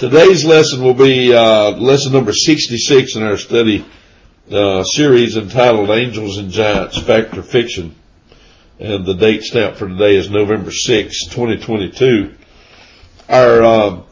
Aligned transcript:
Today's 0.00 0.46
lesson 0.46 0.82
will 0.82 0.94
be 0.94 1.34
uh, 1.34 1.72
lesson 1.72 2.14
number 2.14 2.32
66 2.32 3.16
in 3.16 3.22
our 3.22 3.36
study 3.36 3.84
uh, 4.50 4.82
series 4.82 5.36
entitled 5.36 5.90
Angels 5.90 6.38
and 6.38 6.50
Giants 6.50 6.98
Fact 7.02 7.36
or 7.36 7.42
Fiction. 7.42 7.94
And 8.78 9.04
the 9.04 9.12
date 9.12 9.42
stamp 9.42 9.76
for 9.76 9.86
today 9.86 10.16
is 10.16 10.30
November 10.30 10.70
6, 10.70 11.26
2022. 11.26 12.34
Our, 13.28 13.62
uh, 13.62 14.02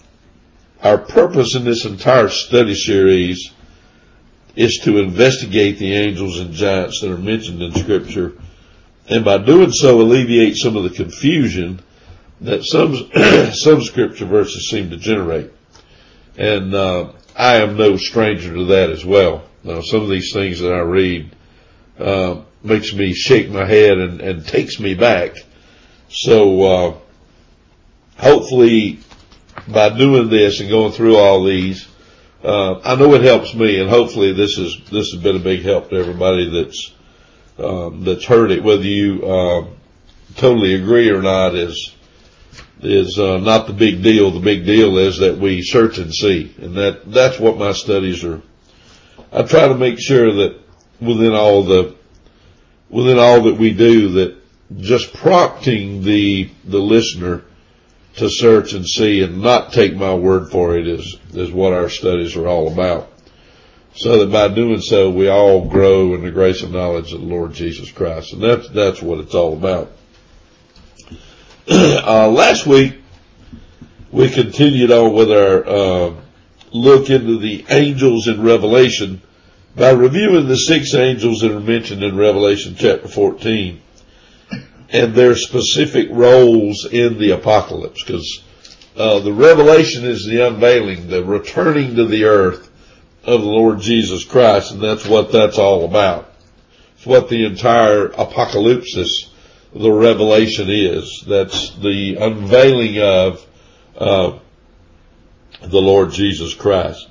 our 0.82 0.98
purpose 0.98 1.54
in 1.54 1.64
this 1.64 1.87
entire 1.87 2.28
study 2.28 2.74
series 2.74 3.50
is 4.56 4.80
to 4.84 4.98
investigate 4.98 5.78
the 5.78 5.94
angels 5.94 6.38
and 6.38 6.52
giants 6.52 7.00
that 7.00 7.10
are 7.10 7.16
mentioned 7.16 7.62
in 7.62 7.72
scripture 7.72 8.34
and 9.08 9.24
by 9.24 9.38
doing 9.38 9.72
so 9.72 10.02
alleviate 10.02 10.58
some 10.58 10.76
of 10.76 10.82
the 10.82 10.90
confusion 10.90 11.80
that 12.42 12.62
some, 12.62 13.10
some 13.54 13.82
scripture 13.82 14.26
verses 14.26 14.68
seem 14.68 14.90
to 14.90 14.98
generate. 14.98 15.52
And, 16.38 16.73
uh, 16.73 17.12
I 17.36 17.56
am 17.56 17.77
no 17.77 17.97
stranger 17.97 18.55
to 18.55 18.65
that 18.66 18.91
as 18.91 19.05
well. 19.05 19.42
Now, 19.65 19.80
some 19.80 20.02
of 20.02 20.09
these 20.09 20.33
things 20.33 20.60
that 20.60 20.73
I 20.73 20.80
read, 20.80 21.34
uh, 21.98 22.42
makes 22.62 22.92
me 22.95 23.12
shake 23.12 23.51
my 23.51 23.65
head 23.65 23.98
and, 23.98 24.20
and 24.20 24.46
takes 24.46 24.79
me 24.79 24.95
back. 24.95 25.37
So, 26.09 26.62
uh, 26.62 26.95
hopefully 28.16 29.01
by 29.66 29.96
doing 29.96 30.29
this 30.29 30.60
and 30.60 30.70
going 30.70 30.93
through 30.93 31.16
all 31.16 31.45
these, 31.45 31.87
uh, 32.45 32.79
I 32.84 32.95
know 32.95 33.15
it 33.15 33.23
helps 33.23 33.55
me 33.55 33.80
and 33.80 33.91
hopefully 33.91 34.32
this 34.32 34.59
is, 34.59 34.80
this 34.91 35.12
has 35.12 35.23
been 35.23 35.37
a 35.37 35.41
big 35.41 35.62
help 35.62 35.91
to 35.91 35.96
everybody 35.96 36.48
that's, 36.48 36.95
um, 37.59 38.05
that's 38.05 38.24
heard 38.24 38.52
it, 38.52 38.62
whether 38.62 38.82
you, 38.84 39.24
uh, 39.27 39.66
totally 40.37 40.74
agree 40.74 41.10
or 41.10 41.20
not 41.20 41.57
is, 41.57 41.95
is 42.80 43.18
uh, 43.18 43.38
not 43.38 43.66
the 43.66 43.73
big 43.73 44.02
deal. 44.02 44.30
The 44.30 44.41
big 44.41 44.64
deal 44.64 44.98
is 44.98 45.18
that 45.18 45.38
we 45.38 45.62
search 45.62 45.98
and 45.98 46.14
see, 46.14 46.55
and 46.60 46.77
that 46.77 47.10
that's 47.10 47.38
what 47.38 47.59
my 47.59 47.73
studies 47.73 48.24
are. 48.24 48.42
I 49.32 49.42
try 49.42 49.68
to 49.68 49.74
make 49.74 49.98
sure 49.98 50.32
that 50.32 50.60
within 51.01 51.32
all 51.35 51.65
the 51.65 51.96
within 52.88 53.18
all 53.18 53.43
that 53.43 53.57
we 53.57 53.74
do, 53.74 54.10
that 54.12 54.37
just 54.76 55.12
prompting 55.15 56.02
the 56.02 56.51
the 56.65 56.79
listener 56.79 57.45
to 58.16 58.29
search 58.29 58.73
and 58.73 58.87
see 58.87 59.23
and 59.23 59.40
not 59.40 59.73
take 59.73 59.95
my 59.95 60.15
word 60.15 60.51
for 60.51 60.76
it 60.76 60.87
is 60.87 61.18
is 61.32 61.51
what 61.51 61.73
our 61.73 61.88
studies 61.88 62.37
are 62.37 62.48
all 62.48 62.73
about. 62.73 63.10
So 63.95 64.18
that 64.18 64.30
by 64.30 64.48
doing 64.48 64.80
so, 64.80 65.10
we 65.10 65.28
all 65.28 65.68
grow 65.68 66.14
in 66.14 66.22
the 66.22 66.30
grace 66.30 66.62
and 66.62 66.72
knowledge 66.72 67.12
of 67.12 67.20
the 67.20 67.26
Lord 67.26 67.52
Jesus 67.52 67.90
Christ, 67.90 68.32
and 68.32 68.42
that's 68.42 68.68
that's 68.70 69.02
what 69.02 69.18
it's 69.18 69.34
all 69.34 69.54
about. 69.54 69.92
Uh, 71.70 72.28
last 72.28 72.66
week 72.66 72.94
we 74.11 74.30
continued 74.30 74.91
on 74.91 75.12
with 75.12 75.30
our 75.30 75.66
uh, 75.69 76.14
look 76.72 77.10
into 77.10 77.38
the 77.38 77.66
angels 77.69 78.27
in 78.27 78.42
Revelation 78.42 79.20
by 79.77 79.91
reviewing 79.91 80.48
the 80.48 80.56
six 80.56 80.94
angels 80.94 81.41
that 81.41 81.50
are 81.50 81.60
mentioned 81.60 82.02
in 82.02 82.16
Revelation 82.16 82.75
chapter 82.78 83.06
14 83.06 83.83
and 84.88 85.14
their 85.14 85.36
specific 85.36 86.08
roles 86.10 86.86
in 86.86 87.19
the 87.19 87.33
apocalypse 87.33 88.03
because 88.03 88.42
uh, 88.97 89.19
the 89.19 89.32
revelation 89.32 90.06
is 90.06 90.25
the 90.25 90.47
unveiling, 90.47 91.08
the 91.08 91.22
returning 91.22 91.97
to 91.97 92.06
the 92.06 92.25
earth 92.25 92.70
of 93.25 93.42
the 93.42 93.47
Lord 93.47 93.80
Jesus 93.80 94.25
Christ, 94.25 94.72
and 94.72 94.82
that's 94.82 95.06
what 95.06 95.32
that's 95.32 95.58
all 95.58 95.84
about. 95.84 96.32
It's 96.97 97.05
what 97.05 97.28
the 97.28 97.44
entire 97.44 98.06
apocalypse 98.06 98.97
the 99.74 99.91
revelation 99.91 100.69
is. 100.70 101.24
That's 101.27 101.74
the 101.77 102.16
unveiling 102.16 103.00
of 103.00 103.47
uh, 103.97 104.38
the 105.60 105.80
Lord 105.80 106.12
Jesus 106.12 106.55
Christ 106.55 107.08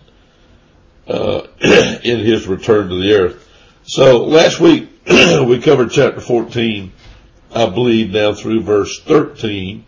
uh, 1.08 1.48
in 1.62 2.20
His 2.20 2.48
return 2.48 2.90
to 2.90 2.96
the 2.96 3.14
earth. 3.14 3.48
So 3.84 4.26
last 4.26 4.60
week 4.60 4.90
we 5.08 5.62
covered 5.62 5.92
chapter 5.92 6.22
14, 6.22 6.92
I 7.54 7.70
believe, 7.70 8.14
down 8.14 8.36
through 8.36 8.64
verse 8.64 9.02
13, 9.04 9.86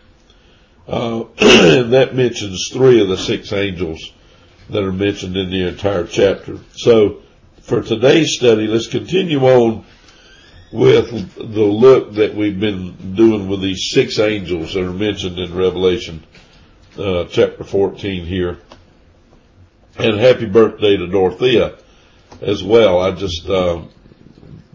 uh, 0.88 1.24
and 1.40 1.94
that 1.94 2.16
mentions 2.16 2.70
three 2.72 3.02
of 3.02 3.10
the 3.10 3.18
six 3.18 3.52
angels 3.52 4.12
that 4.70 4.84
are 4.84 4.94
mentioned 4.94 5.36
in 5.36 5.50
the 5.50 5.68
entire 5.68 6.06
chapter. 6.06 6.60
So 6.74 7.22
for 7.62 7.82
today's 7.82 8.36
study, 8.36 8.68
let's 8.68 8.88
continue 8.88 9.42
on 9.42 9.86
with 10.72 11.36
the 11.36 11.64
look 11.64 12.14
that 12.14 12.36
we've 12.36 12.60
been 12.60 13.16
doing 13.16 13.48
with 13.48 13.62
these 13.62 13.90
six 13.92 14.20
angels 14.20 14.74
that 14.74 14.84
are 14.84 14.94
mentioned 14.94 15.40
in 15.40 15.56
Revelation 15.56 16.24
uh, 16.98 17.26
chapter 17.26 17.64
14 17.64 18.26
here. 18.26 18.60
And 19.98 20.20
happy 20.20 20.46
birthday 20.46 20.96
to 20.96 21.08
Dorothea 21.08 21.78
as 22.42 22.64
well. 22.64 23.00
I 23.00 23.12
just, 23.12 23.48
uh, 23.50 23.82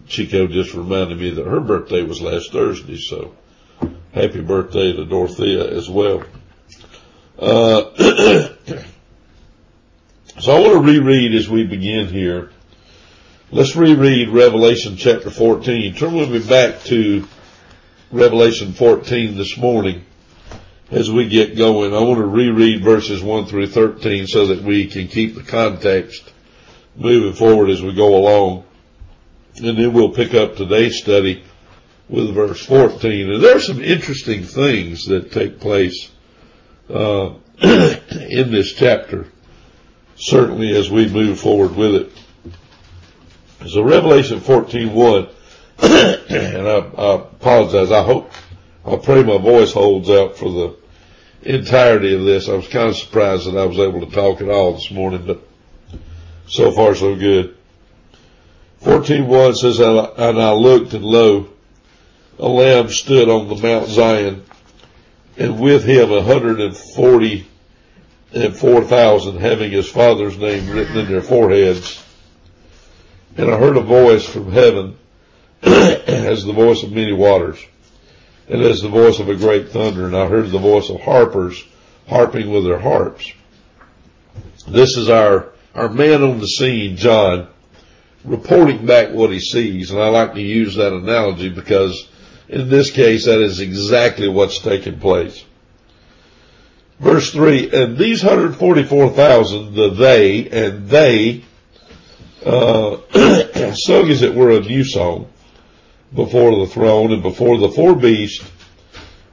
Chico 0.09 0.47
just 0.47 0.75
reminded 0.75 1.19
me 1.19 1.31
that 1.31 1.47
her 1.47 1.60
birthday 1.60 2.03
was 2.03 2.21
last 2.21 2.53
Thursday, 2.53 2.99
so 2.99 3.34
happy 4.12 4.41
birthday 4.41 4.93
to 4.93 5.05
Dorothea 5.05 5.66
as 5.76 5.88
well. 5.88 6.25
Uh, 7.38 7.94
so 10.41 10.53
I 10.53 10.61
want 10.61 10.72
to 10.75 10.81
reread 10.81 11.34
as 11.34 11.49
we 11.49 11.65
begin 11.65 12.09
here 12.09 12.50
Let's 13.55 13.77
reread 13.77 14.31
Revelation 14.31 14.97
chapter 14.97 15.31
14. 15.31 15.95
Turn 15.95 16.15
with 16.15 16.29
me 16.29 16.41
back 16.41 16.83
to 16.87 17.25
Revelation 18.11 18.73
14 18.73 19.37
this 19.37 19.57
morning 19.57 20.05
as 20.91 21.09
we 21.09 21.29
get 21.29 21.57
going. 21.57 21.95
I 21.95 22.01
want 22.01 22.19
to 22.19 22.27
reread 22.27 22.83
verses 22.83 23.23
1 23.23 23.47
through 23.47 23.69
13 23.69 24.27
so 24.27 24.49
that 24.49 24.65
we 24.65 24.89
can 24.89 25.07
keep 25.07 25.37
the 25.37 25.45
context 25.45 26.33
moving 26.97 27.35
forward 27.35 27.71
as 27.71 27.81
we 27.81 27.95
go 27.95 28.17
along. 28.17 28.65
And 29.59 29.79
then 29.79 29.93
we'll 29.93 30.11
pick 30.11 30.35
up 30.35 30.57
today's 30.57 30.99
study 31.01 31.45
with 32.09 32.35
verse 32.35 32.67
14. 32.67 33.35
And 33.35 33.41
there 33.41 33.57
are 33.57 33.61
some 33.61 33.81
interesting 33.81 34.43
things 34.43 35.05
that 35.05 35.31
take 35.31 35.61
place 35.61 36.11
uh, 36.91 37.35
in 37.63 38.51
this 38.51 38.73
chapter, 38.73 39.29
certainly 40.17 40.77
as 40.77 40.91
we 40.91 41.09
move 41.09 41.39
forward 41.39 41.77
with 41.77 41.95
it. 41.95 42.14
So 43.67 43.83
Revelation 43.83 44.41
14:1, 44.41 45.31
and 45.79 46.69
I, 46.69 46.79
I, 46.79 47.15
apologize. 47.15 47.91
I 47.91 48.03
hope, 48.03 48.31
I 48.85 48.97
pray 48.97 49.23
my 49.23 49.39
voice 49.39 49.73
holds 49.73 50.11
out 50.11 50.37
for 50.37 50.51
the 50.51 50.77
entirety 51.43 52.15
of 52.15 52.25
this. 52.25 52.49
I 52.49 52.55
was 52.55 52.69
kind 52.69 52.91
of 52.91 52.97
surprised 52.97 53.47
that 53.47 53.57
I 53.57 53.65
was 53.65 53.79
able 53.79 54.05
to 54.05 54.15
talk 54.15 54.43
at 54.43 54.51
all 54.51 54.75
this 54.75 54.91
morning, 54.91 55.25
but 55.27 55.41
so 56.47 56.73
far 56.73 56.95
so 56.95 57.15
good. 57.15 57.57
14:1 58.83 59.57
says, 59.57 59.81
and 59.81 60.43
I 60.43 60.53
looked 60.53 60.93
and 60.93 61.05
lo, 61.05 61.49
a 62.39 62.49
lamb 62.49 62.91
stood 62.91 63.31
on 63.31 63.49
the 63.49 63.57
Mount 63.57 63.89
Zion, 63.89 64.45
and 65.39 65.59
with 65.59 65.85
him 65.85 66.13
a 66.13 66.23
hundred 66.23 66.61
and 66.61 66.77
forty 66.77 67.49
and 68.35 68.55
four 68.55 68.85
thousand 68.85 69.39
having 69.39 69.71
his 69.71 69.89
father's 69.89 70.37
name 70.37 70.69
written 70.69 70.99
in 70.99 71.09
their 71.09 71.23
foreheads 71.23 72.04
and 73.37 73.50
I 73.50 73.59
heard 73.59 73.77
a 73.77 73.83
voice 73.83 74.25
from 74.25 74.53
heaven 74.53 74.97
as 75.62 76.45
the 76.45 76.53
voice 76.53 76.83
of 76.83 76.93
many 76.93 77.12
waters 77.12 77.59
and 78.49 78.62
as 78.62 78.81
the 78.81 78.89
voice 78.89 79.19
of 79.19 79.28
a 79.28 79.37
great 79.37 79.71
thunder. 79.71 80.06
And 80.06 80.17
I 80.17 80.28
heard 80.28 80.50
the 80.50 80.59
voice 80.59 80.91
of 80.91 81.00
harpers 81.00 81.62
harping 82.09 82.50
with 82.50 82.65
their 82.65 82.78
harps. 82.78 83.33
This 84.69 84.97
is 84.97 85.09
our, 85.09 85.53
our 85.75 85.89
man 85.89 86.23
on 86.23 86.39
the 86.39 86.47
scene, 86.47 86.97
John, 86.97 87.49
reporting 88.25 88.87
back 88.87 89.12
what 89.12 89.31
he 89.31 89.41
sees. 89.41 89.91
And 89.91 90.00
I 90.00 90.09
like 90.09 90.34
to 90.34 90.43
use 90.43 90.77
that 90.77 90.93
analogy 90.93 91.49
because 91.49 92.09
in 92.49 92.69
this 92.69 92.91
case, 92.91 93.25
that 93.25 93.41
is 93.41 93.61
exactly 93.61 94.28
what's 94.28 94.59
taking 94.59 95.00
place. 95.00 95.44
Verse 97.00 97.33
three, 97.33 97.71
and 97.73 97.99
these 97.99 98.23
144,000, 98.23 99.75
the 99.75 99.91
they, 99.91 100.49
and 100.49 100.88
they 100.88 101.44
uh, 102.44 102.96
sung 103.75 104.11
as 104.11 104.23
it 104.23 104.35
were 104.35 104.50
a 104.50 104.61
new 104.61 104.85
song 104.85 105.31
before 106.14 106.58
the 106.61 106.67
throne 106.67 107.12
and 107.12 107.23
before 107.23 107.58
the 107.58 107.70
four 107.70 107.94
beasts 107.94 108.49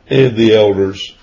and 0.08 0.36
the 0.36 0.56
elders. 0.56 1.16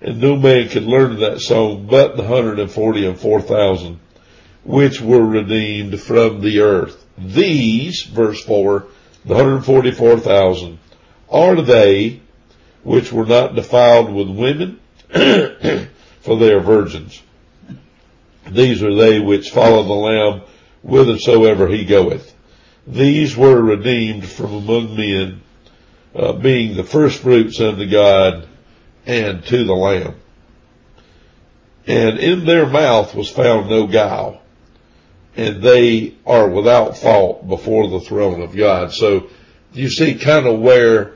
And 0.00 0.20
no 0.20 0.36
man 0.36 0.68
could 0.68 0.82
learn 0.82 1.20
that 1.20 1.40
song 1.40 1.86
but 1.86 2.16
the 2.16 2.26
hundred 2.26 2.58
and 2.58 2.70
forty 2.70 3.06
and 3.06 3.18
four 3.18 3.40
thousand 3.40 4.00
which 4.64 5.00
were 5.00 5.24
redeemed 5.24 6.00
from 6.00 6.40
the 6.40 6.60
earth. 6.60 7.04
These, 7.18 8.02
verse 8.02 8.42
four, 8.42 8.86
the 9.24 9.34
hundred 9.34 9.56
and 9.56 9.64
forty-four 9.64 10.20
thousand 10.20 10.78
are 11.30 11.60
they 11.62 12.20
which 12.82 13.12
were 13.12 13.26
not 13.26 13.54
defiled 13.54 14.12
with 14.12 14.28
women, 14.28 14.80
for 16.20 16.36
they 16.38 16.52
are 16.52 16.60
virgins. 16.60 17.22
These 18.50 18.82
are 18.82 18.94
they 18.94 19.20
which 19.20 19.50
follow 19.50 19.82
the 19.84 19.92
Lamb 19.92 20.42
whithersoever 20.82 21.68
he 21.68 21.84
goeth. 21.84 22.34
These 22.86 23.36
were 23.36 23.60
redeemed 23.60 24.28
from 24.28 24.54
among 24.54 24.96
men, 24.96 25.42
uh, 26.14 26.32
being 26.32 26.76
the 26.76 26.84
first 26.84 27.20
fruits 27.20 27.60
unto 27.60 27.88
God 27.88 28.48
and 29.06 29.44
to 29.46 29.64
the 29.64 29.74
Lamb. 29.74 30.14
And 31.86 32.18
in 32.18 32.44
their 32.44 32.66
mouth 32.66 33.14
was 33.14 33.30
found 33.30 33.70
no 33.70 33.86
guile. 33.86 34.40
And 35.36 35.62
they 35.62 36.14
are 36.26 36.48
without 36.48 36.98
fault 36.98 37.48
before 37.48 37.88
the 37.88 38.00
throne 38.00 38.42
of 38.42 38.54
God. 38.54 38.92
So 38.92 39.28
you 39.72 39.88
see 39.88 40.14
kind 40.14 40.46
of 40.46 40.60
where 40.60 41.14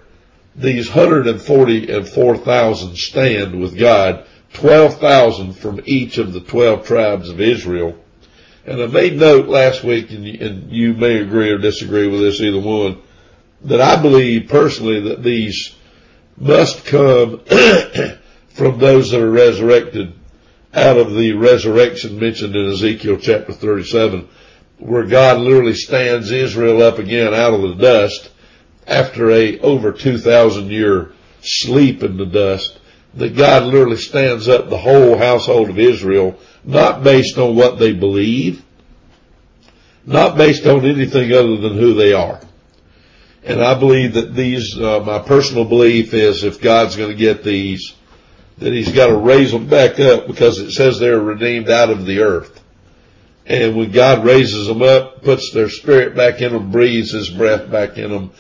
these 0.55 0.89
144,000 0.89 2.97
stand 2.97 3.61
with 3.61 3.79
God, 3.79 4.25
12,000 4.55 5.53
from 5.53 5.83
each 5.85 6.17
of 6.19 6.33
the 6.33 6.41
12 6.41 6.87
tribes 6.87 7.29
of 7.29 7.41
Israel. 7.41 7.99
And 8.67 8.83
I 8.83 8.87
made 8.87 9.17
note 9.17 9.47
last 9.47 9.85
week, 9.85 10.11
and 10.11 10.27
you, 10.27 10.45
and 10.45 10.73
you 10.73 10.93
may 10.93 11.19
agree 11.21 11.51
or 11.51 11.59
disagree 11.59 12.09
with 12.09 12.21
this, 12.21 12.41
either 12.41 12.59
one, 12.59 13.01
that 13.63 13.81
I 13.81 14.03
believe 14.03 14.49
personally 14.49 15.01
that 15.09 15.23
these 15.23 15.73
must 16.37 16.85
come 16.85 17.41
from 18.49 18.79
those 18.79 19.13
that 19.13 19.23
are 19.23 19.31
resurrected 19.31 20.15
out 20.75 20.99
of 20.99 21.15
the 21.15 21.33
resurrection 21.35 22.19
mentioned 22.19 22.57
in 22.57 22.73
Ezekiel 22.73 23.19
chapter 23.19 23.53
37, 23.53 24.29
where 24.79 25.07
God 25.07 25.41
literally 25.41 25.75
stands 25.75 26.33
Israel 26.33 26.83
up 26.83 26.99
again 26.99 27.33
out 27.33 27.55
of 27.55 27.63
the 27.63 27.75
dust 27.77 28.31
after 28.85 29.31
a 29.31 29.61
over 29.61 29.93
2,000 29.93 30.71
year 30.71 31.13
sleep 31.41 32.03
in 32.03 32.17
the 32.17 32.27
dust, 32.27 32.76
that 33.17 33.37
God 33.37 33.65
literally 33.65 33.97
stands 33.97 34.49
up 34.49 34.69
the 34.69 34.79
whole 34.79 35.17
household 35.17 35.71
of 35.71 35.79
Israel, 35.79 36.39
not 36.65 37.03
based 37.03 37.39
on 37.39 37.57
what 37.57 37.79
they 37.79 37.93
believe, 37.93 38.63
not 40.05 40.37
based 40.37 40.67
on 40.67 40.85
anything 40.85 41.33
other 41.33 41.57
than 41.57 41.79
who 41.79 41.95
they 41.95 42.13
are. 42.13 42.41
And 43.43 43.63
I 43.63 43.79
believe 43.79 44.15
that 44.15 44.35
these, 44.35 44.77
uh, 44.79 45.01
my 45.01 45.21
personal 45.21 45.65
belief 45.65 46.13
is 46.13 46.45
if 46.45 46.61
God's 46.61 46.97
going 46.97 47.11
to 47.11 47.17
get 47.17 47.43
these, 47.43 47.95
that 48.59 48.73
he's 48.73 48.93
got 48.93 49.07
to 49.07 49.17
raise 49.17 49.53
them 49.53 49.69
back 49.69 50.01
up 50.01 50.27
because 50.27 50.59
it 50.59 50.73
says 50.73 50.99
they're 50.99 51.21
redeemed 51.21 51.71
out 51.71 51.91
of 51.91 52.07
the 52.07 52.21
earth. 52.21 52.63
And 53.47 53.77
when 53.77 53.93
God 53.93 54.25
raises 54.25 54.67
them 54.67 54.83
up, 54.83 55.23
puts 55.23 55.53
their 55.53 55.69
spirit 55.69 56.17
back 56.17 56.41
in 56.41 56.53
them, 56.53 56.73
breathes 56.73 57.13
his 57.13 57.31
breath 57.31 57.71
back 57.71 57.97
in 57.97 58.11
them, 58.11 58.33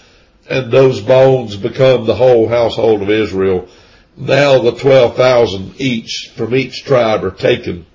and 0.51 0.73
those 0.73 1.01
bones 1.01 1.57
become 1.57 2.07
the 2.07 2.15
whole 2.15 2.49
household 2.49 3.03
of 3.03 3.11
Israel. 3.11 3.69
Now 4.17 4.61
the 4.61 4.73
12,000 4.73 5.75
each 5.79 6.33
from 6.37 6.55
each 6.55 6.85
tribe 6.85 7.25
are 7.25 7.31
taken 7.31 7.87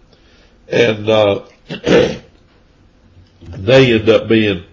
and, 0.71 1.09
uh, 1.09 1.45
they 3.41 3.93
end 3.93 4.09
up 4.09 4.27
being 4.29 4.63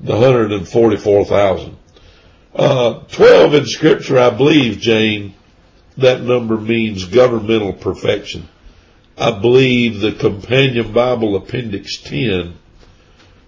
the 0.00 0.12
144,000. 0.12 1.76
Uh, 2.54 3.00
12 3.10 3.54
in 3.54 3.66
scripture, 3.66 4.18
I 4.18 4.30
believe, 4.30 4.78
Jane, 4.78 5.34
that 5.96 6.22
number 6.22 6.56
means 6.56 7.04
governmental 7.06 7.72
perfection. 7.72 8.48
I 9.16 9.32
believe 9.32 10.00
the 10.00 10.12
companion 10.12 10.92
Bible 10.92 11.36
appendix 11.36 11.98
10 11.98 12.54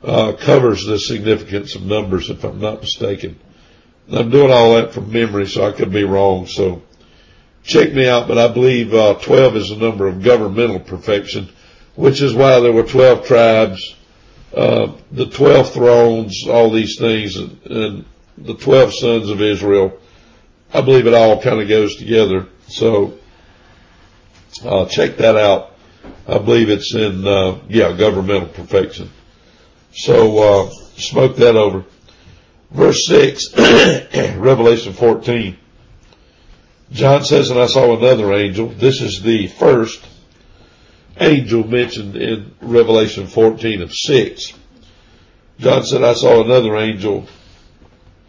uh, 0.03 0.33
covers 0.33 0.85
the 0.85 0.99
significance 0.99 1.75
of 1.75 1.83
numbers 1.83 2.31
if 2.31 2.45
I'm 2.45 2.61
not 2.61 2.81
mistaken. 2.81 3.39
I'm 4.11 4.31
doing 4.31 4.53
all 4.53 4.75
that 4.75 4.93
from 4.93 5.13
memory, 5.13 5.47
so 5.47 5.67
I 5.67 5.73
could 5.73 5.93
be 5.93 6.05
wrong. 6.05 6.47
So 6.47 6.83
check 7.67 7.93
me 7.93 8.09
out, 8.09 8.29
but 8.29 8.39
I 8.39 8.49
believe 8.49 8.95
uh, 8.95 9.15
12 9.15 9.57
is 9.57 9.69
the 9.71 9.77
number 9.77 10.07
of 10.07 10.23
governmental 10.23 10.81
perfection, 10.81 11.49
which 11.97 12.23
is 12.23 12.33
why 12.33 12.61
there 12.61 12.73
were 12.73 12.85
12 12.85 13.27
tribes, 13.27 13.97
uh, 14.57 14.93
the 15.11 15.27
12 15.27 15.73
thrones, 15.73 16.47
all 16.49 16.71
these 16.71 16.97
things, 16.99 17.37
and, 17.37 17.61
and 17.67 18.05
the 18.39 18.55
12 18.55 18.95
sons 18.95 19.31
of 19.31 19.43
Israel. 19.43 19.99
I 20.73 20.81
believe 20.81 21.07
it 21.07 21.15
all 21.15 21.43
kind 21.43 21.61
of 21.61 21.69
goes 21.69 21.97
together. 21.97 22.47
So 22.69 23.19
uh, 24.65 24.87
check 24.87 25.17
that 25.17 25.37
out. 25.37 25.73
I 26.29 26.39
believe 26.39 26.71
it's 26.71 26.95
in, 26.95 27.27
uh, 27.27 27.59
yeah, 27.69 27.93
governmental 27.97 28.49
perfection. 28.49 29.11
So 29.93 30.39
uh, 30.39 30.71
smoke 30.97 31.37
that 31.37 31.57
over. 31.57 31.85
Verse 32.71 33.07
6, 33.07 33.57
Revelation 34.37 34.93
14. 34.93 35.57
John 36.93 37.25
says, 37.25 37.51
and 37.51 37.61
I 37.61 37.67
saw 37.67 37.97
another 37.97 38.33
angel. 38.33 38.69
This 38.69 39.01
is 39.01 39.21
the 39.21 39.49
first 39.49 40.05
angel 41.19 41.67
mentioned 41.67 42.17
in 42.17 42.55
Revelation 42.61 43.27
14 43.27 43.83
of 43.83 43.93
6. 43.93 44.53
John 45.59 45.85
said, 45.85 46.05
I 46.05 46.15
saw 46.15 46.45
another 46.45 46.77
angel 46.77 47.27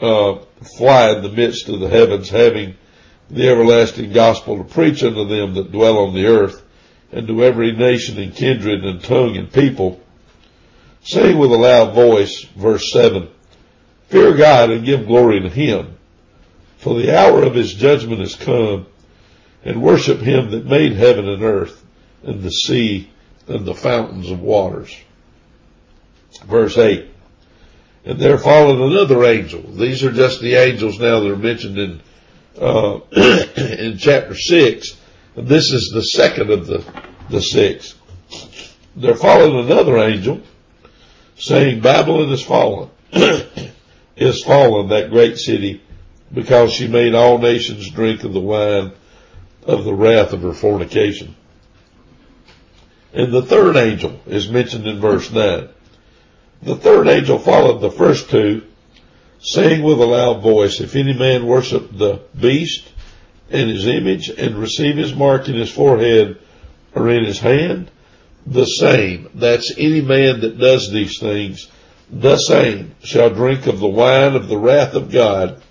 uh, 0.01 0.39
fly 0.77 1.11
in 1.11 1.23
the 1.23 1.31
midst 1.31 1.69
of 1.69 1.79
the 1.79 1.89
heavens, 1.89 2.29
having 2.29 2.75
the 3.29 3.47
everlasting 3.49 4.13
gospel 4.13 4.57
to 4.57 4.63
preach 4.63 5.03
unto 5.03 5.27
them 5.27 5.53
that 5.55 5.71
dwell 5.71 5.99
on 5.99 6.13
the 6.13 6.25
earth, 6.25 6.63
and 7.11 7.27
to 7.27 7.43
every 7.43 7.73
nation 7.73 8.17
and 8.19 8.33
kindred 8.33 8.83
and 8.83 9.03
tongue 9.03 9.37
and 9.37 9.51
people, 9.51 10.01
saying 11.03 11.37
with 11.37 11.51
a 11.51 11.57
loud 11.57 11.93
voice, 11.93 12.43
verse 12.55 12.91
7, 12.91 13.29
Fear 14.07 14.37
God 14.37 14.71
and 14.71 14.85
give 14.85 15.05
glory 15.05 15.41
to 15.41 15.49
Him, 15.49 15.96
for 16.77 16.95
the 16.95 17.17
hour 17.17 17.43
of 17.43 17.55
His 17.55 17.73
judgment 17.73 18.21
is 18.21 18.35
come, 18.35 18.87
and 19.63 19.81
worship 19.81 20.19
Him 20.19 20.51
that 20.51 20.65
made 20.65 20.93
heaven 20.93 21.27
and 21.27 21.43
earth, 21.43 21.83
and 22.23 22.41
the 22.41 22.51
sea, 22.51 23.09
and 23.47 23.65
the 23.65 23.75
fountains 23.75 24.29
of 24.29 24.41
waters. 24.41 24.95
Verse 26.45 26.77
8. 26.77 27.09
And 28.05 28.19
there 28.19 28.37
followed 28.37 28.91
another 28.91 29.25
angel. 29.25 29.61
These 29.61 30.03
are 30.03 30.11
just 30.11 30.39
the 30.39 30.55
angels 30.55 30.99
now 30.99 31.19
that 31.19 31.31
are 31.31 31.35
mentioned 31.35 31.77
in, 31.77 32.01
uh, 32.59 32.99
in 33.57 33.97
chapter 33.97 34.35
6. 34.35 34.97
And 35.35 35.47
this 35.47 35.71
is 35.71 35.91
the 35.93 36.03
second 36.03 36.51
of 36.51 36.67
the, 36.67 36.85
the 37.29 37.41
six. 37.41 37.95
There 38.95 39.15
followed 39.15 39.65
another 39.65 39.97
angel 39.97 40.41
saying, 41.37 41.81
Babylon 41.81 42.31
is 42.31 42.41
fallen 42.41 42.89
is 44.15 44.43
fallen, 44.43 44.89
that 44.89 45.09
great 45.09 45.37
city, 45.37 45.81
because 46.33 46.73
she 46.73 46.87
made 46.87 47.13
all 47.13 47.37
nations 47.37 47.89
drink 47.89 48.23
of 48.23 48.33
the 48.33 48.39
wine 48.39 48.91
of 49.63 49.83
the 49.83 49.93
wrath 49.93 50.33
of 50.33 50.41
her 50.41 50.53
fornication. 50.53 51.35
And 53.13 53.31
the 53.31 53.41
third 53.41 53.75
angel 53.75 54.19
is 54.25 54.49
mentioned 54.49 54.87
in 54.87 54.99
verse 54.99 55.31
9. 55.31 55.69
The 56.63 56.75
third 56.75 57.07
angel 57.07 57.39
followed 57.39 57.79
the 57.79 57.91
first 57.91 58.29
two, 58.29 58.63
saying 59.39 59.83
with 59.83 59.99
a 59.99 60.05
loud 60.05 60.41
voice, 60.41 60.79
If 60.79 60.95
any 60.95 61.13
man 61.13 61.45
worship 61.45 61.89
the 61.91 62.21
beast 62.39 62.87
and 63.49 63.69
his 63.69 63.87
image 63.87 64.29
and 64.29 64.57
receive 64.57 64.97
his 64.97 65.13
mark 65.13 65.47
in 65.47 65.55
his 65.55 65.71
forehead 65.71 66.39
or 66.93 67.09
in 67.09 67.23
his 67.23 67.39
hand, 67.39 67.91
the 68.45 68.65
same, 68.65 69.29
that's 69.35 69.73
any 69.77 70.01
man 70.01 70.41
that 70.41 70.57
does 70.57 70.91
these 70.91 71.19
things, 71.19 71.69
the 72.09 72.37
same 72.37 72.95
shall 73.03 73.29
drink 73.29 73.67
of 73.67 73.79
the 73.79 73.87
wine 73.87 74.35
of 74.35 74.47
the 74.47 74.57
wrath 74.57 74.93
of 74.93 75.11
God. 75.11 75.61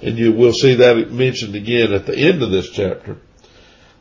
And 0.00 0.18
you 0.18 0.32
will 0.32 0.52
see 0.52 0.74
that 0.74 1.10
mentioned 1.10 1.54
again 1.54 1.92
at 1.92 2.06
the 2.06 2.16
end 2.16 2.42
of 2.42 2.50
this 2.50 2.70
chapter. 2.70 3.16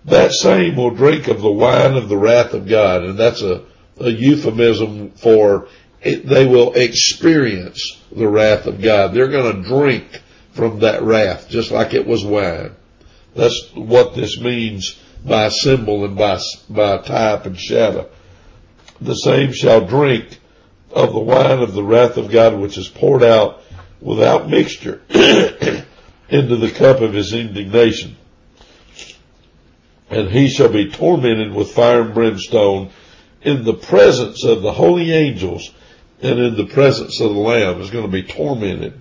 That 0.05 0.31
same 0.31 0.75
will 0.75 0.91
drink 0.91 1.27
of 1.27 1.41
the 1.41 1.51
wine 1.51 1.95
of 1.95 2.07
the 2.07 2.17
wrath 2.17 2.53
of 2.53 2.67
God. 2.67 3.03
And 3.03 3.17
that's 3.17 3.41
a, 3.41 3.63
a 3.99 4.09
euphemism 4.09 5.11
for 5.11 5.67
it, 6.01 6.25
they 6.25 6.45
will 6.45 6.73
experience 6.73 8.01
the 8.11 8.27
wrath 8.27 8.67
of 8.67 8.81
God. 8.81 9.13
They're 9.13 9.27
going 9.27 9.63
to 9.63 9.67
drink 9.67 10.21
from 10.53 10.79
that 10.79 11.01
wrath 11.01 11.49
just 11.49 11.71
like 11.71 11.93
it 11.93 12.07
was 12.07 12.23
wine. 12.23 12.75
That's 13.35 13.69
what 13.73 14.15
this 14.15 14.39
means 14.39 14.99
by 15.25 15.49
symbol 15.49 16.05
and 16.05 16.15
by, 16.15 16.39
by 16.69 16.97
type 16.99 17.45
and 17.45 17.59
shadow. 17.59 18.09
The 19.01 19.15
same 19.15 19.51
shall 19.51 19.85
drink 19.85 20.39
of 20.91 21.13
the 21.13 21.19
wine 21.19 21.59
of 21.59 21.73
the 21.73 21.83
wrath 21.83 22.17
of 22.17 22.31
God 22.31 22.59
which 22.59 22.77
is 22.77 22.87
poured 22.87 23.23
out 23.23 23.61
without 24.01 24.49
mixture 24.49 25.01
into 25.09 26.55
the 26.55 26.71
cup 26.75 27.01
of 27.01 27.13
his 27.13 27.33
indignation. 27.33 28.15
And 30.09 30.29
he 30.29 30.47
shall 30.47 30.69
be 30.69 30.91
tormented 30.91 31.53
with 31.53 31.71
fire 31.71 32.01
and 32.01 32.13
brimstone 32.13 32.91
in 33.41 33.63
the 33.63 33.73
presence 33.73 34.43
of 34.43 34.61
the 34.61 34.71
holy 34.71 35.11
angels 35.11 35.71
and 36.21 36.39
in 36.39 36.55
the 36.55 36.65
presence 36.65 37.19
of 37.19 37.33
the 37.33 37.39
Lamb 37.39 37.81
is 37.81 37.91
going 37.91 38.05
to 38.05 38.11
be 38.11 38.23
tormented. 38.23 38.99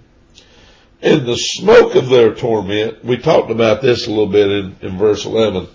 In 1.01 1.25
the 1.25 1.37
smoke 1.37 1.95
of 1.95 2.09
their 2.09 2.35
torment, 2.35 3.05
we 3.05 3.19
talked 3.19 3.51
about 3.51 3.83
this 3.83 4.07
a 4.07 4.11
little 4.11 4.27
bit 4.27 4.51
in, 4.51 4.77
in 4.83 4.99
verse 4.99 5.25
11. 5.25 5.69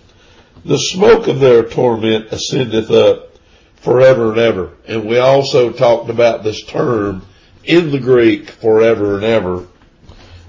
The 0.64 0.78
smoke 0.78 1.26
of 1.28 1.40
their 1.40 1.64
torment 1.64 2.26
ascendeth 2.32 2.90
up 2.90 3.36
forever 3.76 4.30
and 4.30 4.38
ever. 4.38 4.72
And 4.86 5.08
we 5.08 5.18
also 5.18 5.72
talked 5.72 6.10
about 6.10 6.44
this 6.44 6.62
term 6.64 7.22
in 7.64 7.90
the 7.90 8.00
Greek 8.00 8.50
forever 8.50 9.16
and 9.16 9.24
ever. 9.24 9.66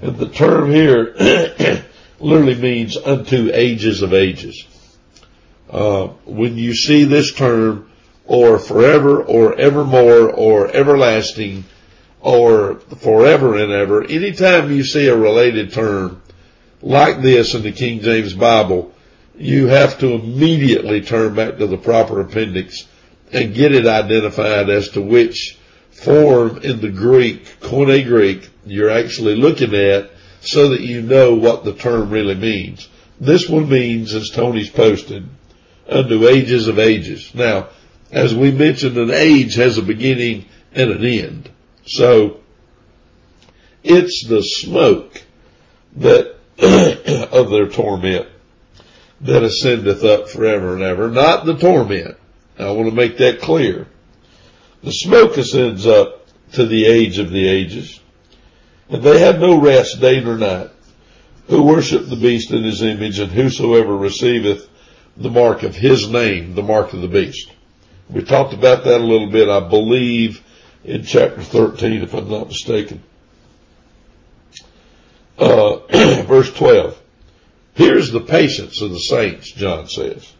And 0.02 0.16
the 0.16 0.28
term 0.28 0.70
here 0.70 1.14
literally 2.20 2.56
means 2.56 2.96
unto 2.96 3.50
ages 3.52 4.02
of 4.02 4.12
ages. 4.12 4.66
Uh, 5.70 6.08
when 6.24 6.56
you 6.56 6.74
see 6.74 7.04
this 7.04 7.32
term 7.32 7.90
or 8.26 8.58
forever 8.58 9.22
or 9.22 9.54
evermore 9.54 10.30
or 10.30 10.68
everlasting 10.68 11.64
or 12.20 12.76
forever 13.00 13.56
and 13.56 13.72
ever, 13.72 14.04
anytime 14.04 14.70
you 14.70 14.84
see 14.84 15.06
a 15.06 15.16
related 15.16 15.72
term 15.72 16.22
like 16.82 17.22
this 17.22 17.54
in 17.54 17.62
the 17.62 17.72
King 17.72 18.00
James 18.00 18.34
Bible, 18.34 18.92
you 19.36 19.66
have 19.66 19.98
to 19.98 20.12
immediately 20.12 21.00
turn 21.00 21.34
back 21.34 21.58
to 21.58 21.66
the 21.66 21.76
proper 21.76 22.20
appendix 22.20 22.86
and 23.32 23.54
get 23.54 23.74
it 23.74 23.86
identified 23.86 24.70
as 24.70 24.90
to 24.90 25.02
which 25.02 25.58
form 26.04 26.58
in 26.58 26.80
the 26.80 26.90
Greek, 26.90 27.60
Koine 27.60 28.06
Greek, 28.06 28.50
you're 28.66 28.90
actually 28.90 29.36
looking 29.36 29.74
at 29.74 30.10
so 30.40 30.70
that 30.70 30.80
you 30.80 31.00
know 31.00 31.34
what 31.34 31.64
the 31.64 31.74
term 31.74 32.10
really 32.10 32.34
means. 32.34 32.88
This 33.20 33.48
one 33.48 33.68
means, 33.68 34.14
as 34.14 34.30
Tony's 34.30 34.70
posted, 34.70 35.28
unto 35.88 36.28
ages 36.28 36.68
of 36.68 36.78
ages. 36.78 37.34
Now, 37.34 37.68
as 38.10 38.34
we 38.34 38.50
mentioned, 38.50 38.96
an 38.98 39.10
age 39.10 39.54
has 39.54 39.78
a 39.78 39.82
beginning 39.82 40.46
and 40.72 40.90
an 40.90 41.04
end. 41.04 41.50
So, 41.86 42.40
it's 43.82 44.26
the 44.26 44.42
smoke 44.42 45.22
that, 45.96 46.36
of 47.32 47.50
their 47.50 47.68
torment 47.68 48.28
that 49.20 49.42
ascendeth 49.42 50.04
up 50.04 50.28
forever 50.28 50.74
and 50.74 50.82
ever, 50.82 51.08
not 51.08 51.46
the 51.46 51.56
torment. 51.56 52.16
I 52.58 52.70
want 52.70 52.88
to 52.88 52.94
make 52.94 53.18
that 53.18 53.40
clear. 53.40 53.86
The 54.84 54.92
smoke 54.92 55.38
ascends 55.38 55.86
up 55.86 56.26
to 56.52 56.66
the 56.66 56.84
age 56.84 57.18
of 57.18 57.30
the 57.30 57.48
ages, 57.48 58.00
and 58.90 59.02
they 59.02 59.18
have 59.20 59.40
no 59.40 59.58
rest 59.58 59.98
day 59.98 60.20
nor 60.20 60.36
night, 60.36 60.68
who 61.48 61.62
worship 61.62 62.06
the 62.06 62.16
beast 62.16 62.50
in 62.50 62.64
his 62.64 62.82
image, 62.82 63.18
and 63.18 63.32
whosoever 63.32 63.96
receiveth 63.96 64.68
the 65.16 65.30
mark 65.30 65.62
of 65.62 65.74
his 65.74 66.10
name, 66.10 66.54
the 66.54 66.62
mark 66.62 66.92
of 66.92 67.00
the 67.00 67.08
beast. 67.08 67.50
We 68.10 68.22
talked 68.24 68.52
about 68.52 68.84
that 68.84 69.00
a 69.00 69.04
little 69.04 69.30
bit, 69.30 69.48
I 69.48 69.60
believe, 69.60 70.42
in 70.84 71.02
chapter 71.02 71.42
13, 71.42 72.02
if 72.02 72.12
I'm 72.12 72.28
not 72.28 72.48
mistaken. 72.48 73.02
Uh, 75.38 75.76
verse 76.24 76.52
12. 76.52 77.00
Here's 77.72 78.10
the 78.10 78.20
patience 78.20 78.82
of 78.82 78.90
the 78.90 79.00
saints, 79.00 79.50
John 79.50 79.88
says. 79.88 80.30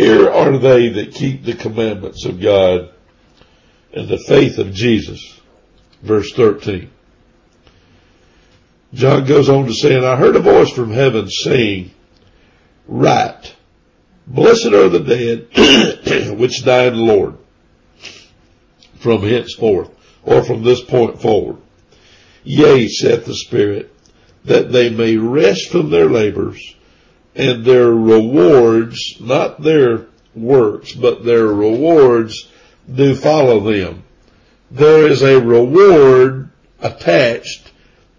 Here 0.00 0.30
are 0.30 0.56
they 0.56 0.88
that 0.88 1.12
keep 1.12 1.44
the 1.44 1.52
commandments 1.52 2.24
of 2.24 2.40
God 2.40 2.88
and 3.92 4.08
the 4.08 4.16
faith 4.16 4.56
of 4.56 4.72
Jesus. 4.72 5.38
Verse 6.00 6.32
13. 6.32 6.90
John 8.94 9.26
goes 9.26 9.50
on 9.50 9.66
to 9.66 9.74
say, 9.74 9.94
and 9.94 10.06
I 10.06 10.16
heard 10.16 10.36
a 10.36 10.40
voice 10.40 10.70
from 10.70 10.90
heaven 10.90 11.28
saying, 11.28 11.90
Write, 12.88 13.54
blessed 14.26 14.68
are 14.68 14.88
the 14.88 15.00
dead 15.00 16.38
which 16.38 16.64
die 16.64 16.86
in 16.86 16.96
the 16.96 17.02
Lord 17.02 17.36
from 19.00 19.20
henceforth, 19.20 19.90
or 20.22 20.42
from 20.42 20.62
this 20.62 20.82
point 20.82 21.20
forward. 21.20 21.58
Yea, 22.42 22.88
saith 22.88 23.26
the 23.26 23.34
Spirit, 23.34 23.94
that 24.46 24.72
they 24.72 24.88
may 24.88 25.18
rest 25.18 25.68
from 25.68 25.90
their 25.90 26.08
labors 26.08 26.74
and 27.40 27.64
their 27.64 27.90
rewards, 27.90 29.16
not 29.18 29.62
their 29.62 30.06
works, 30.34 30.92
but 30.92 31.24
their 31.24 31.46
rewards 31.46 32.50
do 32.92 33.14
follow 33.14 33.60
them. 33.60 34.02
There 34.70 35.08
is 35.08 35.22
a 35.22 35.40
reward 35.40 36.50
attached 36.80 37.72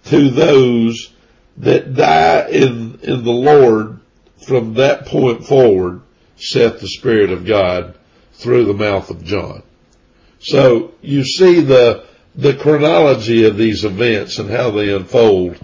to 0.05 0.31
those 0.31 1.13
that 1.57 1.93
die 1.93 2.47
in, 2.49 2.99
in 3.03 3.23
the 3.23 3.31
Lord 3.31 3.99
from 4.47 4.73
that 4.73 5.05
point 5.05 5.45
forward, 5.45 6.01
saith 6.37 6.79
the 6.79 6.87
Spirit 6.87 7.29
of 7.29 7.45
God 7.45 7.95
through 8.33 8.65
the 8.65 8.73
mouth 8.73 9.11
of 9.11 9.23
John. 9.23 9.61
So 10.39 10.95
you 11.03 11.23
see 11.23 11.61
the, 11.61 12.05
the 12.33 12.55
chronology 12.55 13.45
of 13.45 13.55
these 13.55 13.85
events 13.85 14.39
and 14.39 14.49
how 14.49 14.71
they 14.71 14.91
unfold 14.91 15.59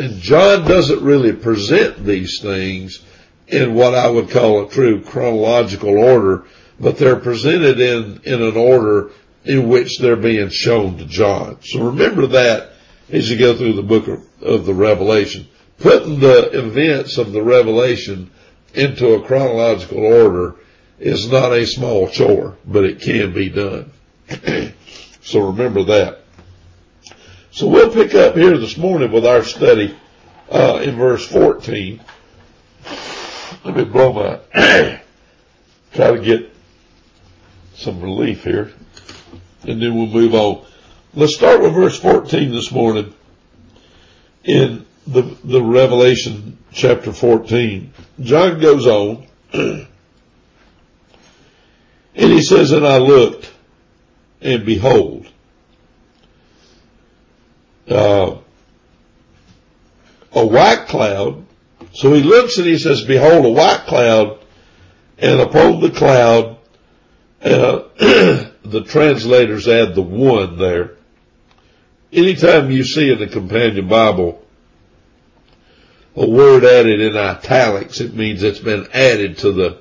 and 0.00 0.18
John 0.20 0.66
doesn't 0.66 1.02
really 1.02 1.34
present 1.34 2.04
these 2.04 2.40
things 2.40 3.02
in 3.46 3.74
what 3.74 3.94
I 3.94 4.08
would 4.08 4.30
call 4.30 4.64
a 4.64 4.70
true 4.70 5.02
chronological 5.02 5.90
order, 5.98 6.44
but 6.78 6.96
they're 6.96 7.16
presented 7.16 7.78
in, 7.78 8.20
in 8.24 8.42
an 8.42 8.56
order 8.56 9.10
in 9.44 9.68
which 9.68 9.98
they're 9.98 10.16
being 10.16 10.48
shown 10.48 10.96
to 10.98 11.04
John. 11.04 11.58
So 11.62 11.84
remember 11.84 12.28
that 12.28 12.72
as 13.12 13.30
you 13.30 13.38
go 13.38 13.54
through 13.54 13.74
the 13.74 13.82
book 13.82 14.08
of, 14.08 14.24
of 14.42 14.64
the 14.64 14.72
Revelation. 14.72 15.46
Putting 15.78 16.20
the 16.20 16.58
events 16.58 17.18
of 17.18 17.32
the 17.32 17.42
Revelation 17.42 18.30
into 18.72 19.14
a 19.14 19.22
chronological 19.26 19.98
order 19.98 20.56
is 20.98 21.30
not 21.30 21.52
a 21.52 21.66
small 21.66 22.08
chore, 22.08 22.56
but 22.64 22.84
it 22.84 23.02
can 23.02 23.34
be 23.34 23.50
done. 23.50 23.90
so 25.20 25.48
remember 25.48 25.84
that. 25.84 26.19
So 27.52 27.66
we'll 27.66 27.90
pick 27.90 28.14
up 28.14 28.36
here 28.36 28.56
this 28.56 28.76
morning 28.76 29.10
with 29.10 29.26
our 29.26 29.42
study 29.42 29.96
uh, 30.48 30.80
in 30.84 30.94
verse 30.94 31.26
14. 31.26 32.00
Let 33.64 33.76
me 33.76 33.84
blow 33.84 34.12
my, 34.12 34.38
try 35.92 36.12
to 36.12 36.20
get 36.22 36.48
some 37.74 38.00
relief 38.00 38.44
here, 38.44 38.72
and 39.64 39.82
then 39.82 39.96
we'll 39.96 40.06
move 40.06 40.32
on. 40.32 40.64
Let's 41.12 41.34
start 41.34 41.60
with 41.60 41.74
verse 41.74 41.98
14 41.98 42.52
this 42.52 42.70
morning 42.70 43.12
in 44.44 44.86
the, 45.08 45.22
the 45.42 45.60
Revelation 45.60 46.56
chapter 46.72 47.12
14. 47.12 47.92
John 48.20 48.60
goes 48.60 48.86
on, 48.86 49.26
and 49.52 49.88
he 52.14 52.42
says, 52.42 52.70
And 52.70 52.86
I 52.86 52.98
looked, 52.98 53.52
and 54.40 54.64
behold, 54.64 55.19
uh, 57.90 58.38
a 60.32 60.46
white 60.46 60.86
cloud. 60.88 61.44
So 61.92 62.12
he 62.12 62.22
looks 62.22 62.56
and 62.58 62.66
he 62.66 62.78
says, 62.78 63.02
behold, 63.02 63.44
a 63.44 63.50
white 63.50 63.84
cloud, 63.86 64.38
and 65.18 65.40
upon 65.40 65.80
the 65.80 65.90
cloud, 65.90 66.58
uh, 67.42 67.82
the 67.98 68.84
translators 68.86 69.66
add 69.66 69.94
the 69.94 70.02
one 70.02 70.56
there. 70.56 70.96
Anytime 72.12 72.70
you 72.70 72.84
see 72.84 73.10
in 73.10 73.18
the 73.18 73.26
companion 73.26 73.88
Bible 73.88 74.44
a 76.16 76.28
word 76.28 76.64
added 76.64 77.00
in 77.00 77.16
italics, 77.16 78.00
it 78.00 78.14
means 78.14 78.42
it's 78.42 78.58
been 78.58 78.88
added 78.92 79.38
to 79.38 79.52
the 79.52 79.78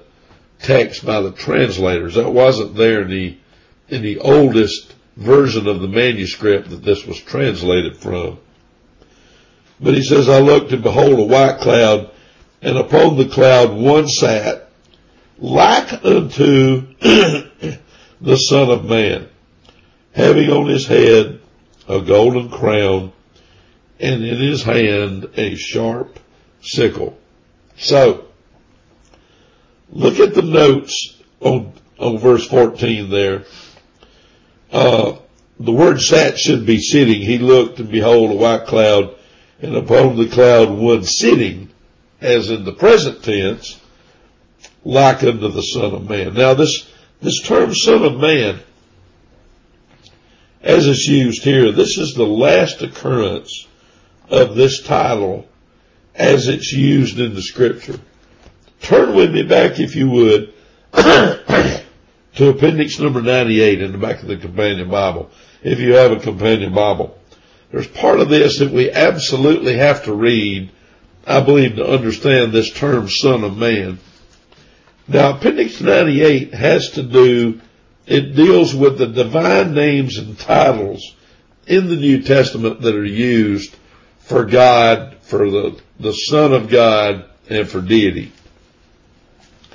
text 0.60 1.06
by 1.06 1.22
the 1.22 1.32
translators. 1.32 2.16
That 2.16 2.30
wasn't 2.30 2.75
there 2.75 3.01
in 3.01 3.10
the, 3.10 3.38
in 3.88 4.01
the 4.04 4.20
oldest 4.20 4.94
version 5.19 5.67
of 5.67 5.81
the 5.81 5.88
manuscript 5.88 6.69
that 6.69 6.83
this 6.83 7.05
was 7.05 7.19
translated 7.19 7.97
from. 7.97 8.39
But 9.79 9.93
he 9.93 10.03
says, 10.03 10.29
I 10.29 10.39
looked 10.39 10.71
and 10.71 10.81
behold 10.81 11.19
a 11.19 11.23
white 11.23 11.59
cloud 11.59 12.11
and 12.61 12.77
upon 12.77 13.17
the 13.17 13.27
cloud 13.27 13.73
one 13.73 14.07
sat 14.07 14.69
like 15.38 15.93
unto 16.03 16.88
the 16.99 18.35
son 18.35 18.69
of 18.69 18.85
man 18.85 19.29
having 20.13 20.49
on 20.49 20.67
his 20.67 20.85
head 20.88 21.39
a 21.88 22.01
golden 22.01 22.49
crown 22.49 23.11
and 23.99 24.23
in 24.23 24.38
his 24.38 24.63
hand 24.63 25.29
a 25.35 25.55
sharp 25.55 26.19
sickle. 26.61 27.17
So 27.77 28.25
look 29.89 30.19
at 30.19 30.33
the 30.33 30.41
notes 30.41 31.17
on, 31.39 31.73
on 31.97 32.17
verse 32.17 32.45
14 32.47 33.09
there. 33.09 33.43
Uh, 34.71 35.17
the 35.59 35.71
word 35.71 35.99
sat 35.99 36.38
should 36.38 36.65
be 36.65 36.79
sitting. 36.79 37.21
He 37.21 37.38
looked 37.38 37.79
and 37.79 37.89
behold 37.89 38.31
a 38.31 38.35
white 38.35 38.65
cloud 38.65 39.15
and 39.61 39.75
upon 39.75 40.15
the 40.15 40.27
cloud 40.27 40.69
one 40.69 41.03
sitting 41.03 41.69
as 42.21 42.49
in 42.49 42.63
the 42.63 42.73
present 42.73 43.23
tense 43.23 43.79
like 44.85 45.23
unto 45.23 45.49
the 45.49 45.61
son 45.61 45.93
of 45.93 46.09
man. 46.09 46.33
Now 46.33 46.53
this, 46.53 46.89
this 47.21 47.41
term 47.41 47.73
son 47.75 48.03
of 48.03 48.19
man 48.19 48.59
as 50.61 50.88
it's 50.88 51.07
used 51.07 51.43
here, 51.43 51.71
this 51.71 51.97
is 51.97 52.13
the 52.13 52.25
last 52.25 52.81
occurrence 52.81 53.67
of 54.29 54.55
this 54.55 54.81
title 54.81 55.47
as 56.15 56.47
it's 56.47 56.71
used 56.71 57.19
in 57.19 57.33
the 57.33 57.41
scripture. 57.41 57.99
Turn 58.81 59.15
with 59.15 59.33
me 59.33 59.43
back 59.43 59.79
if 59.79 59.95
you 59.95 60.09
would 60.09 60.53
to 62.39 62.48
appendix 62.48 62.98
number 63.00 63.22
98 63.22 63.81
in 63.81 63.91
the 63.91 63.98
back 63.98 64.22
of 64.22 64.29
the 64.29 64.38
companion 64.38 64.89
Bible, 64.89 65.29
if 65.62 65.77
you 65.77 65.96
have 65.96 66.13
a 66.13 66.22
companion 66.22 66.74
Bible. 66.74 67.19
There's 67.69 67.86
part 67.86 68.22
of 68.22 68.29
this 68.29 68.60
that 68.60 68.72
we 68.72 68.89
absolutely 68.89 69.75
have 69.75 70.05
to 70.05 70.13
read, 70.13 70.72
I 71.27 71.41
believe, 71.41 71.75
to 71.75 71.86
understand 71.86 72.53
this 72.53 72.72
term 72.72 73.10
son 73.10 73.43
of 73.43 73.58
man. 73.58 74.00
Now 75.05 75.36
appendix 75.36 75.81
98 75.81 76.53
has 76.53 76.91
to 76.91 77.03
do, 77.03 77.60
it 78.08 78.38
deals 78.38 78.74
with 78.74 78.98
the 78.98 79.08
divine 79.08 79.74
names 79.74 80.17
and 80.17 80.39
titles 80.39 81.13
in 81.67 81.89
the 81.89 81.98
New 81.98 82.22
Testament 82.22 82.79
that 82.84 82.96
are 82.96 83.03
used 83.03 83.75
for 84.19 84.46
God, 84.46 85.17
for 85.24 85.51
the, 85.51 85.81
the 86.00 86.13
Son 86.13 86.53
of 86.53 86.69
God, 86.69 87.25
and 87.50 87.67
for 87.67 87.81
deity, 87.81 88.31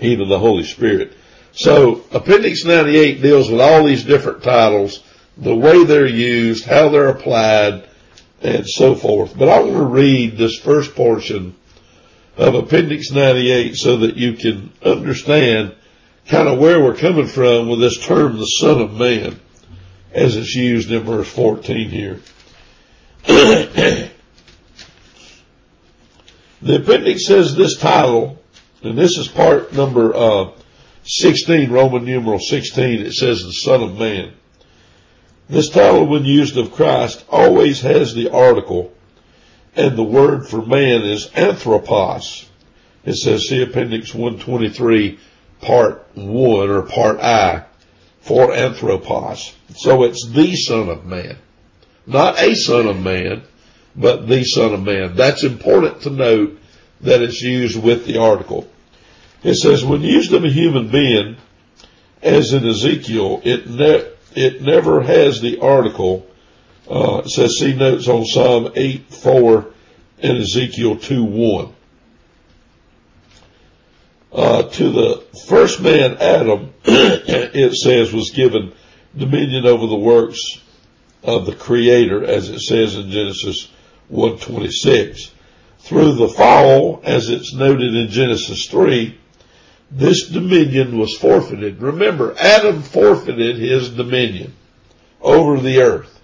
even 0.00 0.30
the 0.30 0.38
Holy 0.38 0.64
Spirit. 0.64 1.18
So 1.54 2.04
Appendix 2.11 2.64
98 2.64 3.23
deals 3.23 3.49
with 3.49 3.61
all 3.61 3.84
these 3.84 4.02
different 4.02 4.42
titles, 4.42 5.02
the 5.37 5.54
way 5.54 5.84
they're 5.84 6.06
used, 6.06 6.64
how 6.64 6.88
they're 6.88 7.08
applied, 7.08 7.88
and 8.42 8.68
so 8.68 8.94
forth. 8.96 9.38
But 9.38 9.49
I 9.49 9.61
want 9.61 9.76
to 9.76 9.84
read 9.84 10.37
this 10.37 10.58
first 10.58 10.96
portion 10.96 11.54
of 12.37 12.56
Appendix 12.56 13.12
98 13.12 13.76
so 13.76 13.99
that 13.99 14.16
you 14.16 14.32
can 14.32 14.73
understand 14.82 15.75
kind 16.26 16.49
of 16.49 16.58
where 16.58 16.82
we're 16.82 16.96
coming 16.96 17.28
from 17.28 17.68
with 17.68 17.78
this 17.80 18.04
term, 18.04 18.37
the 18.37 18.46
Son 18.46 18.80
of 18.80 18.94
Man, 18.94 19.38
as 20.12 20.37
it's 20.37 20.54
used 20.54 20.90
in 20.90 21.04
verse 21.04 21.28
14 21.28 21.88
here. 21.88 22.20
the 23.26 24.11
appendix 26.62 27.26
says 27.26 27.54
this 27.54 27.78
title, 27.78 28.42
and 28.82 28.99
this 28.99 29.16
is 29.16 29.28
part 29.28 29.73
number 29.73 30.14
uh, 30.14 30.50
16, 31.04 31.70
Roman 31.70 32.04
numeral 32.04 32.38
16, 32.38 33.00
it 33.00 33.12
says 33.12 33.42
the 33.42 33.52
Son 33.52 33.82
of 33.82 33.99
Man. 33.99 34.32
This 35.49 35.68
title, 35.68 36.06
when 36.06 36.25
used 36.25 36.56
of 36.56 36.73
Christ, 36.73 37.25
always 37.28 37.82
has 37.82 38.14
the 38.14 38.30
article, 38.30 38.92
and 39.76 39.96
the 39.96 40.02
word 40.02 40.49
for 40.49 40.64
man 40.64 41.02
is 41.02 41.30
anthropos. 41.34 42.49
It 43.04 43.16
says, 43.16 43.49
see 43.49 43.62
Appendix 43.62 44.14
123, 44.14 45.18
Part 45.61 46.06
1, 46.14 46.70
or 46.70 46.82
Part 46.82 47.20
I, 47.20 47.66
for 48.23 48.54
anthropos. 48.54 49.54
So 49.76 50.04
it's 50.04 50.26
the 50.26 50.56
Son 50.56 50.88
of 50.88 51.04
Man. 51.04 51.37
Not 52.06 52.40
a 52.40 52.54
Son 52.54 52.87
of 52.87 52.99
Man, 52.99 53.42
but 53.94 54.26
the 54.26 54.44
Son 54.44 54.73
of 54.73 54.82
Man. 54.82 55.14
That's 55.16 55.44
important 55.44 56.00
to 56.02 56.11
note 56.11 56.58
that 57.02 57.20
it's 57.20 57.42
used 57.42 57.82
with 57.82 58.06
the 58.06 58.18
article. 58.18 58.70
It 59.44 59.56
says, 59.56 59.84
when 59.84 60.00
used 60.00 60.32
of 60.32 60.42
a 60.42 60.48
human 60.48 60.88
being, 60.88 61.36
as 62.22 62.54
in 62.54 62.66
Ezekiel, 62.66 63.42
it, 63.44 63.68
ne- 63.68 64.10
it 64.34 64.62
never 64.62 65.02
has 65.02 65.42
the 65.42 65.60
article. 65.60 66.26
Uh, 66.90 67.22
it 67.24 67.28
says, 67.28 67.58
see 67.58 67.74
notes 67.74 68.08
on 68.08 68.24
Psalm 68.24 68.72
8, 68.74 69.12
4 69.12 69.66
and 70.20 70.38
Ezekiel 70.38 70.96
2, 70.96 71.24
1. 71.24 71.74
Uh, 74.32 74.62
to 74.62 74.90
the 74.90 75.24
first 75.46 75.80
man, 75.80 76.16
Adam, 76.16 76.72
it 76.84 77.74
says, 77.74 78.14
was 78.14 78.30
given 78.30 78.72
dominion 79.14 79.66
over 79.66 79.86
the 79.86 79.94
works 79.94 80.40
of 81.22 81.44
the 81.44 81.54
Creator, 81.54 82.24
as 82.24 82.48
it 82.48 82.60
says 82.60 82.96
in 82.96 83.10
Genesis 83.10 83.70
126. 84.08 85.32
Through 85.80 86.14
the 86.14 86.28
fall, 86.28 87.02
as 87.04 87.28
it's 87.28 87.52
noted 87.52 87.94
in 87.94 88.08
Genesis 88.08 88.66
3, 88.68 89.18
this 89.91 90.29
dominion 90.29 90.99
was 90.99 91.17
forfeited. 91.17 91.81
Remember, 91.81 92.35
Adam 92.38 92.83
forfeited 92.83 93.59
his 93.59 93.91
dominion 93.91 94.55
over 95.21 95.61
the 95.61 95.81
earth. 95.81 96.21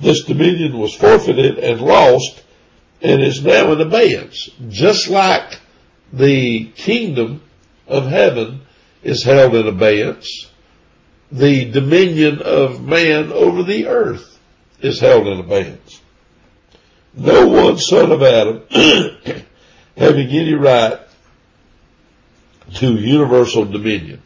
This 0.00 0.24
dominion 0.24 0.78
was 0.78 0.94
forfeited 0.94 1.58
and 1.58 1.80
lost 1.80 2.44
and 3.02 3.22
is 3.22 3.44
now 3.44 3.72
in 3.72 3.80
abeyance, 3.80 4.50
just 4.68 5.08
like 5.08 5.58
the 6.12 6.66
kingdom 6.76 7.42
of 7.86 8.06
heaven 8.06 8.62
is 9.02 9.24
held 9.24 9.54
in 9.54 9.66
abeyance. 9.66 10.50
The 11.30 11.70
dominion 11.70 12.40
of 12.42 12.82
man 12.82 13.32
over 13.32 13.62
the 13.62 13.86
earth 13.86 14.38
is 14.80 15.00
held 15.00 15.26
in 15.26 15.40
abeyance. 15.40 16.00
No 17.14 17.48
one 17.48 17.78
son 17.78 18.12
of 18.12 18.22
Adam 18.22 18.62
having 19.96 20.28
any 20.28 20.54
right 20.54 21.00
to 22.74 22.94
universal 22.94 23.64
dominion. 23.64 24.22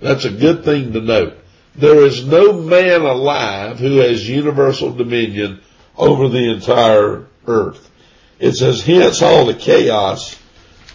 That's 0.00 0.24
a 0.24 0.30
good 0.30 0.64
thing 0.64 0.92
to 0.92 1.00
note. 1.00 1.38
There 1.76 2.04
is 2.04 2.26
no 2.26 2.52
man 2.52 3.02
alive 3.02 3.78
who 3.78 3.98
has 3.98 4.28
universal 4.28 4.92
dominion 4.92 5.60
over 5.96 6.28
the 6.28 6.52
entire 6.52 7.26
earth. 7.46 7.90
It 8.38 8.52
says, 8.52 8.82
hence 8.82 9.22
all 9.22 9.46
the 9.46 9.54
chaos 9.54 10.38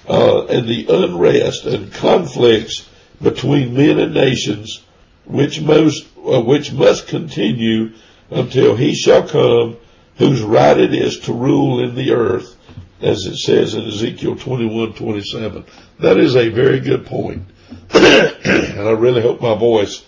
uh, 0.07 0.45
and 0.45 0.67
the 0.67 0.87
unrest 0.89 1.65
and 1.65 1.93
conflicts 1.93 2.87
between 3.21 3.75
men 3.75 3.99
and 3.99 4.13
nations, 4.13 4.81
which 5.25 5.61
most 5.61 6.05
uh, 6.17 6.41
which 6.41 6.71
must 6.71 7.07
continue 7.07 7.93
until 8.29 8.75
he 8.75 8.93
shall 8.93 9.27
come, 9.27 9.77
whose 10.17 10.41
right 10.41 10.77
it 10.77 10.93
is 10.93 11.19
to 11.21 11.33
rule 11.33 11.83
in 11.83 11.95
the 11.95 12.11
earth, 12.11 12.55
as 13.01 13.25
it 13.25 13.37
says 13.37 13.75
in 13.75 13.87
Ezekiel 13.87 14.35
21, 14.35 14.93
27. 14.93 15.65
That 15.99 16.17
is 16.17 16.35
a 16.35 16.49
very 16.49 16.79
good 16.79 17.05
point. 17.05 17.43
and 17.93 18.79
I 18.79 18.91
really 18.91 19.21
hope 19.21 19.41
my 19.41 19.57
voice 19.57 20.05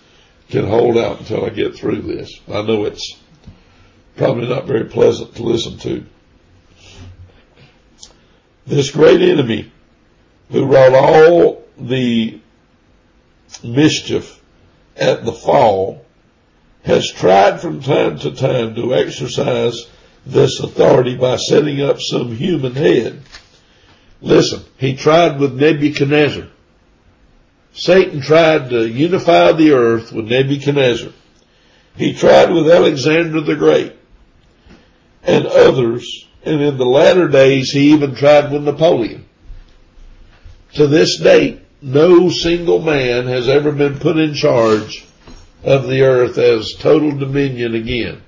can 0.50 0.66
hold 0.66 0.98
out 0.98 1.20
until 1.20 1.44
I 1.44 1.50
get 1.50 1.74
through 1.74 2.02
this. 2.02 2.40
I 2.48 2.62
know 2.62 2.84
it's 2.84 3.16
probably 4.16 4.48
not 4.48 4.66
very 4.66 4.84
pleasant 4.84 5.34
to 5.36 5.42
listen 5.42 5.78
to. 5.78 6.04
This 8.66 8.90
great 8.90 9.22
enemy 9.22 9.72
who 10.50 10.66
wrought 10.66 10.94
all 10.94 11.64
the 11.78 12.40
mischief 13.64 14.40
at 14.96 15.24
the 15.24 15.32
fall 15.32 16.04
has 16.84 17.10
tried 17.10 17.60
from 17.60 17.80
time 17.80 18.18
to 18.18 18.32
time 18.32 18.74
to 18.74 18.94
exercise 18.94 19.86
this 20.24 20.60
authority 20.60 21.16
by 21.16 21.36
setting 21.36 21.80
up 21.80 22.00
some 22.00 22.34
human 22.36 22.74
head. 22.74 23.22
Listen, 24.20 24.62
he 24.78 24.96
tried 24.96 25.38
with 25.38 25.60
Nebuchadnezzar. 25.60 26.48
Satan 27.74 28.20
tried 28.20 28.70
to 28.70 28.86
unify 28.86 29.52
the 29.52 29.72
earth 29.72 30.12
with 30.12 30.28
Nebuchadnezzar. 30.28 31.10
He 31.96 32.14
tried 32.14 32.50
with 32.50 32.70
Alexander 32.70 33.40
the 33.40 33.56
Great 33.56 33.96
and 35.22 35.46
others, 35.46 36.26
and 36.44 36.60
in 36.60 36.76
the 36.76 36.86
latter 36.86 37.28
days 37.28 37.70
he 37.70 37.92
even 37.92 38.14
tried 38.14 38.50
with 38.50 38.64
Napoleon. 38.64 39.26
To 40.74 40.86
this 40.86 41.18
date, 41.20 41.60
no 41.80 42.28
single 42.28 42.80
man 42.80 43.26
has 43.26 43.48
ever 43.48 43.72
been 43.72 43.98
put 43.98 44.16
in 44.16 44.34
charge 44.34 45.04
of 45.64 45.86
the 45.86 46.02
earth 46.02 46.38
as 46.38 46.74
total 46.74 47.12
dominion 47.12 47.74
again. 47.74 48.22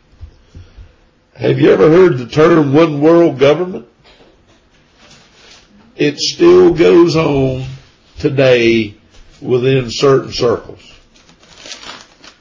Have 1.37 1.59
you 1.59 1.73
ever 1.73 1.91
heard 1.91 2.19
the 2.19 2.27
term 2.27 2.73
one 2.73 3.01
world 3.01 3.41
government? 3.41 3.89
It 5.97 6.19
still 6.19 6.73
goes 6.73 7.17
on 7.17 7.67
today 8.21 8.95
within 9.43 9.91
certain 9.91 10.31
circles. 10.31 10.81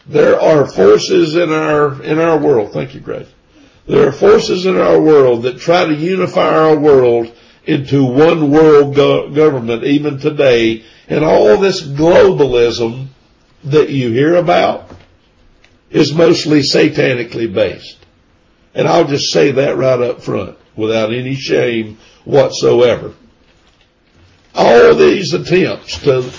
There 0.06 0.40
are 0.40 0.68
forces 0.68 1.36
in 1.36 1.52
our, 1.52 2.04
in 2.04 2.20
our 2.20 2.38
world. 2.38 2.72
Thank 2.72 2.94
you, 2.94 3.00
Grace. 3.00 3.28
There 3.88 4.08
are 4.08 4.12
forces 4.12 4.68
in 4.68 4.78
our 4.78 5.02
world 5.02 5.44
that 5.44 5.60
try 5.60 5.86
to 5.86 5.94
unify 5.96 6.48
our 6.48 6.78
world 6.78 7.36
into 7.66 8.04
one 8.04 8.52
world 8.52 8.96
go- 8.96 9.32
government 9.32 9.86
even 9.86 10.20
today. 10.20 10.84
And 11.08 11.26
all 11.26 11.58
this 11.58 11.82
globalism 11.82 13.08
that 13.64 13.90
you 13.90 14.12
hear 14.12 14.36
about 14.36 14.92
is 15.90 16.14
mostly 16.14 16.60
satanically 16.60 17.52
based. 17.52 18.03
And 18.76 18.88
I'll 18.88 19.06
just 19.06 19.32
say 19.32 19.52
that 19.52 19.78
right 19.78 20.02
up 20.02 20.24
front 20.24 20.58
without 20.76 21.14
any 21.14 21.36
shame 21.36 22.00
whatsoever. 22.26 23.14
All 24.56 24.96
these 24.96 25.34
attempts 25.34 26.00
to, 26.04 26.30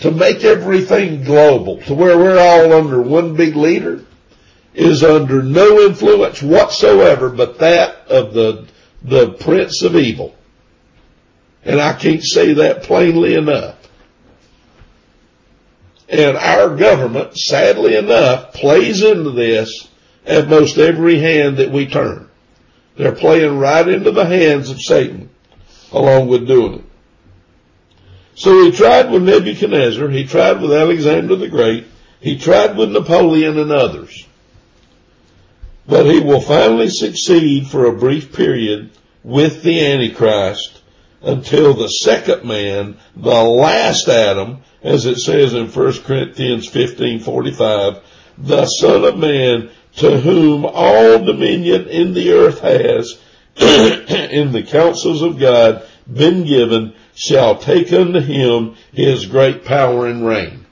to 0.00 0.10
make 0.10 0.44
everything 0.44 1.24
global 1.24 1.80
to 1.82 1.94
where 1.94 2.16
we're 2.16 2.38
all 2.38 2.72
under 2.72 3.00
one 3.00 3.36
big 3.36 3.56
leader 3.56 4.04
is 4.74 5.02
under 5.02 5.42
no 5.42 5.80
influence 5.80 6.42
whatsoever 6.42 7.30
but 7.30 7.58
that 7.58 8.08
of 8.08 8.34
the, 8.34 8.66
the 9.02 9.32
prince 9.32 9.82
of 9.82 9.96
evil. 9.96 10.34
And 11.64 11.80
I 11.80 11.94
can't 11.94 12.22
say 12.22 12.54
that 12.54 12.82
plainly 12.82 13.34
enough. 13.34 13.76
And 16.08 16.36
our 16.36 16.76
government, 16.76 17.36
sadly 17.36 17.96
enough, 17.96 18.52
plays 18.52 19.02
into 19.02 19.30
this 19.30 19.88
at 20.26 20.48
most 20.48 20.78
every 20.78 21.18
hand 21.18 21.58
that 21.58 21.70
we 21.70 21.86
turn. 21.86 22.28
They're 22.96 23.12
playing 23.12 23.58
right 23.58 23.86
into 23.86 24.10
the 24.10 24.24
hands 24.24 24.70
of 24.70 24.80
Satan 24.80 25.30
along 25.92 26.28
with 26.28 26.46
doing 26.46 26.74
it. 26.74 26.84
So 28.36 28.64
he 28.64 28.72
tried 28.72 29.10
with 29.10 29.22
Nebuchadnezzar, 29.22 30.08
he 30.08 30.26
tried 30.26 30.60
with 30.60 30.72
Alexander 30.72 31.36
the 31.36 31.48
Great, 31.48 31.86
he 32.20 32.38
tried 32.38 32.76
with 32.76 32.90
Napoleon 32.90 33.58
and 33.58 33.70
others. 33.70 34.26
But 35.86 36.06
he 36.06 36.20
will 36.20 36.40
finally 36.40 36.88
succeed 36.88 37.68
for 37.68 37.86
a 37.86 37.96
brief 37.96 38.32
period 38.32 38.90
with 39.22 39.62
the 39.62 39.86
Antichrist 39.86 40.80
until 41.22 41.74
the 41.74 41.88
second 41.88 42.44
man, 42.44 42.96
the 43.14 43.42
last 43.42 44.08
Adam, 44.08 44.62
as 44.82 45.06
it 45.06 45.18
says 45.18 45.54
in 45.54 45.68
1 45.68 45.92
Corinthians 46.02 46.68
15:45, 46.68 48.00
the 48.36 48.66
Son 48.66 49.04
of 49.04 49.16
Man 49.16 49.70
to 49.96 50.20
whom 50.20 50.66
all 50.66 51.24
dominion 51.24 51.88
in 51.88 52.14
the 52.14 52.32
earth 52.32 52.60
has, 52.60 53.18
in 53.56 54.52
the 54.52 54.64
counsels 54.68 55.22
of 55.22 55.38
God, 55.38 55.86
been 56.12 56.44
given, 56.44 56.94
shall 57.14 57.58
take 57.58 57.92
unto 57.92 58.20
him 58.20 58.74
his 58.92 59.26
great 59.26 59.64
power 59.64 60.06
and 60.06 60.26
reign. 60.26 60.66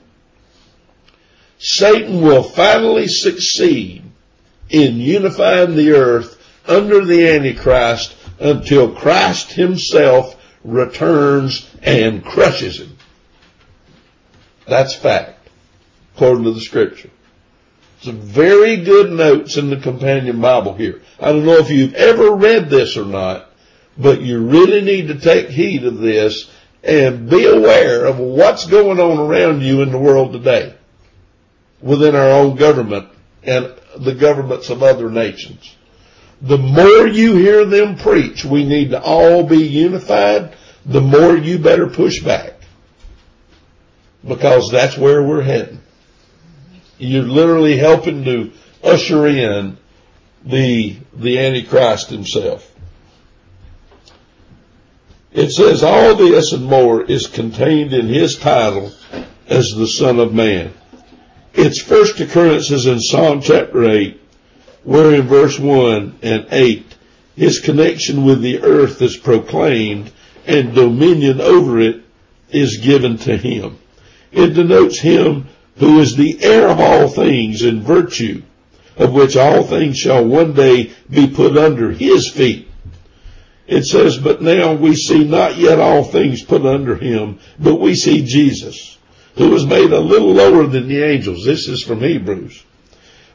Satan 1.57 2.21
will 2.21 2.43
finally 2.43 3.07
succeed 3.07 4.03
in 4.69 4.97
unifying 4.97 5.75
the 5.75 5.91
earth 5.91 6.37
under 6.67 7.05
the 7.05 7.29
Antichrist 7.29 8.15
until 8.39 8.93
Christ 8.93 9.53
himself 9.53 10.35
returns 10.63 11.69
and 11.81 12.23
crushes 12.23 12.79
him. 12.79 12.97
That's 14.67 14.95
fact, 14.95 15.47
according 16.15 16.45
to 16.45 16.51
the 16.51 16.61
scripture. 16.61 17.09
Some 18.03 18.19
very 18.19 18.83
good 18.83 19.13
notes 19.13 19.55
in 19.55 19.69
the 19.69 19.77
companion 19.77 20.41
Bible 20.41 20.73
here. 20.73 21.01
I 21.21 21.31
don't 21.31 21.45
know 21.45 21.59
if 21.59 21.69
you've 21.69 21.93
ever 21.93 22.35
read 22.35 22.69
this 22.69 22.97
or 22.97 23.05
not, 23.05 23.49
but 23.97 24.19
you 24.19 24.45
really 24.45 24.81
need 24.81 25.07
to 25.07 25.21
take 25.21 25.47
heed 25.47 25.85
of 25.85 25.99
this 25.99 26.51
and 26.83 27.29
be 27.29 27.45
aware 27.45 28.03
of 28.03 28.19
what's 28.19 28.65
going 28.65 28.99
on 28.99 29.19
around 29.19 29.61
you 29.61 29.83
in 29.83 29.93
the 29.93 29.97
world 29.97 30.33
today 30.33 30.75
within 31.81 32.13
our 32.13 32.29
own 32.29 32.57
government 32.57 33.07
and 33.41 33.73
the 33.97 34.15
governments 34.15 34.69
of 34.69 34.83
other 34.83 35.09
nations. 35.09 35.73
The 36.41 36.57
more 36.57 37.07
you 37.07 37.37
hear 37.37 37.63
them 37.63 37.95
preach, 37.95 38.43
we 38.43 38.65
need 38.65 38.89
to 38.89 39.01
all 39.01 39.43
be 39.43 39.65
unified, 39.65 40.57
the 40.85 40.99
more 40.99 41.37
you 41.37 41.57
better 41.57 41.87
push 41.87 42.21
back. 42.21 42.55
Because 44.27 44.69
that's 44.71 44.97
where 44.97 45.23
we're 45.23 45.41
heading. 45.41 45.79
You're 46.97 47.23
literally 47.23 47.77
helping 47.77 48.23
to 48.25 48.51
usher 48.83 49.27
in 49.27 49.77
the, 50.45 50.97
the 51.13 51.39
Antichrist 51.39 52.09
himself. 52.09 52.69
It 55.31 55.49
says 55.51 55.83
all 55.83 56.15
this 56.15 56.51
and 56.51 56.65
more 56.65 57.03
is 57.03 57.27
contained 57.27 57.93
in 57.93 58.07
his 58.07 58.37
title 58.37 58.91
as 59.47 59.69
the 59.75 59.87
Son 59.87 60.19
of 60.19 60.33
Man. 60.33 60.73
Its 61.53 61.81
first 61.81 62.19
occurrence 62.19 62.69
is 62.71 62.85
in 62.85 62.99
Psalm 62.99 63.41
chapter 63.41 63.89
8, 63.89 64.19
where 64.83 65.13
in 65.15 65.27
verse 65.27 65.57
1 65.57 66.19
and 66.21 66.47
8, 66.51 66.95
his 67.35 67.59
connection 67.59 68.25
with 68.25 68.41
the 68.41 68.61
earth 68.61 69.01
is 69.01 69.17
proclaimed 69.17 70.11
and 70.45 70.75
dominion 70.75 71.41
over 71.41 71.79
it 71.79 72.03
is 72.49 72.77
given 72.77 73.17
to 73.17 73.35
him. 73.35 73.79
It 74.31 74.49
denotes 74.53 74.99
him 74.99 75.47
who 75.77 75.99
is 75.99 76.15
the 76.15 76.43
heir 76.43 76.67
of 76.67 76.79
all 76.79 77.07
things 77.07 77.63
in 77.63 77.81
virtue 77.81 78.41
of 78.97 79.13
which 79.13 79.35
all 79.35 79.63
things 79.63 79.97
shall 79.97 80.25
one 80.25 80.53
day 80.53 80.91
be 81.09 81.27
put 81.27 81.57
under 81.57 81.91
his 81.91 82.29
feet. 82.29 82.69
It 83.65 83.85
says, 83.85 84.17
but 84.17 84.41
now 84.41 84.73
we 84.73 84.95
see 84.95 85.23
not 85.23 85.57
yet 85.57 85.79
all 85.79 86.03
things 86.03 86.43
put 86.43 86.65
under 86.65 86.95
him, 86.95 87.39
but 87.57 87.79
we 87.79 87.95
see 87.95 88.23
Jesus, 88.23 88.97
who 89.35 89.49
was 89.49 89.65
made 89.65 89.91
a 89.91 89.99
little 89.99 90.33
lower 90.33 90.67
than 90.67 90.87
the 90.87 91.01
angels. 91.01 91.45
This 91.45 91.67
is 91.67 91.81
from 91.81 92.01
Hebrews. 92.01 92.63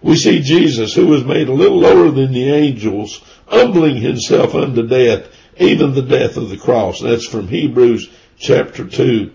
We 0.00 0.16
see 0.16 0.40
Jesus, 0.40 0.94
who 0.94 1.08
was 1.08 1.24
made 1.24 1.48
a 1.48 1.52
little 1.52 1.78
lower 1.78 2.10
than 2.10 2.32
the 2.32 2.52
angels, 2.52 3.20
humbling 3.46 3.96
himself 3.96 4.54
unto 4.54 4.86
death, 4.86 5.26
even 5.56 5.94
the 5.94 6.02
death 6.02 6.36
of 6.36 6.50
the 6.50 6.58
cross. 6.58 7.00
That's 7.00 7.26
from 7.26 7.48
Hebrews 7.48 8.08
chapter 8.38 8.86
2, 8.86 9.32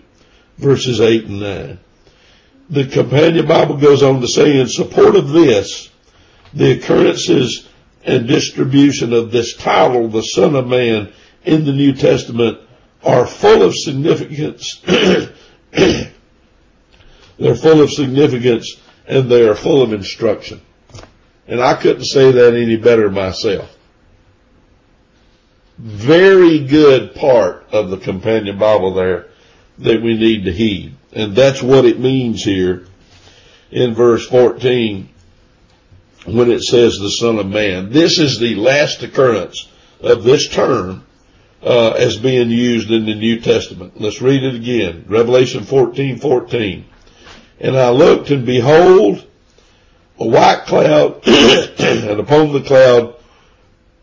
verses 0.56 1.00
8 1.00 1.24
and 1.24 1.40
9. 1.40 1.78
The 2.70 2.86
companion 2.86 3.46
Bible 3.46 3.76
goes 3.76 4.02
on 4.02 4.20
to 4.20 4.28
say 4.28 4.58
in 4.58 4.68
support 4.68 5.16
of 5.16 5.28
this, 5.30 5.90
the 6.54 6.72
occurrences 6.72 7.68
and 8.04 8.26
distribution 8.26 9.12
of 9.12 9.30
this 9.30 9.54
title, 9.56 10.08
the 10.08 10.22
Son 10.22 10.54
of 10.54 10.66
Man, 10.66 11.12
in 11.44 11.64
the 11.64 11.72
New 11.72 11.92
Testament 11.94 12.58
are 13.02 13.26
full 13.26 13.62
of 13.62 13.74
significance. 13.74 14.80
They're 17.38 17.54
full 17.54 17.82
of 17.82 17.90
significance 17.90 18.80
and 19.06 19.28
they 19.28 19.46
are 19.46 19.54
full 19.54 19.82
of 19.82 19.92
instruction. 19.92 20.60
And 21.46 21.60
I 21.60 21.74
couldn't 21.74 22.06
say 22.06 22.32
that 22.32 22.54
any 22.54 22.76
better 22.76 23.10
myself. 23.10 23.76
Very 25.76 26.60
good 26.60 27.14
part 27.14 27.66
of 27.72 27.90
the 27.90 27.98
companion 27.98 28.58
Bible 28.58 28.94
there 28.94 29.26
that 29.78 30.00
we 30.00 30.16
need 30.16 30.44
to 30.44 30.52
heed. 30.52 30.94
And 31.14 31.34
that's 31.34 31.62
what 31.62 31.84
it 31.84 32.00
means 32.00 32.42
here 32.42 32.86
in 33.70 33.94
verse 33.94 34.26
14 34.26 35.08
when 36.26 36.50
it 36.50 36.62
says 36.62 36.98
the 36.98 37.10
Son 37.10 37.38
of 37.38 37.46
Man. 37.46 37.90
This 37.90 38.18
is 38.18 38.38
the 38.38 38.54
last 38.56 39.02
occurrence 39.02 39.68
of 40.00 40.24
this 40.24 40.48
term 40.48 41.04
uh, 41.62 41.90
as 41.90 42.16
being 42.16 42.50
used 42.50 42.90
in 42.90 43.06
the 43.06 43.14
New 43.14 43.40
Testament. 43.40 44.00
Let's 44.00 44.20
read 44.20 44.42
it 44.42 44.54
again. 44.54 45.04
Revelation 45.08 45.64
14, 45.64 46.18
14. 46.18 46.84
And 47.60 47.76
I 47.76 47.90
looked 47.90 48.30
and 48.30 48.44
behold 48.44 49.24
a 50.18 50.26
white 50.26 50.64
cloud 50.66 51.26
and 51.26 52.20
upon 52.20 52.52
the 52.52 52.62
cloud 52.62 53.16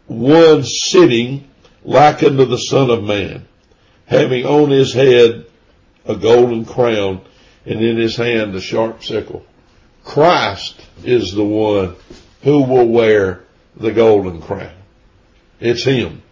one 0.08 0.63
sitting 0.63 1.47
like 1.84 2.24
unto 2.24 2.45
the 2.45 2.58
Son 2.58 2.89
of 2.89 3.04
Man, 3.04 3.47
having 4.06 4.45
on 4.45 4.69
his 4.69 4.93
head 4.93 5.45
a 6.06 6.16
golden 6.16 6.66
crown 6.66 7.22
and 7.66 7.80
in 7.82 7.98
his 7.98 8.16
hand 8.16 8.56
a 8.56 8.62
sharp 8.62 9.04
sickle. 9.04 9.46
Christ 10.04 10.82
is 11.04 11.34
the 11.34 11.44
one 11.44 11.96
who 12.44 12.64
will 12.64 12.88
wear 12.88 13.44
the 13.76 13.92
golden 13.92 14.42
crown. 14.42 14.74
It's 15.60 15.84
Him. 15.84 16.24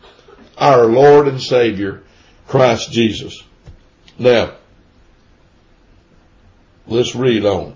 Our 0.57 0.85
Lord 0.85 1.27
and 1.27 1.41
Savior, 1.41 2.03
Christ 2.47 2.91
Jesus. 2.91 3.43
Now, 4.17 4.55
let's 6.87 7.15
read 7.15 7.45
on. 7.45 7.75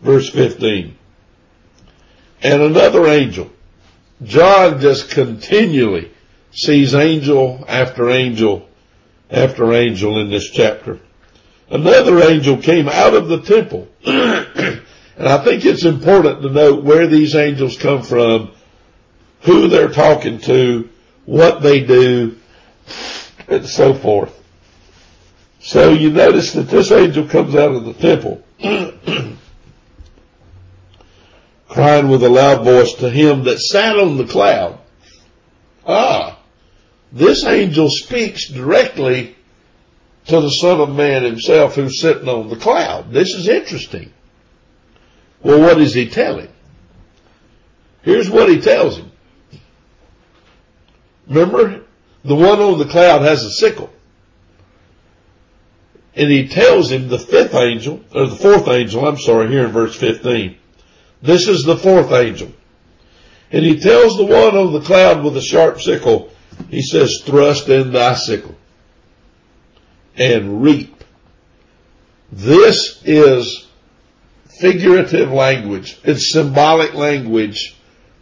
Verse 0.00 0.28
15. 0.30 0.96
And 2.42 2.62
another 2.62 3.06
angel. 3.06 3.50
John 4.24 4.80
just 4.80 5.10
continually 5.10 6.10
sees 6.50 6.94
angel 6.94 7.64
after 7.68 8.10
angel 8.10 8.68
after 9.32 9.72
angel 9.72 10.20
in 10.20 10.30
this 10.30 10.50
chapter. 10.50 11.00
Another 11.70 12.22
angel 12.22 12.58
came 12.58 12.88
out 12.88 13.14
of 13.14 13.28
the 13.28 13.40
temple. 13.40 13.88
and 14.04 14.82
I 15.16 15.42
think 15.42 15.64
it's 15.64 15.86
important 15.86 16.42
to 16.42 16.50
note 16.50 16.84
where 16.84 17.06
these 17.06 17.34
angels 17.34 17.78
come 17.78 18.02
from, 18.02 18.52
who 19.40 19.68
they're 19.68 19.88
talking 19.88 20.38
to, 20.40 20.90
what 21.24 21.62
they 21.62 21.80
do, 21.80 22.36
and 23.48 23.66
so 23.66 23.94
forth. 23.94 24.38
So 25.60 25.92
you 25.92 26.10
notice 26.10 26.52
that 26.52 26.68
this 26.68 26.90
angel 26.90 27.26
comes 27.26 27.54
out 27.54 27.72
of 27.72 27.84
the 27.84 27.94
temple, 27.94 28.42
crying 31.68 32.08
with 32.08 32.22
a 32.22 32.28
loud 32.28 32.64
voice 32.64 32.92
to 32.94 33.08
him 33.08 33.44
that 33.44 33.60
sat 33.60 33.96
on 33.96 34.18
the 34.18 34.26
cloud. 34.26 34.78
Ah, 35.86 36.31
this 37.12 37.44
angel 37.44 37.90
speaks 37.90 38.48
directly 38.48 39.36
to 40.26 40.40
the 40.40 40.48
Son 40.48 40.80
of 40.80 40.90
Man 40.90 41.24
himself 41.24 41.74
who's 41.74 42.00
sitting 42.00 42.28
on 42.28 42.48
the 42.48 42.56
cloud. 42.56 43.12
This 43.12 43.34
is 43.34 43.48
interesting. 43.48 44.12
Well, 45.42 45.60
what 45.60 45.76
does 45.76 45.92
he 45.92 46.08
tell 46.08 46.38
him? 46.38 46.48
Here's 48.02 48.30
what 48.30 48.48
he 48.48 48.60
tells 48.60 48.96
him. 48.96 49.12
Remember, 51.28 51.84
the 52.24 52.34
one 52.34 52.60
on 52.60 52.78
the 52.78 52.86
cloud 52.86 53.22
has 53.22 53.44
a 53.44 53.50
sickle. 53.50 53.90
And 56.14 56.30
he 56.30 56.48
tells 56.48 56.90
him 56.90 57.08
the 57.08 57.18
fifth 57.18 57.54
angel, 57.54 58.04
or 58.14 58.26
the 58.26 58.36
fourth 58.36 58.68
angel, 58.68 59.06
I'm 59.06 59.18
sorry, 59.18 59.48
here 59.48 59.64
in 59.64 59.72
verse 59.72 59.96
15. 59.96 60.56
This 61.22 61.48
is 61.48 61.64
the 61.64 61.76
fourth 61.76 62.10
angel. 62.12 62.52
And 63.50 63.64
he 63.64 63.78
tells 63.78 64.16
the 64.16 64.24
one 64.24 64.56
on 64.56 64.72
the 64.72 64.80
cloud 64.80 65.22
with 65.22 65.34
the 65.34 65.40
sharp 65.40 65.80
sickle, 65.80 66.31
he 66.68 66.82
says, 66.82 67.22
thrust 67.24 67.68
in 67.68 67.92
thy 67.92 68.14
sickle 68.14 68.56
and 70.16 70.62
reap. 70.62 71.04
This 72.30 73.02
is 73.04 73.66
figurative 74.60 75.30
language. 75.30 75.98
It's 76.04 76.32
symbolic 76.32 76.94
language 76.94 77.76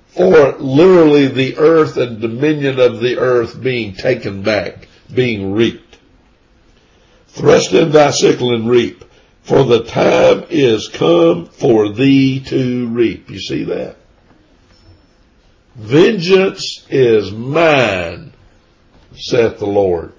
for 0.08 0.56
literally 0.58 1.28
the 1.28 1.56
earth 1.58 1.96
and 1.96 2.20
dominion 2.20 2.80
of 2.80 3.00
the 3.00 3.18
earth 3.18 3.60
being 3.60 3.94
taken 3.94 4.42
back, 4.42 4.88
being 5.12 5.52
reaped. 5.52 5.98
Thrust 7.28 7.72
in 7.72 7.92
thy 7.92 8.10
sickle 8.10 8.54
and 8.54 8.68
reap, 8.68 9.04
for 9.42 9.64
the 9.64 9.84
time 9.84 10.44
is 10.50 10.88
come 10.88 11.46
for 11.46 11.92
thee 11.92 12.40
to 12.46 12.88
reap. 12.88 13.30
You 13.30 13.40
see 13.40 13.64
that? 13.64 13.96
Vengeance 15.76 16.84
is 16.90 17.30
mine, 17.30 18.32
saith 19.14 19.58
the 19.58 19.66
Lord. 19.66 20.12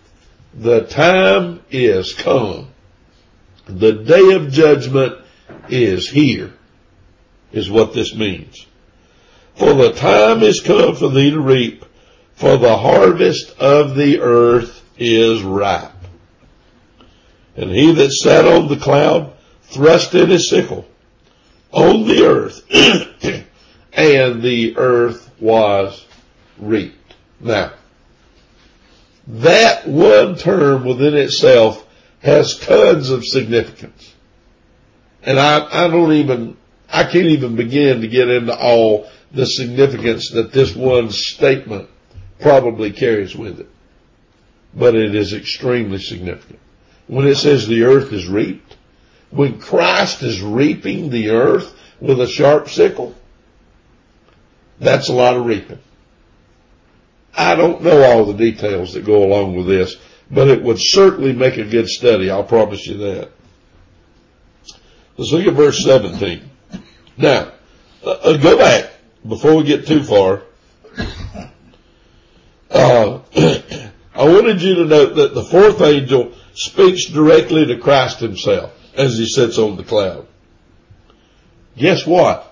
The 0.54 0.82
time 0.82 1.62
is 1.70 2.14
come. 2.14 2.70
The 3.66 3.94
day 3.94 4.34
of 4.34 4.52
judgment 4.52 5.16
is 5.70 6.10
here, 6.10 6.54
is 7.52 7.70
what 7.70 7.94
this 7.94 8.16
means. 8.16 8.66
For 9.56 9.74
the 9.74 9.94
time 9.94 10.42
is 10.42 10.62
come 10.62 10.96
for 10.96 11.10
thee 11.10 11.32
to 11.32 11.40
reap, 11.40 11.86
for 12.34 12.58
the 12.58 12.78
harvest 12.78 13.58
of 13.60 13.96
the 13.96 14.20
earth 14.22 14.84
is 14.98 15.42
ripe. 15.42 15.92
And 17.56 17.70
he 17.70 17.94
that 17.94 18.12
sat 18.12 18.46
on 18.46 18.68
the 18.68 18.78
cloud 18.78 19.34
thrust 19.64 20.16
in 20.16 20.30
his 20.30 20.50
sickle 20.50 20.88
on 21.72 22.08
the 22.08 22.26
earth, 22.26 22.66
and 23.94 24.42
the 24.42 24.78
earth 24.78 25.31
was 25.42 26.06
reaped. 26.58 27.16
Now, 27.42 27.74
that 29.28 29.88
one 29.88 30.36
term 30.38 30.86
within 30.86 31.16
itself 31.16 31.86
has 32.22 32.58
tons 32.60 33.10
of 33.10 33.26
significance. 33.26 34.14
And 35.24 35.40
I, 35.40 35.86
I 35.86 35.88
don't 35.88 36.14
even, 36.14 36.58
I 36.90 37.04
can't 37.04 37.28
even 37.28 37.56
begin 37.56 38.02
to 38.02 38.08
get 38.08 38.30
into 38.30 38.56
all 38.56 39.10
the 39.32 39.46
significance 39.46 40.32
that 40.32 40.52
this 40.52 40.76
one 40.76 41.10
statement 41.10 41.90
probably 42.40 42.92
carries 42.92 43.36
with 43.36 43.60
it. 43.60 43.70
But 44.74 44.96
it 44.96 45.16
is 45.16 45.34
extremely 45.34 46.00
significant. 46.00 46.60
When 47.08 47.28
it 47.28 47.36
says 47.36 47.68
the 47.68 47.84
earth 47.84 48.14
is 48.14 48.28
reaped, 48.28 48.78
when 49.32 49.60
Christ 49.60 50.24
is 50.24 50.42
reaping 50.42 51.10
the 51.10 51.32
earth 51.32 51.74
with 52.00 52.20
a 52.20 52.28
sharp 52.28 52.70
sickle, 52.70 53.16
that's 54.82 55.10
a 55.10 55.14
lot 55.14 55.38
of 55.38 55.46
reaping. 55.46 55.80
I 57.38 57.56
don't 57.56 57.84
know 57.84 58.04
all 58.04 58.26
the 58.26 58.34
details 58.34 58.94
that 58.94 59.06
go 59.06 59.24
along 59.24 59.56
with 59.56 59.68
this, 59.68 59.96
but 60.30 60.48
it 60.48 60.64
would 60.64 60.80
certainly 60.80 61.34
make 61.34 61.58
a 61.58 61.64
good 61.64 61.88
study. 61.88 62.30
I'll 62.30 62.44
promise 62.44 62.86
you 62.88 62.98
that. 62.98 63.30
Let's 65.18 65.32
look 65.32 65.46
at 65.46 65.54
verse 65.54 65.84
17. 65.84 66.50
Now, 67.18 67.52
uh, 68.04 68.38
go 68.38 68.58
back 68.58 68.92
before 69.28 69.56
we 69.56 69.64
get 69.64 69.86
too 69.86 70.04
far. 70.04 70.42
Uh, 72.72 73.20
I 74.16 74.24
wanted 74.24 74.62
you 74.62 74.76
to 74.76 74.86
note 74.86 75.16
that 75.16 75.36
the 75.36 75.44
fourth 75.44 75.82
angel 75.82 76.34
speaks 76.54 77.06
directly 77.06 77.68
to 77.68 77.78
Christ 77.78 78.20
himself 78.20 78.74
as 78.96 79.18
he 79.18 79.28
sits 79.28 79.58
on 79.58 79.78
the 79.78 79.84
cloud. 79.84 80.28
Guess 81.78 82.08
what? 82.08 82.51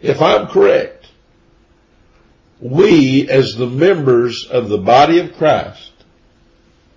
If 0.00 0.20
I'm 0.20 0.46
correct, 0.48 1.06
we 2.60 3.28
as 3.28 3.54
the 3.54 3.66
members 3.66 4.46
of 4.50 4.68
the 4.68 4.78
body 4.78 5.18
of 5.18 5.36
Christ, 5.36 5.92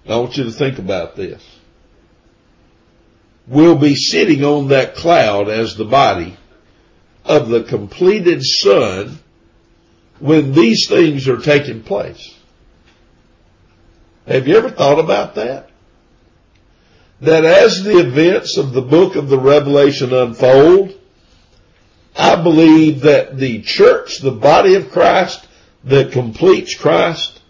I 0.08 0.18
want 0.18 0.38
you 0.38 0.44
to 0.46 0.52
think 0.52 0.80
about 0.80 1.16
this, 1.16 1.44
will 3.48 3.78
be 3.78 3.96
sitting 3.96 4.44
on 4.44 4.70
that 4.70 4.96
cloud 4.96 5.50
as 5.50 5.76
the 5.76 5.86
body 5.86 6.38
of 7.26 7.50
the 7.50 7.64
completed 7.64 8.44
Son 8.44 9.20
when 10.20 10.54
these 10.54 10.88
things 10.88 11.28
are 11.28 11.38
taking 11.38 11.84
place. 11.84 12.36
Have 14.28 14.48
you 14.48 14.58
ever 14.58 14.70
thought 14.70 15.00
about 15.00 15.36
that? 15.36 15.70
That 17.22 17.46
as 17.46 17.84
the 17.84 18.00
events 18.00 18.58
of 18.58 18.74
the 18.74 18.82
book 18.82 19.16
of 19.16 19.30
the 19.30 19.40
Revelation 19.40 20.14
unfold, 20.14 20.98
I 22.16 22.42
believe 22.42 23.02
that 23.02 23.38
the 23.38 23.62
church, 23.62 24.20
the 24.20 24.32
body 24.32 24.76
of 24.76 24.92
Christ, 24.92 25.48
that 25.86 26.12
completes 26.12 26.76
Christ, 26.76 27.42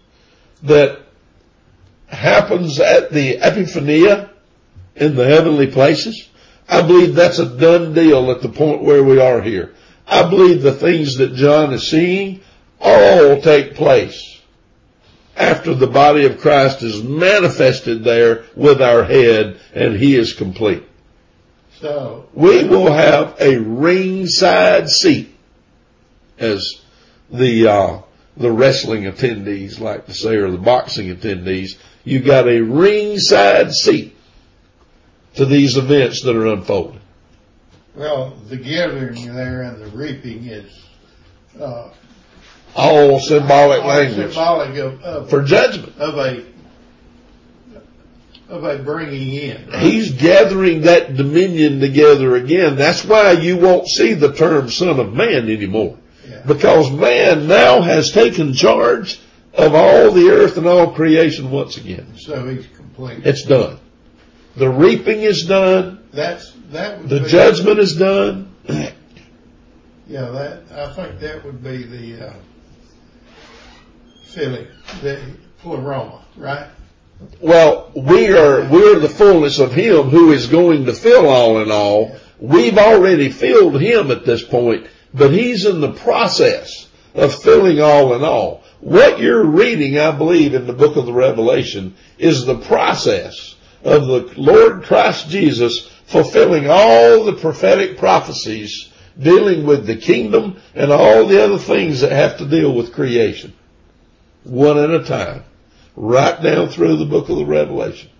that 0.62 1.00
happens 2.06 2.78
at 2.78 3.10
the 3.10 3.38
Epiphania 3.38 4.30
in 4.94 5.16
the 5.16 5.26
heavenly 5.26 5.66
places, 5.66 6.28
I 6.68 6.82
believe 6.82 7.14
that's 7.14 7.38
a 7.38 7.58
done 7.58 7.92
deal 7.92 8.30
at 8.30 8.40
the 8.40 8.48
point 8.48 8.82
where 8.82 9.02
we 9.02 9.20
are 9.20 9.42
here. 9.42 9.74
I 10.06 10.28
believe 10.28 10.62
the 10.62 10.72
things 10.72 11.16
that 11.16 11.34
John 11.34 11.72
is 11.72 11.88
seeing 11.90 12.40
all 12.80 13.40
take 13.40 13.74
place 13.74 14.40
after 15.36 15.74
the 15.74 15.86
body 15.86 16.26
of 16.26 16.40
Christ 16.40 16.82
is 16.82 17.02
manifested 17.02 18.04
there 18.04 18.44
with 18.54 18.82
our 18.82 19.04
head 19.04 19.60
and 19.74 19.96
he 19.96 20.14
is 20.16 20.34
complete. 20.34 20.84
So 21.82 22.28
we 22.32 22.62
will 22.62 22.92
have 22.92 23.34
a 23.40 23.58
ringside 23.58 24.88
seat 24.88 25.34
as 26.38 26.80
the 27.28 27.66
uh, 27.66 27.98
the 28.36 28.52
wrestling 28.52 29.02
attendees 29.02 29.80
like 29.80 30.06
to 30.06 30.14
say, 30.14 30.36
or 30.36 30.52
the 30.52 30.58
boxing 30.58 31.08
attendees, 31.08 31.76
you 32.04 32.20
got 32.20 32.46
a 32.46 32.60
ringside 32.60 33.72
seat 33.72 34.16
to 35.34 35.44
these 35.44 35.76
events 35.76 36.22
that 36.22 36.36
are 36.36 36.46
unfolding. 36.46 37.00
Well, 37.96 38.36
the 38.48 38.58
gathering 38.58 39.34
there 39.34 39.62
and 39.62 39.82
the 39.82 39.88
reaping 39.88 40.44
is 40.44 40.86
uh, 41.60 41.90
all 42.76 43.18
symbolic 43.18 43.82
all 43.82 43.88
language. 43.88 44.28
symbolic 44.28 44.78
of, 44.78 45.02
of, 45.02 45.30
for 45.30 45.42
judgment. 45.42 45.98
of 45.98 46.16
a 46.16 46.51
of 48.52 48.64
a 48.64 48.78
bringing 48.78 49.32
in. 49.32 49.68
Right? 49.68 49.82
He's 49.82 50.12
gathering 50.12 50.82
that 50.82 51.16
dominion 51.16 51.80
together 51.80 52.36
again. 52.36 52.76
That's 52.76 53.04
why 53.04 53.32
you 53.32 53.56
won't 53.56 53.88
see 53.88 54.14
the 54.14 54.32
term 54.32 54.70
"son 54.70 55.00
of 55.00 55.12
man" 55.12 55.50
anymore 55.50 55.98
because 56.46 56.90
man 56.90 57.46
now 57.46 57.80
has 57.80 58.10
taken 58.10 58.52
charge 58.52 59.20
of 59.54 59.74
all 59.74 60.10
the 60.12 60.30
earth 60.30 60.56
and 60.56 60.66
all 60.66 60.92
creation 60.92 61.50
once 61.50 61.76
again. 61.76 62.14
So 62.18 62.48
he's 62.48 62.66
complete. 62.68 63.26
It's 63.26 63.42
done. 63.42 63.78
The 64.56 64.68
reaping 64.68 65.22
is 65.22 65.44
done. 65.46 66.06
That's 66.12 66.52
that. 66.70 67.08
the 67.08 67.20
judgment 67.20 67.78
is 67.78 67.96
done. 67.96 68.54
yeah, 68.66 68.90
that 70.06 70.62
I 70.70 70.92
think 70.94 71.20
that 71.20 71.44
would 71.44 71.62
be 71.62 71.84
the 71.84 72.28
uh, 72.28 72.34
feeling, 74.24 74.66
the 75.00 75.36
pleroma, 75.58 76.24
right? 76.36 76.68
Well, 77.40 77.90
we 77.94 78.36
are 78.36 78.68
we're 78.68 78.98
the 78.98 79.08
fullness 79.08 79.58
of 79.58 79.72
Him 79.72 80.08
who 80.08 80.32
is 80.32 80.46
going 80.46 80.86
to 80.86 80.92
fill 80.92 81.28
all 81.28 81.60
in 81.60 81.70
all. 81.70 82.16
We've 82.38 82.78
already 82.78 83.30
filled 83.30 83.80
Him 83.80 84.10
at 84.10 84.24
this 84.24 84.42
point 84.42 84.86
but 85.14 85.32
he's 85.32 85.66
in 85.66 85.80
the 85.80 85.92
process 85.92 86.88
of 87.14 87.42
filling 87.42 87.80
all 87.80 88.14
in 88.14 88.24
all. 88.24 88.62
What 88.80 89.20
you're 89.20 89.44
reading, 89.44 89.98
I 89.98 90.10
believe, 90.12 90.54
in 90.54 90.66
the 90.66 90.72
book 90.72 90.96
of 90.96 91.06
the 91.06 91.12
Revelation 91.12 91.94
is 92.18 92.44
the 92.44 92.58
process 92.58 93.56
of 93.84 94.06
the 94.06 94.32
Lord 94.36 94.84
Christ 94.84 95.28
Jesus 95.28 95.88
fulfilling 96.06 96.68
all 96.68 97.24
the 97.24 97.34
prophetic 97.34 97.98
prophecies 97.98 98.90
dealing 99.18 99.66
with 99.66 99.86
the 99.86 99.96
kingdom 99.96 100.60
and 100.74 100.90
all 100.90 101.26
the 101.26 101.42
other 101.42 101.58
things 101.58 102.00
that 102.00 102.12
have 102.12 102.38
to 102.38 102.48
deal 102.48 102.74
with 102.74 102.94
creation. 102.94 103.52
One 104.44 104.78
at 104.78 104.90
a 104.90 105.04
time. 105.04 105.44
Right 105.94 106.42
down 106.42 106.68
through 106.68 106.96
the 106.96 107.04
book 107.04 107.28
of 107.28 107.36
the 107.36 107.46
Revelation. 107.46 108.10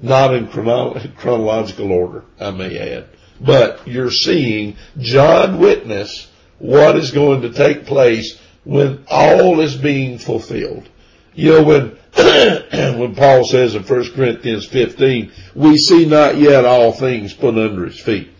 Not 0.00 0.34
in 0.34 0.48
chronological 0.48 1.90
order, 1.90 2.24
I 2.38 2.50
may 2.50 2.78
add 2.78 3.08
but 3.40 3.86
you're 3.86 4.10
seeing 4.10 4.76
John 4.98 5.58
witness 5.58 6.28
what 6.58 6.96
is 6.96 7.10
going 7.10 7.42
to 7.42 7.52
take 7.52 7.86
place 7.86 8.38
when 8.64 9.04
all 9.08 9.60
is 9.60 9.76
being 9.76 10.18
fulfilled. 10.18 10.88
You 11.34 11.50
know, 11.50 11.62
when, 11.62 11.98
when 12.98 13.14
Paul 13.14 13.44
says 13.44 13.74
in 13.74 13.82
1 13.82 14.12
Corinthians 14.12 14.66
15, 14.66 15.32
we 15.54 15.76
see 15.76 16.06
not 16.06 16.38
yet 16.38 16.64
all 16.64 16.92
things 16.92 17.34
put 17.34 17.58
under 17.58 17.84
his 17.84 18.00
feet. 18.00 18.30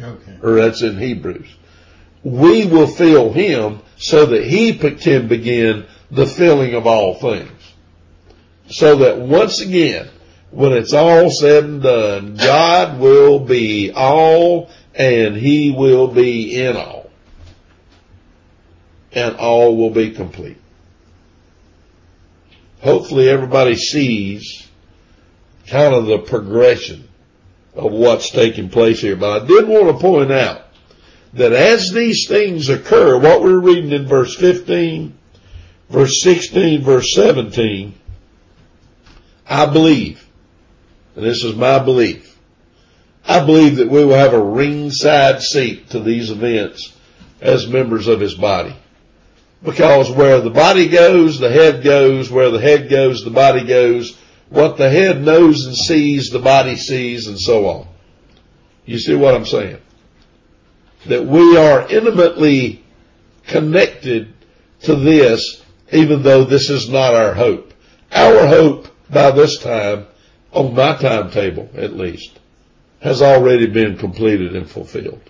Okay. 0.00 0.38
Or 0.42 0.54
that's 0.54 0.82
in 0.82 0.98
Hebrews. 0.98 1.48
We 2.22 2.66
will 2.66 2.86
fill 2.86 3.32
him 3.32 3.80
so 3.96 4.26
that 4.26 4.44
he 4.44 4.76
can 4.78 5.28
begin 5.28 5.86
the 6.14 6.26
filling 6.26 6.74
of 6.74 6.86
all 6.86 7.14
things. 7.14 7.50
So 8.68 8.96
that 8.96 9.18
once 9.18 9.60
again, 9.60 10.08
when 10.50 10.72
it's 10.72 10.94
all 10.94 11.30
said 11.30 11.64
and 11.64 11.82
done, 11.82 12.36
God 12.36 13.00
will 13.00 13.40
be 13.40 13.92
all 13.92 14.70
and 14.94 15.36
he 15.36 15.72
will 15.72 16.08
be 16.08 16.62
in 16.62 16.76
all. 16.76 17.10
And 19.12 19.36
all 19.36 19.76
will 19.76 19.90
be 19.90 20.12
complete. 20.12 20.58
Hopefully 22.80 23.28
everybody 23.28 23.76
sees 23.76 24.66
kind 25.66 25.94
of 25.94 26.06
the 26.06 26.18
progression 26.18 27.08
of 27.74 27.92
what's 27.92 28.30
taking 28.30 28.68
place 28.68 29.00
here. 29.00 29.16
But 29.16 29.42
I 29.42 29.46
did 29.46 29.66
want 29.66 29.88
to 29.88 30.00
point 30.00 30.30
out 30.30 30.62
that 31.32 31.52
as 31.52 31.90
these 31.90 32.28
things 32.28 32.68
occur, 32.68 33.18
what 33.18 33.42
we're 33.42 33.58
reading 33.58 33.92
in 33.92 34.06
verse 34.06 34.36
15, 34.36 35.16
verse 35.94 36.22
16, 36.22 36.82
verse 36.82 37.14
17, 37.14 37.94
I 39.48 39.66
believe 39.66 40.24
and 41.16 41.24
this 41.24 41.44
is 41.44 41.54
my 41.54 41.78
belief, 41.78 42.36
I 43.26 43.44
believe 43.44 43.76
that 43.76 43.88
we 43.88 44.04
will 44.04 44.16
have 44.16 44.34
a 44.34 44.42
ringside 44.42 45.42
seat 45.42 45.90
to 45.90 46.00
these 46.00 46.30
events 46.30 46.92
as 47.40 47.68
members 47.68 48.08
of 48.08 48.20
his 48.20 48.34
body. 48.34 48.74
Because 49.62 50.10
where 50.10 50.40
the 50.40 50.50
body 50.50 50.88
goes, 50.88 51.38
the 51.38 51.50
head 51.50 51.82
goes. 51.82 52.30
Where 52.30 52.50
the 52.50 52.60
head 52.60 52.90
goes, 52.90 53.24
the 53.24 53.30
body 53.30 53.64
goes. 53.64 54.18
What 54.50 54.76
the 54.76 54.90
head 54.90 55.22
knows 55.22 55.64
and 55.64 55.74
sees, 55.74 56.30
the 56.30 56.38
body 56.38 56.76
sees, 56.76 57.28
and 57.28 57.40
so 57.40 57.66
on. 57.66 57.88
You 58.84 58.98
see 58.98 59.14
what 59.14 59.34
I'm 59.34 59.46
saying? 59.46 59.78
That 61.06 61.24
we 61.24 61.56
are 61.56 61.88
intimately 61.88 62.84
connected 63.46 64.34
to 64.82 64.96
this, 64.96 65.63
even 65.92 66.22
though 66.22 66.44
this 66.44 66.70
is 66.70 66.88
not 66.88 67.14
our 67.14 67.34
hope. 67.34 67.72
Our 68.12 68.46
hope 68.46 68.88
by 69.10 69.30
this 69.30 69.58
time 69.58 70.06
on 70.54 70.74
my 70.74 70.96
timetable 70.96 71.68
at 71.74 71.96
least, 71.96 72.38
has 73.00 73.20
already 73.20 73.66
been 73.66 73.98
completed 73.98 74.56
and 74.56 74.70
fulfilled. 74.70 75.20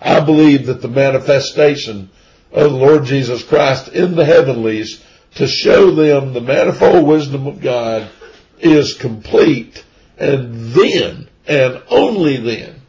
I 0.00 0.20
believe 0.20 0.66
that 0.66 0.82
the 0.82 0.88
manifestation 0.88 2.10
of 2.52 2.70
the 2.70 2.76
Lord 2.76 3.04
Jesus 3.04 3.42
Christ 3.42 3.88
in 3.88 4.14
the 4.14 4.24
heavenlies 4.24 5.02
to 5.34 5.46
show 5.46 5.90
them 5.94 6.32
the 6.32 6.40
manifold 6.40 7.06
wisdom 7.06 7.46
of 7.46 7.60
God 7.60 8.08
is 8.60 8.94
complete 8.94 9.84
and 10.16 10.72
then 10.72 11.28
and 11.46 11.82
only 11.88 12.36
then 12.36 12.82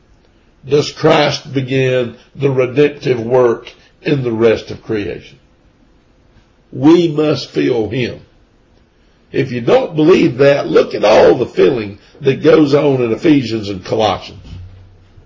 does 0.68 0.92
Christ 0.92 1.52
begin 1.54 2.18
the 2.36 2.52
redemptive 2.52 3.20
work 3.20 3.72
in 4.02 4.24
the 4.24 4.32
rest 4.32 4.70
of 4.70 4.84
creation. 4.84 5.40
We 6.72 7.08
must 7.10 7.50
feel 7.50 7.90
Him. 7.90 8.22
If 9.32 9.52
you 9.52 9.62
don't 9.62 9.96
believe 9.96 10.38
that, 10.38 10.68
look 10.68 10.94
at 10.96 11.04
all 11.04 11.36
the 11.36 11.46
filling 11.46 12.00
that 12.22 12.44
goes 12.44 12.74
on 12.74 13.02
in 13.02 13.12
Ephesians 13.12 13.70
and 13.70 13.86
Colossians. 13.86 14.42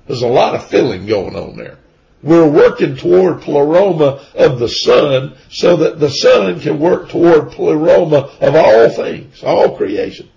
There's 0.07 0.21
a 0.21 0.27
lot 0.27 0.55
of 0.55 0.67
filling 0.67 1.05
going 1.05 1.35
on 1.35 1.55
there. 1.55 1.77
We're 2.21 2.49
working 2.49 2.95
toward 2.95 3.41
pleroma 3.41 4.25
of 4.33 4.59
the 4.59 4.69
Son 4.69 5.35
so 5.49 5.77
that 5.77 5.99
the 5.99 6.09
Son 6.09 6.59
can 6.59 6.79
work 6.79 7.09
toward 7.09 7.51
pleroma 7.51 8.31
of 8.39 8.55
all 8.55 8.89
things, 8.89 9.43
all 9.43 9.75
creation. 9.75 10.29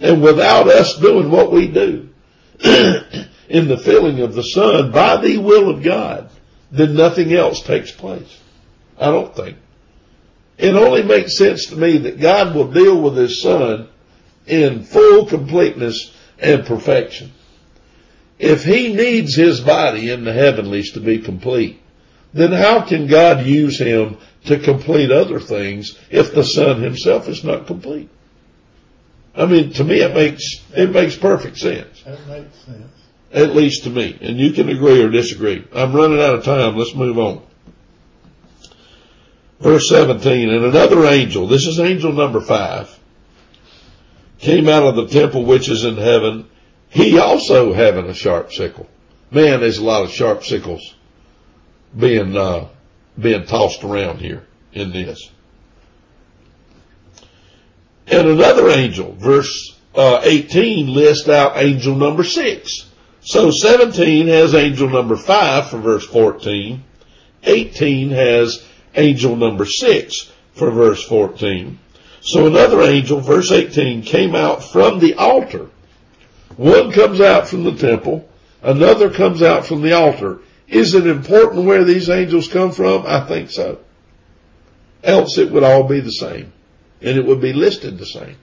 And 0.00 0.22
without 0.22 0.68
us 0.68 0.96
doing 0.98 1.30
what 1.30 1.50
we 1.50 1.68
do 1.68 2.08
in 3.48 3.68
the 3.68 3.80
filling 3.84 4.20
of 4.20 4.34
the 4.34 4.42
Son 4.42 4.92
by 4.92 5.16
the 5.20 5.38
will 5.38 5.68
of 5.68 5.82
God, 5.82 6.30
then 6.70 6.94
nothing 6.94 7.32
else 7.32 7.60
takes 7.62 7.90
place. 7.90 8.40
I 8.98 9.06
don't 9.06 9.34
think. 9.34 9.56
It 10.56 10.74
only 10.74 11.02
makes 11.02 11.36
sense 11.36 11.66
to 11.66 11.76
me 11.76 11.98
that 11.98 12.20
God 12.20 12.54
will 12.54 12.70
deal 12.70 13.00
with 13.00 13.16
His 13.16 13.42
Son 13.42 13.88
in 14.46 14.84
full 14.84 15.26
completeness 15.26 16.14
and 16.38 16.64
perfection. 16.64 17.32
If 18.38 18.64
He 18.64 18.94
needs 18.94 19.34
His 19.34 19.60
body 19.60 20.10
in 20.10 20.24
the 20.24 20.32
heavenlies 20.32 20.92
to 20.92 21.00
be 21.00 21.18
complete, 21.18 21.80
then 22.32 22.52
how 22.52 22.82
can 22.82 23.06
God 23.06 23.46
use 23.46 23.78
Him 23.78 24.18
to 24.46 24.58
complete 24.58 25.10
other 25.10 25.40
things 25.40 25.98
if 26.10 26.34
the 26.34 26.44
Son 26.44 26.82
Himself 26.82 27.28
is 27.28 27.42
not 27.42 27.66
complete? 27.66 28.10
I 29.36 29.46
mean, 29.46 29.72
to 29.74 29.84
me 29.84 30.00
it 30.00 30.14
makes, 30.14 30.42
it 30.76 30.92
makes 30.92 31.16
perfect 31.16 31.58
sense. 31.58 32.02
That 32.02 32.26
makes 32.28 32.56
sense. 32.58 32.92
At 33.32 33.56
least 33.56 33.82
to 33.84 33.90
me. 33.90 34.16
And 34.20 34.38
you 34.38 34.52
can 34.52 34.68
agree 34.68 35.02
or 35.02 35.10
disagree. 35.10 35.66
I'm 35.74 35.92
running 35.92 36.20
out 36.20 36.36
of 36.36 36.44
time. 36.44 36.76
Let's 36.76 36.94
move 36.94 37.18
on. 37.18 37.42
Verse 39.64 39.88
17, 39.88 40.50
and 40.50 40.62
another 40.66 41.06
angel, 41.06 41.46
this 41.46 41.66
is 41.66 41.80
angel 41.80 42.12
number 42.12 42.42
five, 42.42 42.98
came 44.38 44.68
out 44.68 44.82
of 44.82 44.94
the 44.94 45.06
temple 45.06 45.46
which 45.46 45.70
is 45.70 45.84
in 45.86 45.96
heaven, 45.96 46.46
he 46.90 47.18
also 47.18 47.72
having 47.72 48.04
a 48.04 48.12
sharp 48.12 48.52
sickle. 48.52 48.86
Man, 49.30 49.60
there's 49.60 49.78
a 49.78 49.84
lot 49.84 50.04
of 50.04 50.10
sharp 50.10 50.44
sickles 50.44 50.94
being, 51.98 52.36
uh, 52.36 52.68
being 53.18 53.46
tossed 53.46 53.82
around 53.84 54.18
here 54.18 54.44
in 54.74 54.92
this. 54.92 55.30
And 58.06 58.28
another 58.28 58.68
angel, 58.68 59.14
verse 59.14 59.78
uh, 59.94 60.20
18 60.24 60.92
lists 60.92 61.26
out 61.30 61.56
angel 61.56 61.94
number 61.94 62.22
six. 62.22 62.84
So 63.22 63.50
17 63.50 64.26
has 64.26 64.54
angel 64.54 64.90
number 64.90 65.16
five 65.16 65.70
for 65.70 65.78
verse 65.78 66.04
14. 66.04 66.84
18 67.44 68.10
has 68.10 68.62
angel 68.96 69.36
number 69.36 69.64
six 69.64 70.30
for 70.54 70.70
verse 70.70 71.04
14. 71.04 71.78
So 72.20 72.46
another 72.46 72.80
angel, 72.82 73.20
verse 73.20 73.52
18, 73.52 74.02
came 74.02 74.34
out 74.34 74.64
from 74.64 74.98
the 74.98 75.14
altar. 75.14 75.68
One 76.56 76.92
comes 76.92 77.20
out 77.20 77.48
from 77.48 77.64
the 77.64 77.74
temple, 77.74 78.28
another 78.62 79.10
comes 79.10 79.42
out 79.42 79.66
from 79.66 79.82
the 79.82 79.92
altar. 79.92 80.40
Is 80.68 80.94
it 80.94 81.06
important 81.06 81.66
where 81.66 81.84
these 81.84 82.08
angels 82.08 82.48
come 82.48 82.72
from? 82.72 83.04
I 83.06 83.26
think 83.26 83.50
so. 83.50 83.80
Else 85.02 85.36
it 85.36 85.50
would 85.50 85.62
all 85.62 85.84
be 85.84 86.00
the 86.00 86.12
same. 86.12 86.52
And 87.02 87.18
it 87.18 87.26
would 87.26 87.40
be 87.40 87.52
listed 87.52 87.98
the 87.98 88.06
same. 88.06 88.36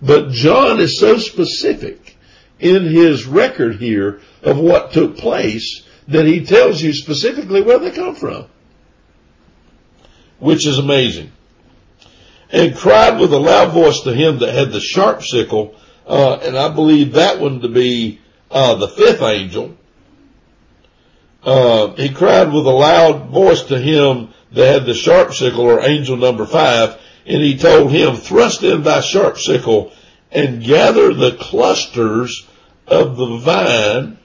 But 0.00 0.30
John 0.30 0.78
is 0.78 1.00
so 1.00 1.18
specific 1.18 2.16
in 2.60 2.84
his 2.84 3.26
record 3.26 3.76
here 3.76 4.20
of 4.42 4.58
what 4.58 4.92
took 4.92 5.16
place 5.16 5.82
that 6.06 6.26
he 6.26 6.44
tells 6.44 6.80
you 6.80 6.92
specifically 6.92 7.62
where 7.62 7.80
they 7.80 7.90
come 7.90 8.14
from 8.14 8.46
which 10.38 10.66
is 10.66 10.78
amazing. 10.78 11.32
And 12.50 12.76
cried 12.76 13.20
with 13.20 13.32
a 13.32 13.38
loud 13.38 13.72
voice 13.72 14.00
to 14.02 14.14
him 14.14 14.38
that 14.38 14.54
had 14.54 14.72
the 14.72 14.80
sharp 14.80 15.22
sickle, 15.22 15.74
uh, 16.06 16.34
and 16.36 16.56
I 16.56 16.68
believe 16.74 17.12
that 17.12 17.40
one 17.40 17.60
to 17.60 17.68
be 17.68 18.20
uh, 18.50 18.76
the 18.76 18.88
fifth 18.88 19.20
angel. 19.20 19.76
Uh, 21.42 21.94
he 21.94 22.08
cried 22.08 22.52
with 22.52 22.66
a 22.66 22.70
loud 22.70 23.28
voice 23.28 23.62
to 23.64 23.78
him 23.78 24.30
that 24.52 24.72
had 24.72 24.86
the 24.86 24.94
sharp 24.94 25.34
sickle, 25.34 25.66
or 25.66 25.80
angel 25.80 26.16
number 26.16 26.46
five, 26.46 26.98
and 27.26 27.42
he 27.42 27.58
told 27.58 27.90
him, 27.92 28.16
thrust 28.16 28.62
in 28.62 28.82
thy 28.82 29.00
sharp 29.00 29.36
sickle 29.36 29.92
and 30.30 30.62
gather 30.62 31.14
the 31.14 31.36
clusters 31.40 32.46
of 32.86 33.16
the 33.16 33.36
vine 33.38 34.18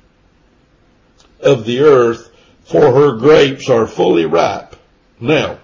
of 1.41 1.65
the 1.65 1.81
earth, 1.81 2.29
for 2.63 2.93
her 2.93 3.17
grapes 3.17 3.69
are 3.69 3.87
fully 3.87 4.25
ripe. 4.25 4.75
Now, 5.19 5.59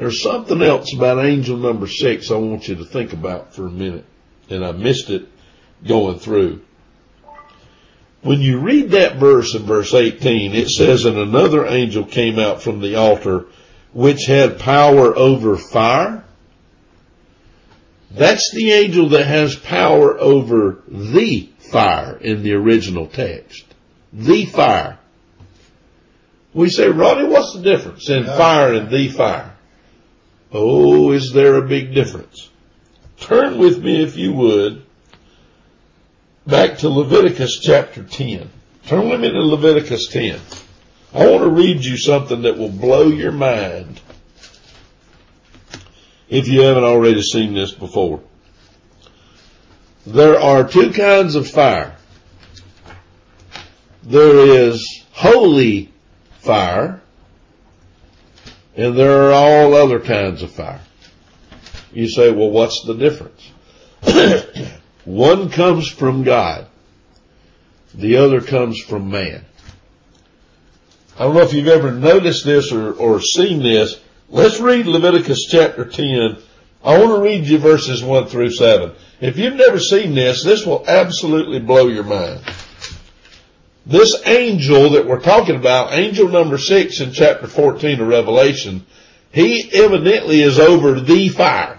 there's 0.00 0.22
something 0.22 0.62
else 0.62 0.94
about 0.94 1.22
angel 1.22 1.58
number 1.58 1.86
six 1.86 2.30
I 2.30 2.36
want 2.36 2.66
you 2.66 2.76
to 2.76 2.86
think 2.86 3.12
about 3.12 3.54
for 3.54 3.66
a 3.66 3.70
minute, 3.70 4.06
and 4.48 4.64
I 4.64 4.72
missed 4.72 5.10
it 5.10 5.28
going 5.86 6.18
through. 6.18 6.62
When 8.22 8.40
you 8.40 8.60
read 8.60 8.92
that 8.92 9.16
verse 9.16 9.54
in 9.54 9.64
verse 9.64 9.92
18, 9.92 10.54
it 10.54 10.70
says, 10.70 11.04
and 11.04 11.18
another 11.18 11.66
angel 11.66 12.06
came 12.06 12.38
out 12.38 12.62
from 12.62 12.80
the 12.80 12.94
altar 12.94 13.44
which 13.92 14.24
had 14.24 14.58
power 14.58 15.14
over 15.14 15.58
fire. 15.58 16.24
That's 18.10 18.52
the 18.54 18.72
angel 18.72 19.10
that 19.10 19.26
has 19.26 19.54
power 19.54 20.18
over 20.18 20.82
the 20.88 21.50
fire 21.58 22.16
in 22.16 22.42
the 22.42 22.54
original 22.54 23.06
text. 23.06 23.66
The 24.14 24.46
fire. 24.46 24.98
We 26.54 26.70
say, 26.70 26.88
Ronnie, 26.88 27.28
what's 27.28 27.52
the 27.52 27.62
difference 27.62 28.08
in 28.08 28.24
fire 28.24 28.72
and 28.72 28.90
the 28.90 29.08
fire? 29.10 29.49
Oh, 30.52 31.12
is 31.12 31.32
there 31.32 31.56
a 31.56 31.66
big 31.66 31.94
difference? 31.94 32.50
Turn 33.20 33.58
with 33.58 33.82
me, 33.82 34.02
if 34.02 34.16
you 34.16 34.32
would, 34.32 34.84
back 36.46 36.78
to 36.78 36.88
Leviticus 36.88 37.60
chapter 37.60 38.02
10. 38.02 38.50
Turn 38.86 39.08
with 39.08 39.20
me 39.20 39.30
to 39.30 39.40
Leviticus 39.40 40.08
10. 40.08 40.40
I 41.14 41.26
want 41.30 41.44
to 41.44 41.50
read 41.50 41.84
you 41.84 41.96
something 41.96 42.42
that 42.42 42.58
will 42.58 42.70
blow 42.70 43.08
your 43.08 43.32
mind 43.32 44.00
if 46.28 46.48
you 46.48 46.62
haven't 46.62 46.84
already 46.84 47.22
seen 47.22 47.54
this 47.54 47.72
before. 47.72 48.20
There 50.06 50.38
are 50.40 50.66
two 50.66 50.92
kinds 50.92 51.34
of 51.34 51.48
fire. 51.48 51.96
There 54.02 54.64
is 54.64 55.04
holy 55.12 55.92
fire 56.38 56.99
and 58.80 58.96
there 58.96 59.24
are 59.24 59.32
all 59.32 59.74
other 59.74 60.00
kinds 60.00 60.42
of 60.42 60.50
fire. 60.50 60.80
You 61.92 62.08
say, 62.08 62.30
well, 62.30 62.50
what's 62.50 62.82
the 62.84 62.94
difference? 62.94 63.50
One 65.04 65.50
comes 65.50 65.88
from 65.88 66.22
God. 66.22 66.66
The 67.92 68.16
other 68.16 68.40
comes 68.40 68.80
from 68.80 69.10
man. 69.10 69.44
I 71.18 71.24
don't 71.24 71.34
know 71.34 71.42
if 71.42 71.52
you've 71.52 71.68
ever 71.68 71.90
noticed 71.90 72.46
this 72.46 72.72
or, 72.72 72.92
or 72.92 73.20
seen 73.20 73.62
this. 73.62 74.00
Let's 74.30 74.60
read 74.60 74.86
Leviticus 74.86 75.46
chapter 75.50 75.84
10. 75.84 76.38
I 76.82 76.98
want 76.98 77.16
to 77.16 77.20
read 77.20 77.46
you 77.46 77.58
verses 77.58 78.02
1 78.02 78.28
through 78.28 78.52
7. 78.52 78.92
If 79.20 79.36
you've 79.36 79.56
never 79.56 79.78
seen 79.78 80.14
this, 80.14 80.42
this 80.42 80.64
will 80.64 80.84
absolutely 80.88 81.58
blow 81.58 81.88
your 81.88 82.04
mind. 82.04 82.40
This 83.86 84.20
angel 84.26 84.90
that 84.90 85.06
we're 85.06 85.20
talking 85.20 85.56
about, 85.56 85.92
angel 85.92 86.28
number 86.28 86.58
six 86.58 87.00
in 87.00 87.12
chapter 87.12 87.46
14 87.46 88.00
of 88.00 88.06
Revelation, 88.06 88.84
he 89.32 89.70
evidently 89.72 90.42
is 90.42 90.58
over 90.58 91.00
the 91.00 91.28
fire, 91.28 91.78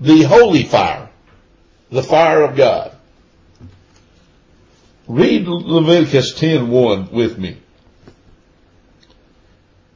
the 0.00 0.22
holy 0.22 0.64
fire, 0.64 1.08
the 1.90 2.02
fire 2.02 2.42
of 2.42 2.56
God. 2.56 2.92
Read 5.06 5.46
Leviticus 5.46 6.34
10:1 6.34 7.10
with 7.10 7.38
me. 7.38 7.56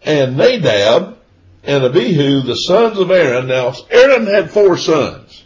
And 0.03 0.37
Nadab 0.37 1.17
and 1.63 1.85
Abihu, 1.85 2.43
the 2.43 2.57
sons 2.57 2.99
of 2.99 3.11
Aaron. 3.11 3.47
Now, 3.47 3.75
Aaron 3.91 4.27
had 4.27 4.51
four 4.51 4.77
sons. 4.77 5.45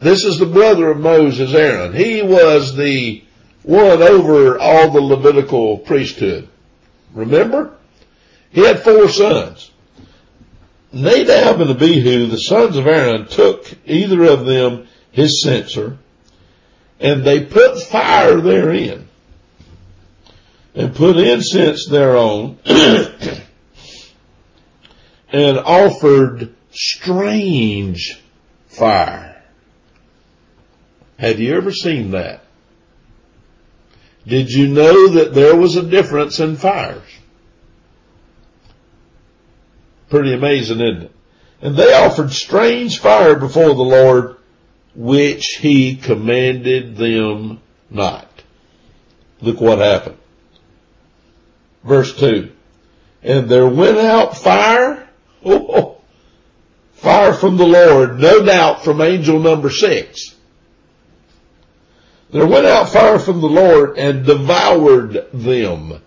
This 0.00 0.24
is 0.24 0.38
the 0.38 0.46
brother 0.46 0.90
of 0.90 0.98
Moses, 0.98 1.54
Aaron. 1.54 1.92
He 1.92 2.22
was 2.22 2.74
the 2.76 3.22
one 3.62 4.02
over 4.02 4.58
all 4.58 4.90
the 4.90 5.00
Levitical 5.00 5.78
priesthood. 5.78 6.48
Remember? 7.12 7.74
He 8.50 8.64
had 8.64 8.80
four 8.80 9.08
sons. 9.08 9.70
Nadab 10.92 11.60
and 11.60 11.70
Abihu, 11.70 12.26
the 12.26 12.36
sons 12.38 12.76
of 12.76 12.86
Aaron, 12.86 13.26
took 13.26 13.66
either 13.86 14.24
of 14.24 14.44
them 14.44 14.86
his 15.10 15.42
censer 15.42 15.98
and 17.02 17.24
they 17.24 17.44
put 17.44 17.82
fire 17.82 18.40
therein 18.40 19.08
and 20.74 20.94
put 20.94 21.16
incense 21.16 21.86
thereon 21.86 22.56
and 25.32 25.58
offered 25.58 26.54
strange 26.70 28.22
fire. 28.68 29.42
Have 31.18 31.40
you 31.40 31.56
ever 31.56 31.72
seen 31.72 32.12
that? 32.12 32.41
Did 34.26 34.50
you 34.50 34.68
know 34.68 35.08
that 35.08 35.34
there 35.34 35.56
was 35.56 35.76
a 35.76 35.82
difference 35.82 36.38
in 36.38 36.56
fires? 36.56 37.02
Pretty 40.10 40.32
amazing, 40.32 40.80
isn't 40.80 41.02
it? 41.02 41.12
And 41.60 41.76
they 41.76 41.92
offered 41.92 42.32
strange 42.32 42.98
fire 42.98 43.34
before 43.36 43.74
the 43.74 43.82
Lord, 43.82 44.36
which 44.94 45.58
he 45.60 45.96
commanded 45.96 46.96
them 46.96 47.60
not. 47.90 48.28
Look 49.40 49.60
what 49.60 49.78
happened. 49.78 50.18
Verse 51.82 52.16
2. 52.16 52.52
And 53.22 53.48
there 53.48 53.68
went 53.68 53.98
out 53.98 54.36
fire, 54.36 55.08
oh, 55.44 56.00
fire 56.94 57.32
from 57.32 57.56
the 57.56 57.66
Lord, 57.66 58.20
no 58.20 58.44
doubt 58.44 58.84
from 58.84 59.00
angel 59.00 59.40
number 59.40 59.70
six. 59.70 60.36
There 62.32 62.46
went 62.46 62.64
out 62.64 62.88
fire 62.88 63.18
from 63.18 63.42
the 63.42 63.48
Lord 63.48 63.98
and 63.98 64.24
devoured 64.24 65.30
them. 65.34 66.00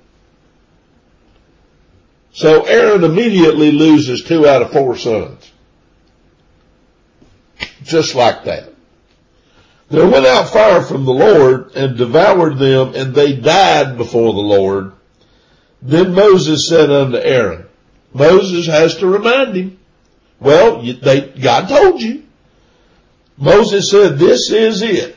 So 2.34 2.64
Aaron 2.64 3.04
immediately 3.04 3.72
loses 3.72 4.24
two 4.24 4.48
out 4.48 4.64
of 4.64 4.72
four 4.72 4.98
sons. 4.98 5.52
Just 7.84 8.16
like 8.16 8.44
that. 8.46 8.74
There 9.90 10.08
went 10.08 10.26
out 10.26 10.50
fire 10.50 10.82
from 10.82 11.06
the 11.06 11.14
Lord 11.14 11.76
and 11.76 11.96
devoured 11.96 12.58
them 12.58 12.96
and 12.96 13.14
they 13.14 13.36
died 13.36 13.96
before 13.96 14.34
the 14.34 14.40
Lord. 14.40 14.94
Then 15.84 16.16
Moses 16.16 16.68
said 16.68 16.90
unto 16.90 17.18
Aaron, 17.18 17.68
Moses 18.14 18.66
has 18.66 18.98
to 18.98 19.08
remind 19.08 19.56
him. 19.56 19.80
Well, 20.40 20.82
they, 20.82 21.22
God 21.40 21.70
told 21.70 22.02
you. 22.02 22.24
Moses 23.38 23.92
said, 23.92 24.18
this 24.18 24.50
is 24.50 24.82
it 24.82 25.16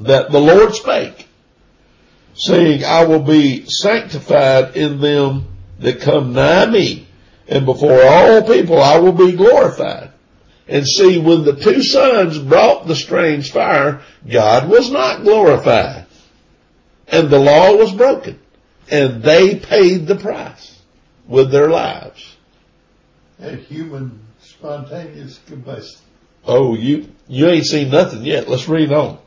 that 0.00 0.30
the 0.30 0.40
Lord 0.40 0.74
spake, 0.74 1.28
saying, 2.34 2.84
I 2.84 3.04
will 3.04 3.22
be 3.22 3.66
sanctified 3.66 4.76
in 4.76 5.00
them 5.00 5.46
that 5.78 6.00
come 6.00 6.32
nigh 6.32 6.66
me, 6.66 7.06
and 7.48 7.66
before 7.66 8.02
all 8.02 8.42
people 8.42 8.80
I 8.80 8.98
will 8.98 9.12
be 9.12 9.32
glorified. 9.32 10.12
And 10.66 10.86
see, 10.86 11.18
when 11.18 11.44
the 11.44 11.56
two 11.56 11.82
sons 11.82 12.38
brought 12.38 12.86
the 12.86 12.94
strange 12.94 13.50
fire, 13.50 14.02
God 14.28 14.68
was 14.68 14.90
not 14.90 15.24
glorified. 15.24 16.06
And 17.08 17.28
the 17.28 17.40
law 17.40 17.74
was 17.74 17.92
broken. 17.92 18.38
And 18.88 19.22
they 19.22 19.56
paid 19.56 20.06
the 20.06 20.14
price 20.14 20.80
with 21.26 21.50
their 21.50 21.68
lives. 21.68 22.36
A 23.40 23.56
human 23.56 24.20
spontaneous 24.40 25.40
combustion. 25.46 26.00
Oh, 26.44 26.76
you, 26.76 27.08
you 27.26 27.48
ain't 27.48 27.66
seen 27.66 27.90
nothing 27.90 28.24
yet. 28.24 28.48
Let's 28.48 28.68
read 28.68 28.92
on. 28.92 29.18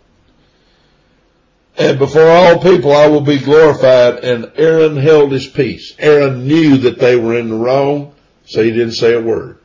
And 1.78 1.98
before 1.98 2.28
all 2.28 2.60
people 2.60 2.92
I 2.92 3.08
will 3.08 3.22
be 3.22 3.40
glorified. 3.40 4.24
And 4.24 4.52
Aaron 4.56 4.98
held 4.98 5.32
his 5.32 5.48
peace. 5.48 5.94
Aaron 5.98 6.48
knew 6.48 6.78
that 6.80 7.00
they 7.00 7.16
were 7.16 7.38
in 7.38 7.50
the 7.50 7.56
wrong, 7.56 8.14
so 8.46 8.64
he 8.64 8.72
didn't 8.72 8.94
say 8.94 9.14
a 9.14 9.22
word. 9.22 9.58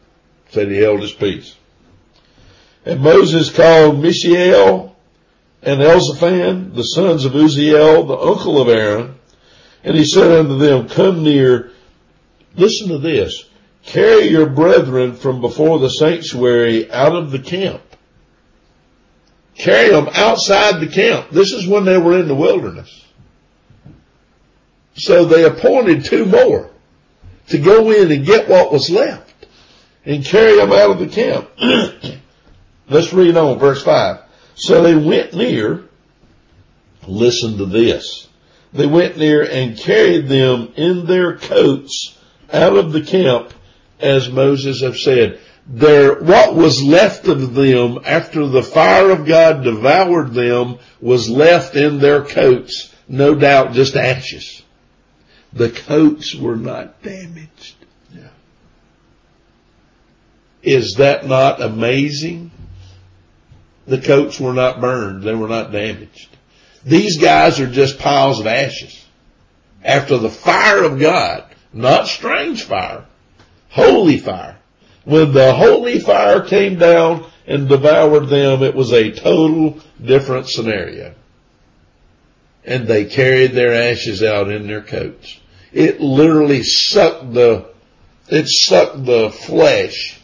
Said 0.50 0.68
he 0.68 0.78
held 0.78 1.00
his 1.00 1.12
peace. 1.12 1.54
And 2.86 3.00
Moses 3.00 3.54
called 3.54 4.00
Mishael 4.00 4.96
and 5.62 5.80
Elzaphan, 5.80 6.74
the 6.74 6.84
sons 6.84 7.24
of 7.24 7.32
Uzziel, 7.32 8.06
the 8.06 8.16
uncle 8.16 8.60
of 8.60 8.68
Aaron, 8.68 9.16
and 9.84 9.96
he 9.96 10.04
said 10.04 10.30
unto 10.30 10.56
them, 10.56 10.88
Come 10.88 11.22
near, 11.22 11.72
listen 12.56 12.88
to 12.88 12.98
this, 12.98 13.44
carry 13.84 14.28
your 14.28 14.46
brethren 14.46 15.14
from 15.14 15.40
before 15.40 15.78
the 15.78 15.90
sanctuary 15.90 16.90
out 16.90 17.14
of 17.14 17.30
the 17.30 17.38
camp 17.40 17.82
carry 19.58 19.90
them 19.90 20.08
outside 20.14 20.80
the 20.80 20.86
camp. 20.86 21.30
This 21.30 21.52
is 21.52 21.66
when 21.66 21.84
they 21.84 21.98
were 21.98 22.18
in 22.18 22.28
the 22.28 22.34
wilderness. 22.34 23.04
So 24.94 25.24
they 25.24 25.44
appointed 25.44 26.04
two 26.04 26.24
more 26.24 26.70
to 27.48 27.58
go 27.58 27.90
in 27.90 28.10
and 28.10 28.24
get 28.24 28.48
what 28.48 28.72
was 28.72 28.90
left 28.90 29.46
and 30.04 30.24
carry 30.24 30.56
them 30.56 30.72
out 30.72 30.90
of 30.90 30.98
the 30.98 31.08
camp. 31.08 31.50
Let's 32.88 33.12
read 33.12 33.36
on 33.36 33.58
verse 33.58 33.82
five. 33.82 34.22
So 34.54 34.82
they 34.82 34.96
went 34.96 35.34
near, 35.34 35.84
listen 37.06 37.58
to 37.58 37.66
this. 37.66 38.28
They 38.72 38.86
went 38.86 39.16
near 39.16 39.44
and 39.44 39.78
carried 39.78 40.28
them 40.28 40.72
in 40.76 41.06
their 41.06 41.36
coats 41.36 42.18
out 42.52 42.76
of 42.76 42.92
the 42.92 43.02
camp 43.02 43.52
as 44.00 44.30
Moses 44.30 44.82
have 44.82 44.96
said 44.96 45.40
their, 45.68 46.18
what 46.20 46.54
was 46.54 46.82
left 46.82 47.28
of 47.28 47.54
them 47.54 48.00
after 48.04 48.46
the 48.46 48.62
fire 48.62 49.10
of 49.10 49.26
God 49.26 49.62
devoured 49.62 50.32
them 50.32 50.78
was 51.00 51.28
left 51.28 51.76
in 51.76 51.98
their 51.98 52.24
coats, 52.24 52.94
no 53.06 53.34
doubt 53.34 53.74
just 53.74 53.94
ashes. 53.94 54.62
The 55.52 55.70
coats 55.70 56.34
were 56.34 56.56
not 56.56 57.02
damaged. 57.02 57.74
Yeah. 58.14 58.28
Is 60.62 60.94
that 60.94 61.26
not 61.26 61.60
amazing? 61.60 62.50
The 63.86 64.00
coats 64.00 64.40
were 64.40 64.54
not 64.54 64.80
burned. 64.80 65.22
They 65.22 65.34
were 65.34 65.48
not 65.48 65.70
damaged. 65.70 66.28
These 66.84 67.18
guys 67.18 67.60
are 67.60 67.70
just 67.70 67.98
piles 67.98 68.40
of 68.40 68.46
ashes. 68.46 69.04
After 69.84 70.16
the 70.16 70.30
fire 70.30 70.84
of 70.84 70.98
God, 70.98 71.44
not 71.72 72.08
strange 72.08 72.62
fire, 72.62 73.04
holy 73.70 74.18
fire, 74.18 74.57
when 75.08 75.32
the 75.32 75.54
holy 75.54 76.00
fire 76.00 76.42
came 76.42 76.78
down 76.78 77.24
and 77.46 77.66
devoured 77.66 78.26
them, 78.26 78.62
it 78.62 78.74
was 78.74 78.92
a 78.92 79.10
total 79.10 79.80
different 80.04 80.48
scenario. 80.48 81.14
And 82.62 82.86
they 82.86 83.06
carried 83.06 83.52
their 83.52 83.72
ashes 83.90 84.22
out 84.22 84.50
in 84.50 84.66
their 84.66 84.82
coats. 84.82 85.40
It 85.72 86.02
literally 86.02 86.62
sucked 86.62 87.32
the, 87.32 87.70
it 88.28 88.48
sucked 88.48 89.06
the 89.06 89.30
flesh 89.30 90.20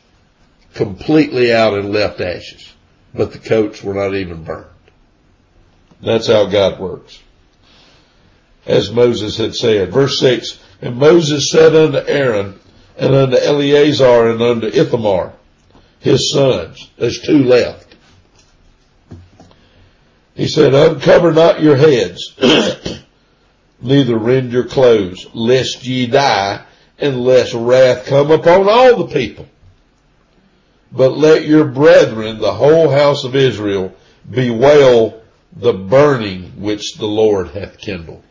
completely 0.75 1.51
out 1.51 1.79
and 1.79 1.91
left 1.91 2.21
ashes. 2.21 2.71
But 3.15 3.33
the 3.33 3.39
coats 3.39 3.83
were 3.83 3.95
not 3.95 4.15
even 4.15 4.45
burned. 4.45 4.67
That's 6.03 6.27
how 6.27 6.45
God 6.45 6.79
works. 6.79 7.23
As 8.67 8.93
Moses 8.93 9.39
had 9.39 9.55
said. 9.55 9.95
Verse 9.95 10.21
6, 10.21 10.59
And 10.83 10.97
Moses 10.97 11.51
said 11.51 11.75
unto 11.75 12.07
Aaron, 12.07 12.61
and 12.97 13.15
unto 13.15 13.37
Eleazar 13.37 14.31
and 14.31 14.43
unto 14.43 14.67
Ithamar, 14.67 15.33
his 16.01 16.33
sons. 16.33 16.91
There's 16.97 17.21
two 17.21 17.45
left. 17.45 17.97
He 20.35 20.49
said, 20.49 20.75
uncover 20.75 21.33
not 21.33 21.63
your 21.63 21.77
heads, 21.77 22.35
neither 23.81 24.19
rend 24.19 24.53
your 24.53 24.65
clothes, 24.65 25.27
lest 25.33 25.87
ye 25.87 26.07
die, 26.07 26.65
and 26.99 27.25
lest 27.25 27.55
wrath 27.55 28.07
come 28.07 28.31
upon 28.31 28.69
all 28.69 29.05
the 29.05 29.15
people. 29.15 29.47
But 30.91 31.17
let 31.17 31.45
your 31.45 31.65
brethren, 31.65 32.39
the 32.39 32.55
whole 32.55 32.91
house 32.91 33.25
of 33.25 33.35
Israel, 33.35 33.95
bewail 34.29 35.23
the 35.53 35.73
burning 35.73 36.61
which 36.61 36.95
the 36.95 37.07
Lord 37.07 37.49
hath 37.49 37.79
kindled. 37.79 38.23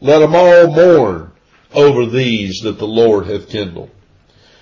Let 0.00 0.20
them 0.20 0.34
all 0.34 0.68
mourn 0.68 1.29
over 1.74 2.06
these 2.06 2.60
that 2.60 2.78
the 2.78 2.86
Lord 2.86 3.26
hath 3.26 3.48
kindled. 3.48 3.90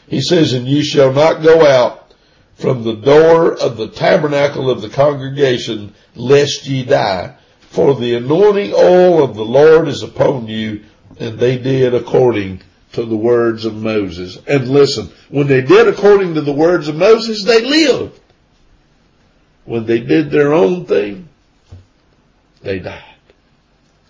He 0.07 0.21
says, 0.21 0.53
and 0.53 0.67
you 0.67 0.83
shall 0.83 1.13
not 1.13 1.43
go 1.43 1.67
out 1.67 2.15
from 2.57 2.83
the 2.83 2.97
door 2.97 3.55
of 3.55 3.77
the 3.77 3.89
tabernacle 3.89 4.71
of 4.71 4.83
the 4.83 4.89
congregation 4.89 5.95
lest 6.15 6.67
ye 6.67 6.85
die. 6.85 7.37
For 7.71 7.95
the 7.95 8.15
anointing 8.15 8.73
oil 8.75 9.23
of 9.23 9.37
the 9.37 9.45
Lord 9.45 9.89
is 9.89 10.03
upon 10.03 10.49
you. 10.49 10.85
And 11.21 11.39
they 11.39 11.59
did 11.59 11.95
according 11.95 12.63
to 12.93 13.05
the 13.05 13.17
words 13.17 13.65
of 13.65 13.75
Moses. 13.75 14.39
And 14.47 14.69
listen, 14.69 15.11
when 15.29 15.47
they 15.47 15.61
did 15.61 15.89
according 15.89 16.35
to 16.35 16.41
the 16.41 16.53
words 16.53 16.89
of 16.89 16.97
Moses, 16.97 17.45
they 17.45 17.61
lived. 17.63 18.19
When 19.65 19.85
they 19.85 20.01
did 20.01 20.31
their 20.31 20.55
own 20.55 20.87
thing, 20.87 21.29
they 22.63 22.79
died. 22.79 23.05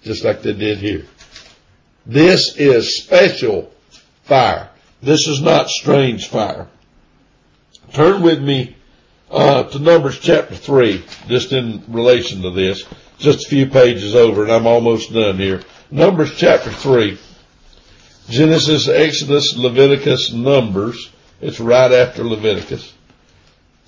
Just 0.02 0.24
like 0.24 0.42
they 0.42 0.52
did 0.52 0.78
here. 0.78 1.04
This 2.08 2.56
is 2.56 3.02
special 3.02 3.70
fire. 4.24 4.70
This 5.02 5.28
is 5.28 5.42
not 5.42 5.68
strange 5.68 6.28
fire. 6.28 6.66
Turn 7.92 8.22
with 8.22 8.42
me 8.42 8.76
uh, 9.30 9.64
to 9.64 9.78
Numbers 9.78 10.18
chapter 10.18 10.54
3, 10.54 11.04
just 11.28 11.52
in 11.52 11.84
relation 11.86 12.40
to 12.42 12.50
this. 12.50 12.84
Just 13.18 13.46
a 13.46 13.48
few 13.50 13.66
pages 13.66 14.14
over, 14.14 14.42
and 14.42 14.50
I'm 14.50 14.66
almost 14.66 15.12
done 15.12 15.36
here. 15.36 15.62
Numbers 15.90 16.34
chapter 16.34 16.70
3. 16.70 17.18
Genesis, 18.30 18.88
Exodus, 18.88 19.56
Leviticus, 19.58 20.32
Numbers. 20.32 21.10
It's 21.42 21.60
right 21.60 21.92
after 21.92 22.24
Leviticus. 22.24 22.94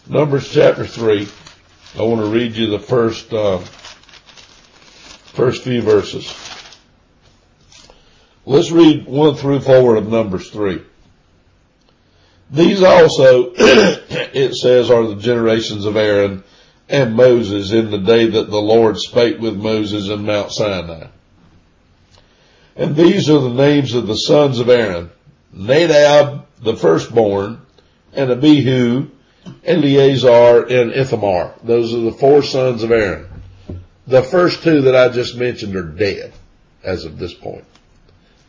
Numbers 0.07 0.53
chapter 0.53 0.87
3. 0.87 1.27
I 1.99 2.03
want 2.03 2.21
to 2.21 2.27
read 2.27 2.55
you 2.55 2.67
the 2.67 2.79
first, 2.79 3.33
uh, 3.33 3.59
first 5.33 5.65
few 5.65 5.81
verses. 5.81 6.50
Let's 8.51 8.73
read 8.73 9.07
one 9.07 9.37
through 9.37 9.61
four 9.61 9.95
of 9.95 10.09
Numbers 10.09 10.51
three. 10.51 10.83
These 12.51 12.83
also, 12.83 13.53
it 13.55 14.57
says, 14.57 14.91
are 14.91 15.07
the 15.07 15.23
generations 15.23 15.85
of 15.85 15.95
Aaron 15.95 16.43
and 16.89 17.15
Moses 17.15 17.71
in 17.71 17.93
the 17.93 17.99
day 17.99 18.29
that 18.29 18.51
the 18.51 18.61
Lord 18.61 18.99
spake 18.99 19.39
with 19.39 19.55
Moses 19.55 20.09
in 20.09 20.27
Mount 20.27 20.51
Sinai. 20.51 21.07
And 22.75 22.97
these 22.97 23.31
are 23.31 23.39
the 23.39 23.55
names 23.55 23.95
of 23.95 24.09
the 24.09 24.17
sons 24.17 24.59
of 24.59 24.69
Aaron, 24.69 25.11
Nadab, 25.53 26.45
the 26.61 26.75
firstborn, 26.75 27.61
and 28.13 28.33
Abihu, 28.33 29.11
Eleazar, 29.65 30.67
and 30.67 30.91
Ithamar. 30.91 31.55
Those 31.63 31.95
are 31.95 32.01
the 32.01 32.19
four 32.19 32.43
sons 32.43 32.83
of 32.83 32.91
Aaron. 32.91 33.29
The 34.09 34.25
first 34.25 34.65
two 34.65 34.81
that 34.81 34.97
I 34.97 35.09
just 35.09 35.37
mentioned 35.37 35.77
are 35.77 35.85
dead 35.85 36.33
as 36.83 37.05
of 37.05 37.17
this 37.17 37.33
point. 37.33 37.65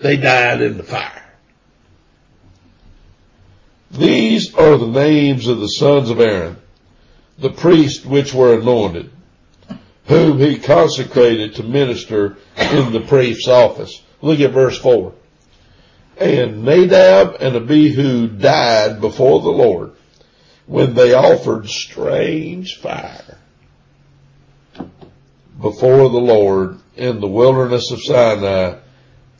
They 0.01 0.17
died 0.17 0.61
in 0.61 0.77
the 0.77 0.83
fire. 0.83 1.23
These 3.91 4.55
are 4.55 4.77
the 4.77 4.87
names 4.87 5.47
of 5.47 5.59
the 5.59 5.67
sons 5.67 6.09
of 6.09 6.19
Aaron, 6.19 6.57
the 7.37 7.51
priests 7.51 8.05
which 8.05 8.33
were 8.33 8.57
anointed, 8.57 9.11
whom 10.05 10.39
he 10.39 10.57
consecrated 10.57 11.55
to 11.55 11.63
minister 11.63 12.37
in 12.57 12.93
the 12.93 13.05
priest's 13.07 13.47
office. 13.47 14.01
Look 14.21 14.39
at 14.39 14.51
verse 14.51 14.77
4. 14.79 15.13
And 16.17 16.63
Nadab 16.63 17.37
and 17.39 17.55
Abihu 17.55 18.27
died 18.27 19.01
before 19.01 19.41
the 19.41 19.49
Lord 19.49 19.91
when 20.67 20.93
they 20.93 21.13
offered 21.13 21.67
strange 21.67 22.77
fire 22.77 23.37
before 25.59 26.09
the 26.09 26.19
Lord 26.19 26.79
in 26.95 27.19
the 27.19 27.27
wilderness 27.27 27.91
of 27.91 28.01
Sinai, 28.01 28.77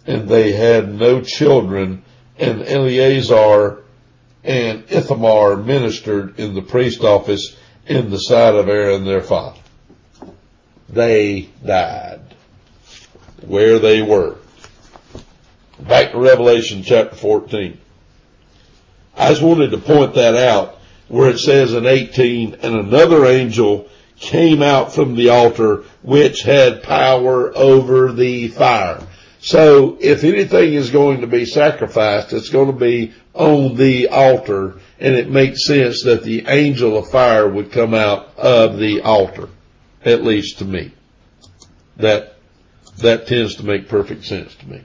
and 0.06 0.28
they 0.28 0.52
had 0.52 0.93
no 0.93 1.22
children, 1.22 2.04
and 2.38 2.64
Eleazar 2.64 3.84
and 4.43 4.84
Ithamar 4.89 5.58
ministered 5.58 6.39
in 6.39 6.56
the 6.56 6.62
priest 6.62 7.02
office 7.02 7.56
in 7.86 8.10
the 8.10 8.18
sight 8.18 8.56
of 8.56 8.70
Aaron 8.70 9.06
their 9.06 9.22
father. 9.22 9.60
They 10.89 11.49
died 11.66 12.22
where 13.45 13.80
they 13.80 14.02
were. 14.02 14.38
Back 15.80 16.12
to 16.12 16.20
Revelation 16.20 16.84
chapter 16.84 17.16
14. 17.16 17.78
I 19.18 19.30
just 19.30 19.41
wanted 19.41 19.72
to 19.72 19.78
point 19.78 20.16
that 20.16 20.36
out 20.36 20.80
where 21.08 21.30
it 21.30 21.39
says 21.39 21.74
in 21.74 21.86
18, 21.86 22.56
and 22.62 22.76
another 22.76 23.26
angel 23.26 23.88
came 24.18 24.62
out 24.62 24.93
from 24.93 25.16
the 25.16 25.30
altar 25.30 25.84
which 26.04 26.43
had 26.43 26.84
power 26.84 27.56
over 27.58 28.12
the 28.12 28.47
fire. 28.49 29.06
So 29.41 29.97
if 29.99 30.23
anything 30.23 30.75
is 30.75 30.91
going 30.91 31.21
to 31.21 31.27
be 31.27 31.45
sacrificed, 31.45 32.31
it's 32.31 32.49
going 32.49 32.67
to 32.67 32.77
be 32.77 33.13
on 33.33 33.75
the 33.75 34.09
altar 34.09 34.75
and 34.99 35.15
it 35.15 35.31
makes 35.31 35.65
sense 35.65 36.03
that 36.03 36.23
the 36.23 36.45
angel 36.47 36.95
of 36.95 37.09
fire 37.09 37.47
would 37.47 37.71
come 37.71 37.95
out 37.95 38.37
of 38.37 38.77
the 38.77 39.01
altar, 39.01 39.49
at 40.05 40.23
least 40.23 40.59
to 40.59 40.65
me. 40.65 40.93
That, 41.97 42.35
that 42.99 43.25
tends 43.25 43.55
to 43.55 43.65
make 43.65 43.89
perfect 43.89 44.25
sense 44.25 44.53
to 44.55 44.69
me. 44.69 44.83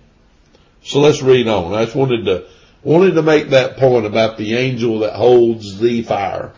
So 0.82 1.00
let's 1.00 1.20
read 1.20 1.48
on. 1.48 1.74
I 1.74 1.84
just 1.84 1.96
wanted 1.96 2.24
to, 2.24 2.46
wanted 2.82 3.12
to 3.12 3.22
make 3.22 3.50
that 3.50 3.76
point 3.76 4.07
about 4.07 4.38
the 4.38 4.54
angel 4.54 5.00
that 5.00 5.16
holds 5.16 5.78
the 5.78 6.02
fire. 6.02 6.52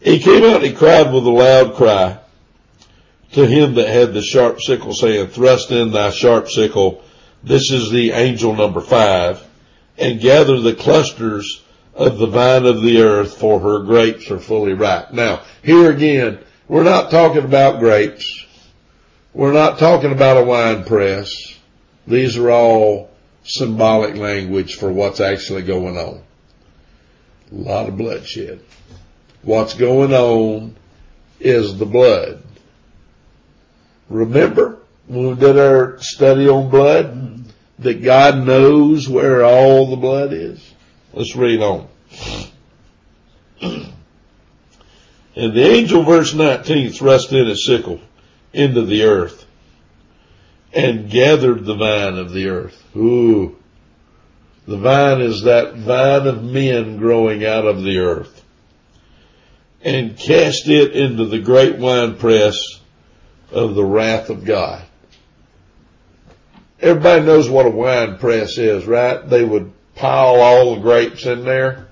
He 0.00 0.18
came 0.18 0.42
out 0.42 0.56
and 0.56 0.64
he 0.64 0.72
cried 0.72 1.12
with 1.12 1.24
a 1.24 1.30
loud 1.30 1.74
cry 1.74 2.18
to 3.32 3.46
him 3.46 3.74
that 3.74 3.88
had 3.88 4.12
the 4.12 4.22
sharp 4.22 4.60
sickle 4.60 4.94
saying, 4.94 5.28
thrust 5.28 5.70
in 5.70 5.92
thy 5.92 6.10
sharp 6.10 6.48
sickle. 6.48 7.02
This 7.42 7.70
is 7.70 7.90
the 7.90 8.12
angel 8.12 8.54
number 8.54 8.80
five 8.80 9.46
and 9.96 10.20
gather 10.20 10.60
the 10.60 10.74
clusters 10.74 11.62
of 11.94 12.18
the 12.18 12.26
vine 12.26 12.64
of 12.64 12.82
the 12.82 13.02
earth 13.02 13.38
for 13.38 13.60
her 13.60 13.80
grapes 13.80 14.30
are 14.30 14.38
fully 14.38 14.72
ripe. 14.72 15.12
Now, 15.12 15.42
here 15.62 15.90
again, 15.90 16.38
we're 16.68 16.84
not 16.84 17.10
talking 17.10 17.44
about 17.44 17.80
grapes. 17.80 18.46
We're 19.34 19.52
not 19.52 19.78
talking 19.78 20.12
about 20.12 20.38
a 20.38 20.44
wine 20.44 20.84
press. 20.84 21.30
These 22.06 22.36
are 22.36 22.50
all 22.50 23.10
symbolic 23.44 24.16
language 24.16 24.76
for 24.76 24.90
what's 24.90 25.20
actually 25.20 25.62
going 25.62 25.96
on. 25.96 26.22
A 27.52 27.54
lot 27.54 27.88
of 27.88 27.96
bloodshed. 27.96 28.60
What's 29.42 29.74
going 29.74 30.12
on 30.12 30.76
is 31.38 31.78
the 31.78 31.86
blood. 31.86 32.42
Remember 34.10 34.78
when 35.06 35.28
we 35.28 35.34
did 35.36 35.56
our 35.56 35.98
study 36.00 36.48
on 36.48 36.68
blood 36.68 37.44
that 37.78 38.02
God 38.02 38.44
knows 38.44 39.08
where 39.08 39.44
all 39.44 39.86
the 39.86 39.96
blood 39.96 40.32
is? 40.32 40.74
Let's 41.14 41.34
read 41.34 41.62
on. 41.62 41.88
And 45.36 45.54
the 45.54 45.64
angel, 45.64 46.02
verse 46.02 46.34
19, 46.34 46.90
thrust 46.90 47.32
in 47.32 47.46
his 47.46 47.64
sickle 47.64 48.00
into 48.52 48.82
the 48.82 49.04
earth 49.04 49.46
and 50.72 51.08
gathered 51.08 51.64
the 51.64 51.76
vine 51.76 52.18
of 52.18 52.32
the 52.32 52.48
earth. 52.48 52.84
Ooh. 52.96 53.56
The 54.66 54.76
vine 54.76 55.20
is 55.20 55.42
that 55.44 55.76
vine 55.76 56.26
of 56.26 56.42
men 56.42 56.96
growing 56.96 57.44
out 57.44 57.64
of 57.64 57.82
the 57.82 57.98
earth 57.98 58.44
and 59.82 60.18
cast 60.18 60.68
it 60.68 60.92
into 60.92 61.26
the 61.26 61.38
great 61.38 61.78
winepress 61.78 62.79
of 63.52 63.74
the 63.74 63.84
wrath 63.84 64.30
of 64.30 64.44
God. 64.44 64.84
Everybody 66.80 67.24
knows 67.24 67.48
what 67.48 67.66
a 67.66 67.70
wine 67.70 68.18
press 68.18 68.56
is, 68.56 68.86
right? 68.86 69.28
They 69.28 69.44
would 69.44 69.72
pile 69.94 70.40
all 70.40 70.74
the 70.74 70.80
grapes 70.80 71.26
in 71.26 71.44
there 71.44 71.88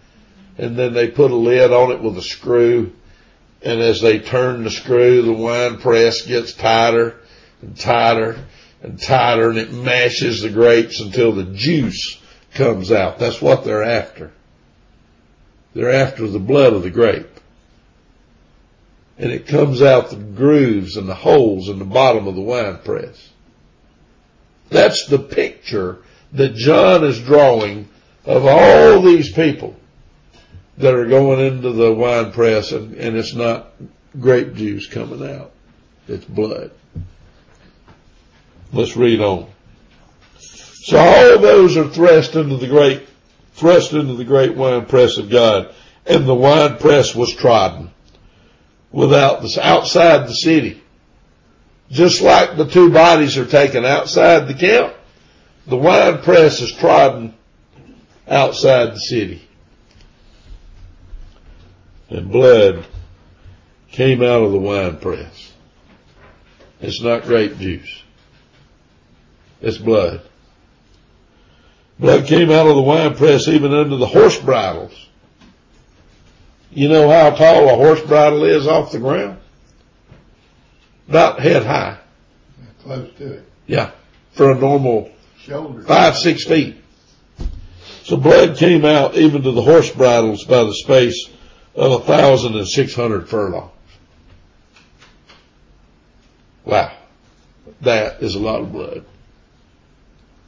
and 0.57 0.77
then 0.77 0.95
they 0.95 1.09
put 1.09 1.31
a 1.31 1.37
lid 1.37 1.73
on 1.73 1.93
it 1.93 2.01
with 2.01 2.17
a 2.17 2.23
screw. 2.23 2.93
And 3.63 3.81
as 3.81 4.01
they 4.01 4.19
turn 4.19 4.65
the 4.65 4.71
screw, 4.71 5.23
the 5.23 5.33
wine 5.33 5.79
press 5.79 6.23
gets 6.23 6.55
tighter 6.55 7.17
and 7.61 7.79
tighter 7.79 8.45
and 8.83 9.01
tighter 9.01 9.51
and 9.51 9.59
it 9.59 9.73
mashes 9.73 10.43
the 10.43 10.51
grapes 10.51 11.01
until 11.01 11.33
the 11.33 11.45
juice 11.45 12.21
comes 12.55 12.91
out. 12.91 13.19
That's 13.19 13.43
what 13.43 13.65
they're 13.65 13.83
after. 13.83 14.33
They're 15.75 15.93
after 15.93 16.27
the 16.27 16.39
blood 16.39 16.73
of 16.73 16.83
the 16.83 16.91
grape 16.91 17.38
and 19.19 19.33
it 19.33 19.49
comes 19.49 19.83
out 19.83 20.11
the 20.11 20.16
grooves 20.16 20.97
and 20.97 21.09
the 21.09 21.14
holes 21.14 21.69
in 21.69 21.79
the 21.79 21.85
bottom 21.85 22.29
of 22.29 22.37
the 22.37 22.41
wine 22.41 22.79
press. 22.79 23.31
That's 24.71 25.07
the 25.07 25.19
picture 25.19 25.99
that 26.33 26.55
John 26.55 27.05
is 27.05 27.21
drawing 27.21 27.89
of 28.25 28.47
all 28.47 29.03
these 29.03 29.33
people 29.33 29.75
that 30.77 30.95
are 30.95 31.07
going 31.07 31.41
into 31.41 31.73
the 31.73 31.93
wine 31.93 32.31
press 32.33 32.71
and, 32.71 32.95
and 32.95 33.16
it's 33.16 33.35
not 33.35 33.73
grape 34.21 34.55
juice 34.55 34.87
coming 34.87 35.29
out. 35.29 35.51
It's 36.07 36.25
blood. 36.25 36.71
Let's 38.73 38.97
read 38.97 39.21
on. 39.21 39.49
So 40.39 40.97
all 40.97 41.39
those 41.39 41.77
are 41.77 41.89
thrust 41.89 42.37
into 42.37 42.57
the 42.57 42.69
great, 42.69 43.09
thrust 43.55 43.93
into 43.95 44.14
the 44.14 44.25
great 44.25 44.55
wine 44.55 44.87
press 44.87 45.16
of 45.16 45.29
God 45.29 45.75
and 46.07 46.27
the 46.27 46.35
wine 46.35 46.79
press 46.79 47.14
was 47.14 47.35
trodden 47.35 47.91
without 48.93 49.43
the, 49.43 49.61
outside 49.62 50.28
the 50.28 50.34
city. 50.34 50.82
Just 51.91 52.20
like 52.20 52.57
the 52.57 52.66
two 52.66 52.91
bodies 52.91 53.39
are 53.39 53.47
taken 53.47 53.84
outside 53.84 54.47
the 54.47 54.55
camp, 54.55 54.95
the 55.66 55.76
wine 55.76 56.22
press 56.22 56.61
is 56.61 56.72
trodden 56.72 57.34
outside 58.26 58.95
the 58.95 59.01
city. 59.01 59.49
And 62.11 62.30
blood 62.30 62.86
came 63.91 64.22
out 64.22 64.43
of 64.43 64.53
the 64.53 64.59
wine 64.59 64.99
press. 64.99 65.53
It's 66.80 67.03
not 67.03 67.24
grape 67.24 67.59
juice. 67.59 68.03
It's 69.61 69.78
blood. 69.78 70.22
Blood 71.99 72.26
came 72.26 72.51
out 72.51 72.66
of 72.66 72.76
the 72.76 72.82
wine 72.82 73.16
press 73.16 73.49
even 73.49 73.74
under 73.74 73.97
the 73.97 74.07
horse 74.07 74.39
bridles 74.39 75.08
you 76.71 76.89
know 76.89 77.09
how 77.11 77.31
tall 77.31 77.69
a 77.69 77.75
horse 77.77 78.01
bridle 78.03 78.45
is 78.45 78.66
off 78.66 78.93
the 78.93 78.99
ground? 78.99 79.39
About 81.09 81.41
head 81.41 81.64
high. 81.64 81.99
Close 82.83 83.12
to 83.19 83.33
it. 83.33 83.51
Yeah. 83.66 83.91
For 84.33 84.51
a 84.51 84.55
normal 84.55 85.11
Shoulder. 85.39 85.83
five, 85.83 86.16
six 86.16 86.45
feet. 86.45 86.77
So 88.05 88.16
blood 88.16 88.57
came 88.57 88.85
out 88.85 89.14
even 89.16 89.43
to 89.43 89.53
the 89.53 89.62
horse 89.62 89.91
bridles 89.91 90.45
by 90.45 90.64
the 90.64 90.75
space 90.75 91.29
of 91.75 91.93
a 91.93 92.05
thousand 92.05 92.57
and 92.57 92.69
six 92.69 92.95
hundred 92.95 93.29
furlongs. 93.29 93.73
Wow. 96.64 96.93
That 97.81 98.23
is 98.23 98.35
a 98.35 98.41
lot 98.41 98.61
of 98.61 98.73
blood. 98.73 99.05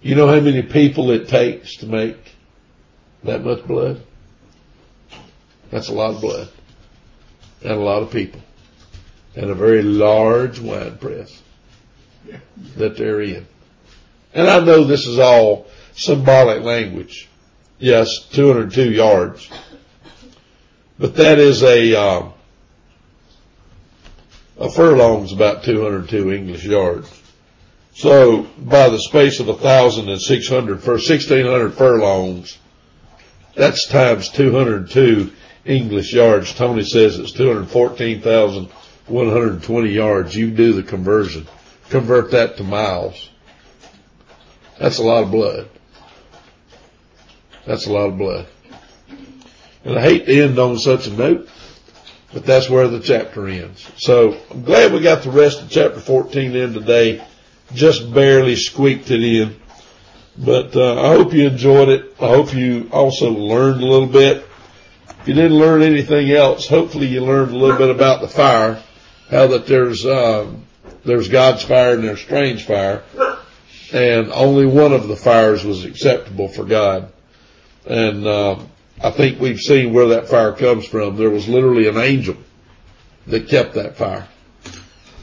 You 0.03 0.15
know 0.15 0.27
how 0.27 0.41
many 0.41 0.63
people 0.63 1.11
it 1.11 1.29
takes 1.29 1.77
to 1.77 1.87
make 1.87 2.17
that 3.25 3.45
much 3.45 3.67
blood? 3.67 4.03
That's 5.71 5.89
a 5.89 5.95
lot 5.95 6.15
of 6.15 6.21
blood 6.21 6.49
and 7.63 7.73
a 7.73 7.77
lot 7.77 8.03
of 8.03 8.11
people 8.11 8.41
and 9.37 9.51
a 9.51 9.55
very 9.55 9.83
large 9.83 10.59
wine 10.59 10.99
press 10.99 11.43
that 12.77 12.97
they're 12.97 13.21
in. 13.21 13.47
And 14.35 14.49
I 14.49 14.61
know 14.61 14.85
this 14.85 15.07
is 15.07 15.19
all 15.19 15.67
symbolic 15.95 16.63
language. 16.63 17.29
Yes, 17.79 18.27
202 18.33 18.91
yards. 18.93 19.49
But 20.99 21.17
that 21.17 21.39
is 21.39 21.63
a, 21.63 21.95
um, 21.95 22.33
a 24.59 24.71
furlong's 24.71 25.33
about 25.33 25.65
202 25.65 26.33
English 26.33 26.65
yards. 26.65 27.21
So 27.95 28.47
by 28.59 28.89
the 28.89 28.99
space 28.99 29.41
of 29.41 29.49
a 29.49 29.55
thousand 29.55 30.09
and 30.09 30.21
six 30.21 30.49
hundred 30.49 30.83
for 30.83 30.99
sixteen 30.99 31.45
hundred 31.45 31.75
furlongs, 31.75 32.57
that's 33.55 33.87
times 33.89 34.29
202 34.31 35.33
English 35.65 36.13
yards. 36.13 36.53
Tony 36.55 36.85
says 36.85 37.19
it's 37.19 37.33
214,120 37.33 39.91
yards. 39.91 40.35
You 40.35 40.51
do 40.51 40.73
the 40.73 40.83
conversion. 40.83 41.47
Convert 41.89 42.33
that 42.33 42.57
to 42.57 42.65
miles. 42.65 43.31
That's 44.79 44.99
a 44.99 45.03
lot 45.03 45.25
of 45.25 45.31
blood. 45.31 45.69
That's 47.67 47.87
a 47.87 47.93
lot 47.93 48.09
of 48.09 48.19
blood. 48.19 48.47
And 49.85 49.99
I 49.99 50.03
hate 50.03 50.27
to 50.27 50.43
end 50.43 50.59
on 50.59 50.79
such 50.79 51.07
a 51.07 51.11
note, 51.11 51.49
but 52.33 52.47
that's 52.47 52.71
where 52.71 52.89
the 52.89 53.01
chapter 53.01 53.47
ends. 53.49 53.87
So 53.97 54.39
I'm 54.51 54.63
glad 54.63 54.93
we 54.93 55.01
got 55.01 55.23
the 55.23 55.31
rest 55.31 55.63
of 55.63 55.71
chapter 55.71 56.01
14 56.01 56.55
in 56.55 56.73
today. 56.73 57.25
Just 57.75 58.13
barely 58.13 58.57
squeaked 58.57 59.11
it 59.11 59.23
in. 59.23 59.57
But 60.37 60.77
uh, 60.77 61.03
I 61.03 61.09
hope 61.09 61.33
you 61.33 61.47
enjoyed 61.47 61.89
it. 61.89 62.15
I 62.21 62.29
hope 62.29 62.55
you 62.55 62.89
also 62.93 63.31
learned 63.31 63.83
a 63.83 63.87
little 63.87 64.09
bit. 64.09 64.45
If 65.21 65.29
you 65.29 65.35
didn't 65.35 65.59
learn 65.59 65.83
anything 65.83 66.31
else, 66.31 66.67
hopefully 66.67 67.07
you 67.07 67.23
learned 67.23 67.53
a 67.53 67.57
little 67.59 67.77
bit 67.77 67.91
about 67.91 68.23
the 68.23 68.29
fire, 68.29 68.83
how 69.29 69.49
that 69.49 69.67
there's 69.67 70.07
um, 70.07 70.65
there's 71.05 71.29
God's 71.29 71.63
fire 71.63 71.93
and 71.93 72.03
there's 72.03 72.23
strange 72.23 72.65
fire, 72.65 73.03
and 73.93 74.33
only 74.33 74.65
one 74.65 74.95
of 74.95 75.09
the 75.09 75.17
fires 75.17 75.63
was 75.63 75.85
acceptable 75.85 76.49
for 76.49 76.65
God. 76.65 77.13
And 77.85 78.27
uh, 78.27 78.61
I 79.03 79.11
think 79.11 79.39
we've 79.39 79.61
seen 79.61 79.93
where 79.93 80.09
that 80.09 80.29
fire 80.29 80.53
comes 80.53 80.87
from. 80.87 81.17
There 81.17 81.29
was 81.29 81.47
literally 81.47 81.87
an 81.87 81.99
angel 81.99 82.39
that 83.27 83.47
kept 83.51 83.75
that 83.75 83.99
fire, 83.99 84.27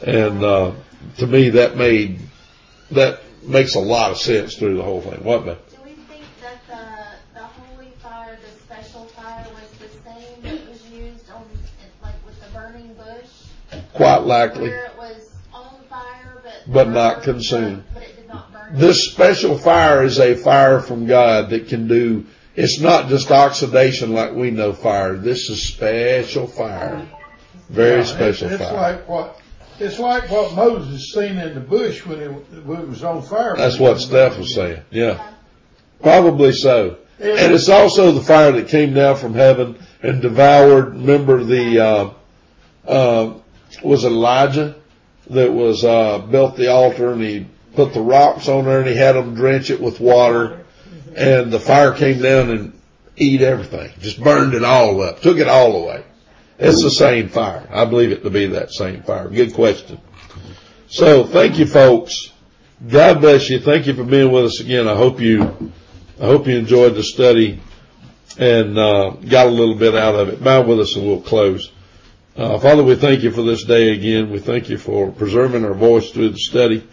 and 0.06 0.44
uh, 0.44 0.74
to 1.18 1.26
me 1.26 1.50
that 1.50 1.76
made 1.76 2.20
that 2.92 3.22
makes 3.42 3.74
a 3.74 3.80
lot 3.80 4.12
of 4.12 4.18
sense 4.18 4.58
through 4.58 4.78
the 4.78 4.84
whole 4.84 5.02
thing. 5.02 5.24
What, 5.24 5.67
Quite 13.98 14.24
likely. 14.24 14.70
Where 14.70 14.86
it 14.86 14.98
was 14.98 15.30
on 15.54 15.84
fire, 15.90 16.42
but. 16.44 16.74
But 16.74 16.90
not 16.90 17.24
consumed. 17.24 17.84
But 17.94 18.04
it 18.04 18.16
did 18.16 18.28
not 18.28 18.54
burn. 18.54 18.78
This 18.78 19.12
special 19.12 19.58
fire 19.58 20.04
is 20.04 20.20
a 20.20 20.36
fire 20.36 20.80
from 20.80 21.06
God 21.08 21.50
that 21.50 21.68
can 21.68 21.88
do, 21.88 22.26
it's 22.56 22.80
not 22.80 23.10
just 23.10 23.32
oxidation 23.32 24.14
like 24.14 24.34
we 24.34 24.50
know 24.52 24.74
fire. 24.74 25.16
This 25.16 25.50
is 25.50 25.68
special 25.68 26.48
fire. 26.48 27.08
Very 27.70 28.00
Yeah, 28.00 28.04
special 28.06 28.48
it's, 28.50 28.62
it's 28.62 28.72
fire. 28.72 28.74
like 28.74 29.08
what 29.10 29.42
it's 29.80 30.00
like 30.00 30.30
what 30.32 30.56
Moses 30.56 31.14
seen 31.14 31.38
in 31.38 31.54
the 31.54 31.60
bush 31.60 32.04
when 32.06 32.20
it, 32.20 32.30
when 32.66 32.82
it 32.82 32.88
was 32.88 33.04
on 33.04 33.22
fire. 33.22 33.56
That's 33.56 33.78
what 33.78 34.00
Steph 34.00 34.38
was 34.38 34.56
saying. 34.56 34.82
Yeah. 34.90 35.34
Probably 36.02 36.52
so. 36.52 36.98
And 37.20 37.54
it's 37.54 37.70
also 37.70 38.12
the 38.12 38.22
fire 38.22 38.52
that 38.54 38.68
came 38.70 38.94
down 38.94 39.18
from 39.18 39.34
heaven 39.34 39.78
and 40.02 40.22
devoured, 40.22 40.96
remember 40.96 41.44
the, 41.44 41.80
uh, 41.80 42.10
uh, 42.88 43.34
was 43.84 44.06
Elijah 44.06 44.76
that 45.30 45.52
was, 45.52 45.84
uh, 45.84 46.20
built 46.20 46.56
the 46.56 46.72
altar 46.72 47.12
and 47.12 47.22
he 47.22 47.48
put 47.76 47.94
the 47.94 48.02
rocks 48.02 48.48
on 48.48 48.66
there 48.66 48.80
and 48.80 48.90
he 48.90 48.96
had 48.96 49.16
them 49.16 49.36
drench 49.36 49.70
it 49.70 49.82
with 49.82 50.00
water 50.00 50.66
and 51.16 51.52
the 51.52 51.60
fire 51.60 51.94
came 51.94 52.22
down 52.22 52.50
and 52.50 52.80
eat 53.16 53.42
everything, 53.42 53.92
just 54.00 54.24
burned 54.24 54.54
it 54.54 54.64
all 54.64 55.02
up, 55.02 55.22
took 55.22 55.38
it 55.38 55.48
all 55.48 55.76
away. 55.84 56.04
It's 56.60 56.82
the 56.82 56.92
same 56.92 57.30
fire. 57.30 57.68
I 57.72 57.86
believe 57.86 58.12
it 58.12 58.24
to 58.24 58.30
be 58.30 58.48
that 58.48 58.72
same 58.72 59.04
fire. 59.04 59.28
Good 59.30 59.54
question. 59.54 60.00
So 60.88 61.26
thank 61.26 61.60
you 61.60 61.66
folks. 61.66 62.32
God 62.88 63.22
bless 63.22 63.50
you. 63.50 63.60
Thank 63.60 63.88
you 63.88 63.94
for 63.94 64.04
being 64.04 64.32
with 64.32 64.46
us 64.46 64.60
again. 64.60 64.88
I 64.88 64.96
hope 64.96 65.20
you, 65.20 65.72
I 66.22 66.26
hope 66.26 66.48
you 66.48 66.58
enjoyed 66.58 66.96
the 66.96 67.04
study 67.04 67.60
and, 68.38 68.78
uh, 68.78 69.12
got 69.28 69.48
a 69.48 69.52
little 69.52 69.76
bit 69.76 69.96
out 69.96 70.16
of 70.16 70.30
it. 70.30 70.44
Bow 70.44 70.62
with 70.62 70.80
us 70.80 70.96
and 70.96 71.06
we'll 71.06 71.22
close. 71.22 71.72
Uh, 72.38 72.60
Father, 72.60 72.84
we 72.84 72.94
thank 72.94 73.24
you 73.24 73.32
for 73.32 73.42
this 73.42 73.64
day 73.64 73.90
again. 73.90 74.30
We 74.30 74.38
thank 74.38 74.70
you 74.70 74.78
for 74.78 75.12
preserving 75.12 75.66
our 75.66 75.74
voice 75.74 76.12
through 76.12 76.30
the 76.30 76.38
study. 76.38 76.88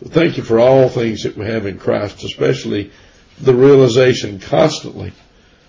We 0.00 0.08
thank 0.08 0.36
you 0.36 0.44
for 0.44 0.60
all 0.60 0.88
things 0.88 1.24
that 1.24 1.36
we 1.36 1.46
have 1.46 1.66
in 1.66 1.80
Christ, 1.80 2.22
especially 2.22 2.92
the 3.40 3.56
realization 3.56 4.38
constantly 4.38 5.12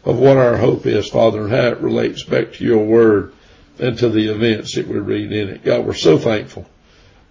of 0.04 0.20
what 0.20 0.38
our 0.38 0.58
hope 0.58 0.86
is, 0.86 1.10
Father, 1.10 1.42
and 1.42 1.52
how 1.52 1.70
it 1.70 1.80
relates 1.80 2.24
back 2.24 2.54
to 2.54 2.64
your 2.64 2.86
word 2.86 3.34
and 3.80 3.98
to 3.98 4.10
the 4.10 4.28
events 4.28 4.76
that 4.76 4.88
we 4.88 5.00
read 5.00 5.32
in 5.32 5.50
it. 5.50 5.64
God, 5.64 5.88
we're 5.88 5.96
so 5.96 6.20
thankful 6.20 6.70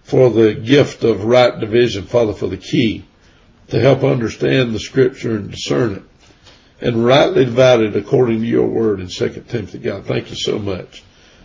for 0.03 0.29
the 0.29 0.53
gift 0.53 1.05
of 1.05 1.23
right 1.23 1.57
division, 1.57 2.07
Father, 2.07 2.33
for 2.33 2.47
the 2.47 2.57
key 2.57 3.05
to 3.69 3.79
help 3.79 4.03
understand 4.03 4.75
the 4.75 4.79
scripture 4.79 5.37
and 5.37 5.49
discern 5.49 5.93
it 5.93 6.03
and 6.81 7.05
rightly 7.05 7.45
divide 7.45 7.79
it 7.79 7.95
according 7.95 8.41
to 8.41 8.45
your 8.45 8.67
word 8.67 8.99
in 8.99 9.07
2 9.07 9.45
Timothy. 9.47 9.79
God, 9.79 10.05
thank 10.05 10.29
you 10.29 10.35
so 10.35 10.59
much. 10.59 11.01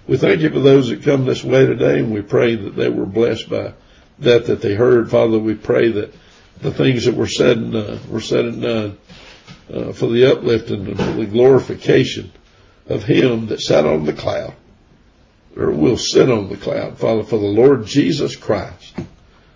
We 0.06 0.16
thank 0.16 0.40
you 0.40 0.50
for 0.50 0.60
those 0.60 0.88
that 0.88 1.02
come 1.02 1.24
this 1.24 1.44
way 1.44 1.66
today 1.66 1.98
and 1.98 2.12
we 2.12 2.22
pray 2.22 2.56
that 2.56 2.76
they 2.76 2.88
were 2.88 3.06
blessed 3.06 3.48
by 3.48 3.74
that 4.20 4.46
that 4.46 4.60
they 4.60 4.74
heard. 4.74 5.10
Father, 5.10 5.38
we 5.38 5.54
pray 5.54 5.90
that 5.92 6.14
the 6.60 6.72
things 6.72 7.06
that 7.06 7.14
were 7.14 7.28
said 7.28 7.56
and 7.56 7.74
uh, 7.74 7.98
were 8.08 8.20
said 8.20 8.44
and 8.44 8.62
done 8.62 8.98
uh, 9.72 9.92
for 9.92 10.06
the 10.06 10.30
uplifting 10.30 10.86
and 10.86 10.98
for 10.98 11.12
the 11.12 11.26
glorification 11.26 12.30
of 12.88 13.04
Him 13.04 13.46
that 13.46 13.60
sat 13.60 13.86
on 13.86 14.04
the 14.04 14.12
cloud, 14.12 14.54
or 15.56 15.70
will 15.70 15.96
sit 15.96 16.30
on 16.30 16.48
the 16.48 16.56
cloud, 16.56 16.98
Father, 16.98 17.22
for 17.22 17.38
the 17.38 17.46
Lord 17.46 17.86
Jesus 17.86 18.36
Christ, 18.36 18.94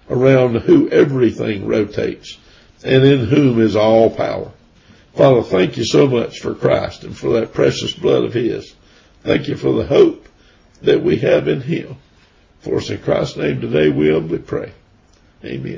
around 0.09 0.57
who 0.57 0.89
everything 0.89 1.67
rotates, 1.67 2.39
and 2.85 3.05
in 3.05 3.27
whom 3.27 3.61
is 3.61 3.77
all 3.77 4.11
power. 4.11 4.53
Father, 5.15 5.43
thank 5.43 5.77
you 5.77 5.85
so 5.85 6.07
much 6.07 6.41
for 6.41 6.55
Christ 6.55 7.05
and 7.05 7.17
for 7.17 7.35
that 7.35 7.53
precious 7.53 7.93
blood 7.93 8.25
of 8.25 8.35
His. 8.35 8.75
Thank 9.23 9.49
you 9.49 9.57
for 9.57 9.73
the 9.73 9.87
hope 9.87 10.29
that 10.83 11.03
we 11.03 11.19
have 11.19 11.49
in 11.49 11.61
Him. 11.61 11.97
For 12.61 12.79
us 12.79 12.91
in 12.91 12.99
Christ's 12.99 13.37
name 13.37 13.61
today 13.61 13.91
we 13.91 14.11
humbly 14.11 14.39
pray. 14.39 14.73
Amen. 15.45 15.73